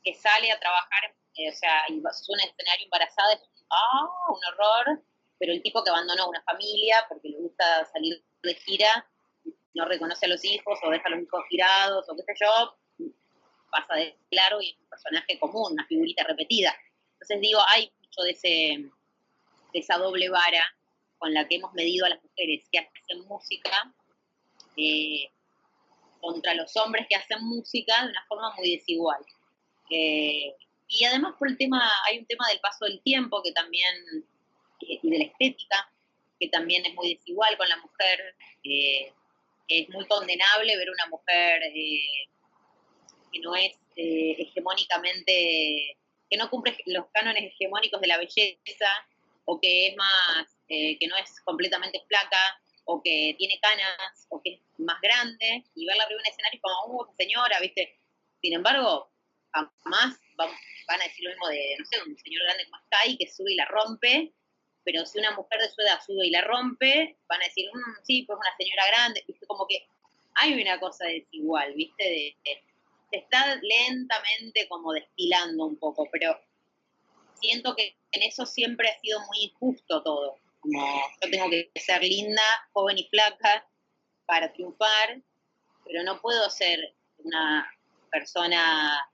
que 0.02 0.14
sale 0.14 0.50
a 0.50 0.58
trabajar, 0.58 1.14
eh, 1.34 1.50
o 1.50 1.52
sea, 1.52 1.82
y 1.88 1.98
es 1.98 2.28
un 2.28 2.40
escenario 2.40 2.84
embarazada, 2.84 3.34
es 3.34 3.42
ah, 3.68 4.08
un 4.30 4.40
horror, 4.46 5.02
pero 5.38 5.52
el 5.52 5.62
tipo 5.62 5.84
que 5.84 5.90
abandonó 5.90 6.30
una 6.30 6.42
familia 6.44 7.04
porque 7.10 7.28
le 7.28 7.36
gusta 7.36 7.84
salir 7.92 8.24
de 8.42 8.54
gira, 8.54 9.06
no 9.74 9.84
reconoce 9.84 10.24
a 10.24 10.30
los 10.30 10.42
hijos 10.46 10.78
o 10.82 10.90
deja 10.90 11.08
a 11.08 11.10
los 11.10 11.20
hijos 11.20 11.44
tirados 11.50 12.08
o 12.08 12.16
qué 12.16 12.22
sé 12.22 12.32
yo, 12.40 12.74
pasa 13.70 13.94
de 13.94 14.16
claro 14.30 14.60
y 14.60 14.70
es 14.70 14.76
un 14.78 14.88
personaje 14.88 15.38
común, 15.38 15.72
una 15.72 15.86
figurita 15.86 16.24
repetida. 16.24 16.74
Entonces 17.14 17.40
digo, 17.40 17.60
hay 17.68 17.92
mucho 18.00 18.22
de, 18.22 18.30
ese, 18.30 18.48
de 19.72 19.78
esa 19.78 19.96
doble 19.98 20.28
vara 20.28 20.64
con 21.18 21.34
la 21.34 21.46
que 21.46 21.56
hemos 21.56 21.72
medido 21.74 22.06
a 22.06 22.10
las 22.10 22.22
mujeres 22.22 22.66
que 22.70 22.78
hacen 22.78 23.26
música, 23.26 23.94
eh, 24.76 25.30
contra 26.20 26.54
los 26.54 26.76
hombres 26.76 27.06
que 27.08 27.16
hacen 27.16 27.42
música 27.44 28.04
de 28.04 28.10
una 28.10 28.24
forma 28.26 28.54
muy 28.56 28.76
desigual. 28.76 29.20
Eh, 29.90 30.54
y 30.88 31.04
además 31.04 31.34
por 31.38 31.48
el 31.48 31.56
tema, 31.56 31.88
hay 32.08 32.18
un 32.18 32.26
tema 32.26 32.46
del 32.48 32.60
paso 32.60 32.84
del 32.84 33.00
tiempo 33.02 33.42
que 33.42 33.52
también, 33.52 34.24
y 34.80 35.10
de 35.10 35.18
la 35.18 35.24
estética, 35.24 35.90
que 36.38 36.48
también 36.48 36.84
es 36.86 36.94
muy 36.94 37.14
desigual 37.14 37.56
con 37.56 37.68
la 37.68 37.76
mujer. 37.76 38.34
Eh, 38.64 39.12
es 39.68 39.88
muy 39.90 40.04
condenable 40.06 40.76
ver 40.76 40.90
una 40.90 41.06
mujer 41.06 41.62
eh, 41.62 42.28
que 43.32 43.40
no 43.40 43.54
es 43.54 43.78
eh, 43.96 44.36
hegemónicamente, 44.38 45.96
que 46.28 46.36
no 46.36 46.48
cumple 46.50 46.76
los 46.86 47.06
cánones 47.12 47.52
hegemónicos 47.52 48.00
de 48.00 48.08
la 48.08 48.18
belleza, 48.18 48.88
o 49.44 49.60
que 49.60 49.88
es 49.88 49.96
más, 49.96 50.46
eh, 50.68 50.98
que 50.98 51.08
no 51.08 51.16
es 51.16 51.40
completamente 51.44 52.02
flaca, 52.08 52.60
o 52.84 53.02
que 53.02 53.34
tiene 53.38 53.58
canas, 53.60 54.26
o 54.28 54.40
que 54.42 54.54
es 54.54 54.60
más 54.78 55.00
grande, 55.00 55.64
y 55.74 55.86
verla 55.86 56.04
arriba 56.04 56.20
en 56.20 56.26
un 56.26 56.32
escenario 56.32 56.60
como, 56.60 57.02
uh, 57.02 57.14
señora, 57.16 57.60
¿viste? 57.60 57.98
Sin 58.40 58.54
embargo, 58.54 59.10
jamás 59.52 60.18
van, 60.36 60.50
a 61.00 61.04
decir 61.04 61.24
lo 61.24 61.30
mismo 61.30 61.48
de, 61.48 61.76
no 61.78 61.84
sé, 61.84 62.02
un 62.02 62.16
señor 62.18 62.42
grande 62.44 62.64
como 62.64 62.82
Sky 62.84 63.16
que 63.16 63.30
sube 63.30 63.52
y 63.52 63.56
la 63.56 63.66
rompe, 63.66 64.32
pero 64.84 65.04
si 65.06 65.18
una 65.18 65.32
mujer 65.32 65.60
de 65.60 65.68
su 65.68 65.80
edad 65.82 66.00
sube 66.04 66.26
y 66.26 66.30
la 66.30 66.40
rompe, 66.42 67.16
van 67.28 67.42
a 67.42 67.44
decir, 67.44 67.68
mm, 67.72 68.04
sí, 68.04 68.22
pues 68.22 68.38
una 68.38 68.56
señora 68.56 68.86
grande, 68.86 69.24
¿viste? 69.26 69.46
Como 69.46 69.66
que 69.66 69.86
hay 70.34 70.60
una 70.60 70.80
cosa 70.80 71.04
desigual, 71.06 71.74
¿viste? 71.74 72.04
De, 72.04 72.36
se 73.10 73.18
está 73.18 73.56
lentamente 73.56 74.68
como 74.68 74.92
destilando 74.92 75.66
un 75.66 75.76
poco, 75.76 76.08
pero 76.10 76.38
siento 77.40 77.74
que 77.74 77.96
en 78.12 78.22
eso 78.22 78.46
siempre 78.46 78.88
ha 78.88 79.00
sido 79.00 79.20
muy 79.26 79.44
injusto 79.44 80.02
todo. 80.02 80.36
Como 80.60 81.02
yo 81.22 81.30
tengo 81.30 81.50
que 81.50 81.70
ser 81.76 82.02
linda, 82.02 82.42
joven 82.72 82.98
y 82.98 83.08
flaca 83.08 83.66
para 84.26 84.52
triunfar, 84.52 85.20
pero 85.84 86.02
no 86.02 86.20
puedo 86.20 86.48
ser 86.50 86.94
una 87.18 87.70
persona 88.10 89.10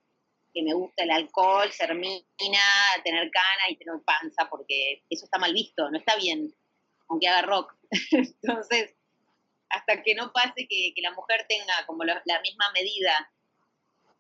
que 0.53 0.63
me 0.63 0.75
gusta 0.75 1.05
el 1.05 1.11
alcohol, 1.11 1.71
ser 1.71 1.95
mina, 1.95 2.59
tener 3.05 3.31
cana 3.31 3.71
y 3.71 3.77
tener 3.77 4.01
panza, 4.05 4.49
porque 4.51 5.03
eso 5.11 5.27
está 5.27 5.39
mal 5.39 5.53
visto, 5.53 5.91
no 5.91 5.99
está 5.99 6.17
bien, 6.17 6.53
aunque 7.09 7.29
haga 7.29 7.43
rock. 7.43 7.75
Entonces, 8.11 8.95
hasta 9.69 10.03
que 10.03 10.15
no 10.15 10.33
pase 10.33 10.67
que, 10.67 10.95
la 11.03 11.13
mujer 11.13 11.45
tenga 11.49 11.85
como 11.87 12.05
la, 12.05 12.23
misma 12.43 12.71
medida 12.73 13.31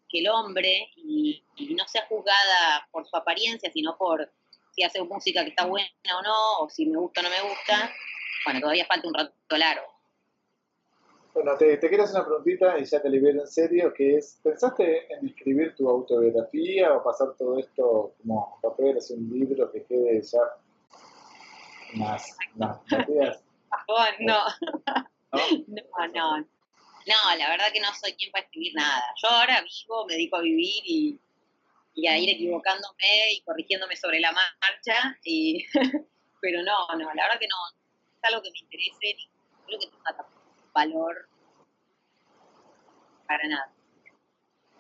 que 0.08 0.20
el 0.20 0.28
hombre 0.28 0.88
y, 0.96 1.42
no 1.76 1.86
sea 1.88 2.06
juzgada 2.06 2.86
por 2.90 3.06
su 3.06 3.16
apariencia, 3.16 3.70
sino 3.72 3.96
por 3.96 4.30
si 4.72 4.82
hace 4.82 5.02
música 5.02 5.42
que 5.42 5.50
está 5.50 5.66
buena 5.66 5.88
o 6.18 6.22
no, 6.22 6.58
o 6.60 6.70
si 6.70 6.86
me 6.86 6.98
gusta 6.98 7.20
o 7.20 7.24
no 7.24 7.30
me 7.30 7.40
gusta, 7.42 7.92
bueno, 8.44 8.60
todavía 8.60 8.86
falta 8.86 9.08
un 9.08 9.14
rato 9.14 9.56
largo. 9.56 9.96
Bueno, 11.34 11.56
te, 11.58 11.78
quiero 11.78 12.04
hacer 12.04 12.16
una 12.16 12.26
preguntita 12.26 12.78
y 12.78 12.84
ya 12.84 13.02
te 13.02 13.10
libero 13.10 13.40
en 13.40 13.46
serio, 13.46 13.92
que 13.92 14.16
es, 14.16 14.40
¿pensaste 14.42 15.12
en 15.12 15.26
escribir 15.26 15.74
tu 15.74 15.88
autobiografía 15.88 16.94
o 16.94 17.02
pasar 17.02 17.34
todo 17.36 17.58
esto 17.58 18.14
como 18.22 18.58
papel, 18.62 18.96
hacer 18.96 19.18
un 19.18 19.28
libro 19.30 19.70
que 19.70 19.84
quede 19.84 20.22
ya 20.22 20.40
más, 21.94 22.36
más, 22.54 22.80
no. 24.20 24.38
¿No? 25.32 25.40
no, 25.66 26.38
no. 26.38 26.55
La 27.06 27.50
verdad 27.50 27.72
que 27.72 27.80
no 27.80 27.92
soy 27.94 28.14
quien 28.14 28.32
para 28.32 28.44
escribir 28.44 28.74
nada. 28.74 29.04
Yo 29.22 29.28
ahora 29.28 29.62
vivo, 29.62 30.06
me 30.06 30.14
dedico 30.14 30.36
a 30.36 30.40
vivir 30.40 30.82
y, 30.84 31.20
a 32.06 32.18
ir 32.18 32.30
equivocándome 32.30 33.32
y 33.32 33.40
corrigiéndome 33.42 33.96
sobre 33.96 34.20
la 34.20 34.32
marcha, 34.32 35.18
pero 36.40 36.62
no, 36.62 36.88
no, 36.96 37.14
la 37.14 37.22
verdad 37.22 37.38
que 37.40 37.48
no, 37.48 37.56
es 38.16 38.24
algo 38.24 38.42
que 38.42 38.50
me 38.50 38.58
interese, 38.58 39.16
ni 39.16 39.28
creo 39.66 39.80
que 39.80 39.86
tenga 39.86 40.26
valor 40.74 41.28
para 43.26 43.48
nada. 43.48 43.72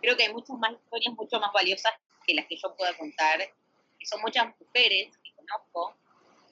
Creo 0.00 0.16
que 0.16 0.24
hay 0.24 0.32
muchas 0.32 0.58
más 0.58 0.72
historias 0.72 1.14
mucho 1.14 1.40
más 1.40 1.52
valiosas 1.52 1.92
que 2.26 2.34
las 2.34 2.46
que 2.46 2.56
yo 2.56 2.76
pueda 2.76 2.96
contar, 2.96 3.38
que 3.98 4.06
son 4.06 4.20
muchas 4.20 4.46
mujeres 4.60 5.16
que 5.22 5.32
conozco, 5.34 5.96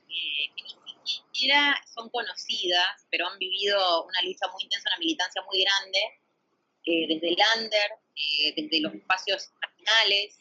eh, 0.08 0.50
que 0.56 0.83
siquiera 1.04 1.76
son 1.94 2.08
conocidas, 2.10 3.06
pero 3.10 3.26
han 3.26 3.38
vivido 3.38 4.04
una 4.04 4.22
lucha 4.22 4.46
muy 4.52 4.62
intensa, 4.62 4.90
una 4.90 4.98
militancia 4.98 5.42
muy 5.42 5.62
grande, 5.62 5.98
eh, 6.86 7.06
desde 7.08 7.28
el 7.28 7.36
under, 7.56 7.90
eh, 8.16 8.54
desde 8.56 8.80
los 8.80 8.94
espacios 8.94 9.50
marginales, 9.60 10.38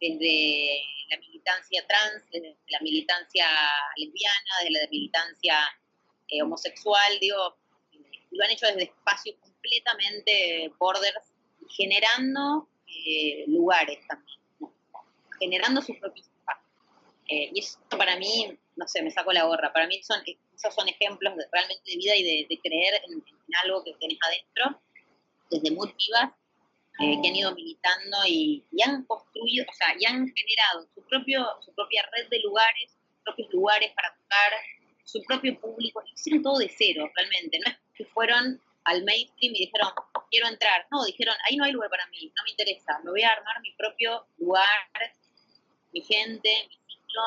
desde 0.00 0.82
la 1.10 1.18
militancia 1.18 1.86
trans, 1.86 2.24
desde 2.30 2.56
la 2.68 2.80
militancia 2.80 3.46
lesbiana, 3.96 4.50
desde 4.60 4.72
la 4.72 4.90
militancia 4.90 5.76
homosexual, 6.42 7.18
digo, 7.20 7.56
lo 8.30 8.44
han 8.44 8.50
hecho 8.50 8.66
desde 8.66 8.84
espacios 8.84 9.36
completamente 9.40 10.72
borders, 10.78 11.32
generando 11.68 12.68
eh, 12.86 13.44
lugares 13.46 13.98
también, 14.06 14.38
generando 15.38 15.80
sus 15.82 15.96
propios 15.98 16.26
espacios. 16.26 16.66
Eh, 17.28 17.50
y 17.54 17.60
eso 17.60 17.78
para 17.90 18.16
mí, 18.16 18.58
no 18.80 18.88
sé, 18.88 19.02
me 19.02 19.10
saco 19.10 19.32
la 19.32 19.44
gorra. 19.44 19.72
Para 19.72 19.86
mí 19.86 20.02
son, 20.02 20.20
esos 20.26 20.74
son 20.74 20.88
ejemplos 20.88 21.36
de, 21.36 21.44
realmente 21.52 21.82
de 21.84 21.96
vida 21.96 22.16
y 22.16 22.46
de, 22.46 22.60
creer 22.60 22.94
en, 23.06 23.22
algo 23.62 23.84
que 23.84 23.92
tenés 24.00 24.18
adentro, 24.26 24.80
desde 25.50 25.70
muy 25.70 25.94
vivas, 25.98 26.30
eh, 27.00 27.20
que 27.22 27.28
han 27.28 27.36
ido 27.36 27.54
militando 27.54 28.16
y, 28.26 28.64
han 28.84 29.04
construido, 29.04 29.66
o 29.68 29.72
sea, 29.74 29.94
y 29.98 30.06
han 30.06 30.26
generado 30.34 30.88
su, 30.94 31.02
propio, 31.02 31.46
su 31.60 31.74
propia 31.74 32.08
red 32.16 32.28
de 32.30 32.38
lugares, 32.40 32.90
sus 32.90 33.22
propios 33.22 33.52
lugares 33.52 33.92
para 33.94 34.14
tocar, 34.16 34.52
su 35.04 35.22
propio 35.24 35.60
público, 35.60 36.02
hicieron 36.14 36.42
todo 36.42 36.58
de 36.58 36.72
cero, 36.74 37.10
realmente. 37.14 37.58
No 37.58 37.70
es 37.70 37.76
que 37.94 38.04
fueron 38.06 38.60
al 38.84 39.04
mainstream 39.04 39.54
y 39.54 39.66
dijeron, 39.66 39.90
quiero 40.30 40.48
entrar. 40.48 40.86
No, 40.90 41.04
dijeron, 41.04 41.36
ahí 41.46 41.56
no 41.56 41.64
hay 41.64 41.72
lugar 41.72 41.90
para 41.90 42.06
mí, 42.06 42.32
no 42.34 42.44
me 42.44 42.50
interesa, 42.50 42.98
me 43.04 43.10
voy 43.10 43.22
a 43.22 43.32
armar 43.32 43.60
mi 43.60 43.72
propio 43.72 44.26
lugar, 44.38 44.88
mi 45.92 46.00
gente, 46.00 46.50
mi 46.68 46.79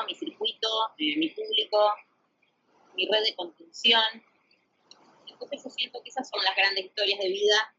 mi 0.06 0.14
circuito, 0.14 0.68
eh, 0.98 1.16
mi 1.16 1.28
público, 1.30 1.78
mi 2.96 3.06
red 3.06 3.22
de 3.24 3.34
contención. 3.36 4.02
Entonces 5.28 5.64
yo 5.64 5.70
siento 5.70 6.02
que 6.02 6.10
esas 6.10 6.28
son 6.28 6.42
las 6.44 6.56
grandes 6.56 6.86
historias 6.86 7.18
de 7.18 7.28
vida 7.28 7.74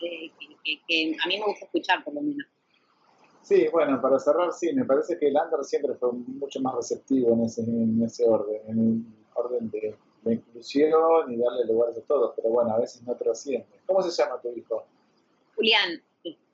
eh, 0.00 0.30
que, 0.64 1.16
a 1.22 1.28
mí 1.28 1.38
me 1.38 1.46
gusta 1.46 1.64
escuchar 1.64 2.04
por 2.04 2.14
lo 2.14 2.22
menos. 2.22 2.46
Sí, 3.42 3.66
bueno, 3.72 4.00
para 4.00 4.18
cerrar, 4.18 4.52
sí, 4.52 4.72
me 4.72 4.84
parece 4.84 5.18
que 5.18 5.28
el 5.28 5.36
Under 5.36 5.64
siempre 5.64 5.94
fue 5.94 6.12
mucho 6.12 6.60
más 6.60 6.74
receptivo 6.74 7.32
en 7.32 7.44
ese, 7.44 7.62
en 7.62 8.02
ese 8.02 8.28
orden, 8.28 8.60
en 8.68 8.78
el 8.78 9.04
orden 9.34 9.70
de 9.70 10.34
inclusión 10.34 11.32
y 11.32 11.36
darle 11.36 11.64
lugares 11.64 11.96
a 11.96 12.02
todos, 12.02 12.34
pero 12.36 12.50
bueno, 12.50 12.74
a 12.74 12.78
veces 12.78 13.02
no 13.02 13.16
trasciende. 13.16 13.66
¿Cómo 13.86 14.02
se 14.02 14.10
llama 14.10 14.40
tu 14.40 14.52
hijo? 14.54 14.84
Julián. 15.56 16.02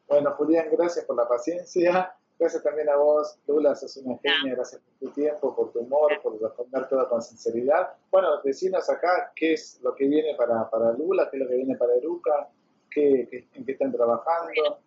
Bueno, 0.08 0.32
Julián, 0.36 0.68
gracias 0.70 1.04
por 1.04 1.16
la 1.16 1.28
paciencia. 1.28 2.15
Gracias 2.38 2.62
también 2.62 2.88
a 2.90 2.96
vos, 2.96 3.38
Lula, 3.46 3.74
sos 3.74 3.96
una 3.96 4.18
genia, 4.18 4.54
gracias 4.54 4.82
por 4.82 5.08
tu 5.08 5.14
tiempo, 5.14 5.56
por 5.56 5.72
tu 5.72 5.80
humor, 5.80 6.20
por 6.22 6.40
responder 6.40 6.86
todo 6.88 7.08
con 7.08 7.22
sinceridad. 7.22 7.94
Bueno, 8.10 8.42
decinos 8.42 8.90
acá 8.90 9.32
qué 9.34 9.54
es 9.54 9.80
lo 9.82 9.94
que 9.94 10.06
viene 10.06 10.34
para, 10.34 10.68
para 10.68 10.92
Lula, 10.92 11.30
qué 11.30 11.38
es 11.38 11.42
lo 11.42 11.48
que 11.48 11.56
viene 11.56 11.76
para 11.76 11.94
Eruca, 11.94 12.50
qué, 12.90 13.48
en 13.54 13.64
qué 13.64 13.72
están 13.72 13.90
trabajando. 13.90 14.80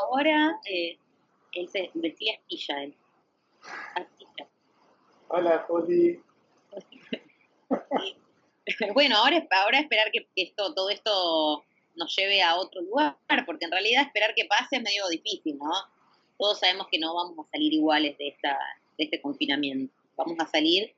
ahora 0.00 0.58
eh, 0.68 0.98
él 1.52 1.68
se 1.68 1.88
decía 1.94 2.34
Astilla, 2.34 2.82
él. 2.82 2.96
Hola, 5.28 5.64
Juli. 5.68 6.20
bueno, 8.92 9.16
ahora, 9.18 9.46
ahora 9.50 9.78
esperar 9.78 10.10
que 10.10 10.26
esto, 10.34 10.74
todo 10.74 10.90
esto 10.90 11.62
nos 11.94 12.16
lleve 12.16 12.42
a 12.42 12.56
otro 12.56 12.80
lugar, 12.80 13.16
porque 13.46 13.66
en 13.66 13.70
realidad 13.72 14.02
esperar 14.02 14.34
que 14.34 14.46
pase 14.46 14.76
es 14.76 14.82
medio 14.82 15.06
difícil, 15.08 15.58
¿no? 15.58 15.70
Todos 16.38 16.60
sabemos 16.60 16.86
que 16.90 16.98
no 16.98 17.14
vamos 17.14 17.46
a 17.46 17.50
salir 17.50 17.72
iguales 17.72 18.16
de, 18.18 18.28
esta, 18.28 18.58
de 18.96 19.04
este 19.04 19.20
confinamiento. 19.20 19.92
Vamos 20.16 20.36
a 20.38 20.46
salir 20.46 20.94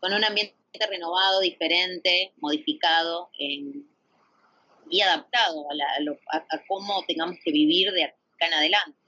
con 0.00 0.12
un 0.12 0.24
ambiente 0.24 0.54
renovado, 0.88 1.40
diferente, 1.40 2.32
modificado 2.38 3.30
y 3.38 5.00
adaptado 5.00 5.66
a, 5.70 6.36
a, 6.36 6.64
cómo 6.66 7.04
tengamos 7.06 7.36
que 7.44 7.52
vivir 7.52 7.92
de 7.92 8.04
acá 8.04 8.46
en 8.46 8.54
adelante. 8.54 8.98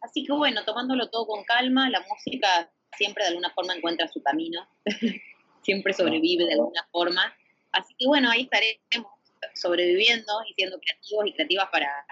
Así 0.00 0.24
que 0.24 0.32
bueno, 0.32 0.64
tomándolo 0.64 1.08
todo 1.10 1.26
con 1.26 1.44
calma, 1.44 1.88
la 1.88 2.00
música 2.00 2.70
siempre 2.96 3.24
de 3.24 3.30
alguna 3.30 3.50
forma 3.50 3.74
encuentra 3.74 4.08
su 4.08 4.22
camino. 4.22 4.66
siempre 5.64 5.92
sobrevive 5.92 6.44
de 6.44 6.52
alguna 6.52 6.86
forma. 6.92 7.34
Así 7.72 7.94
que 7.98 8.06
bueno, 8.06 8.30
ahí 8.30 8.42
estaremos 8.42 9.12
sobreviviendo 9.54 10.32
y 10.48 10.54
siendo 10.54 10.78
creativos 10.78 11.26
y 11.26 11.32
creativas 11.32 11.68
para, 11.70 12.06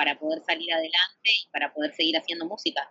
para 0.00 0.18
poder 0.18 0.42
salir 0.46 0.72
adelante 0.72 1.28
y 1.44 1.46
para 1.52 1.70
poder 1.74 1.92
seguir 1.92 2.16
haciendo 2.16 2.46
música. 2.46 2.90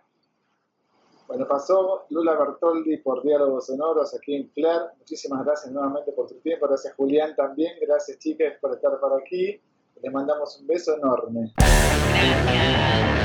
Bueno, 1.26 1.44
pasó 1.48 2.06
Lula 2.10 2.36
Bertoldi 2.38 2.98
por 2.98 3.24
Diálogos 3.24 3.66
Sonoros 3.66 4.14
aquí 4.14 4.36
en 4.36 4.46
Claire. 4.50 4.90
Muchísimas 4.96 5.44
gracias 5.44 5.72
nuevamente 5.72 6.12
por 6.12 6.28
tu 6.28 6.36
tiempo. 6.36 6.68
Gracias 6.68 6.94
Julián 6.94 7.34
también. 7.34 7.72
Gracias 7.80 8.16
chicas 8.20 8.54
por 8.60 8.76
estar 8.76 9.00
por 9.00 9.20
aquí. 9.20 9.60
Les 10.00 10.12
mandamos 10.12 10.60
un 10.60 10.68
beso 10.68 10.96
enorme. 10.96 11.52
Gracias. 11.56 13.19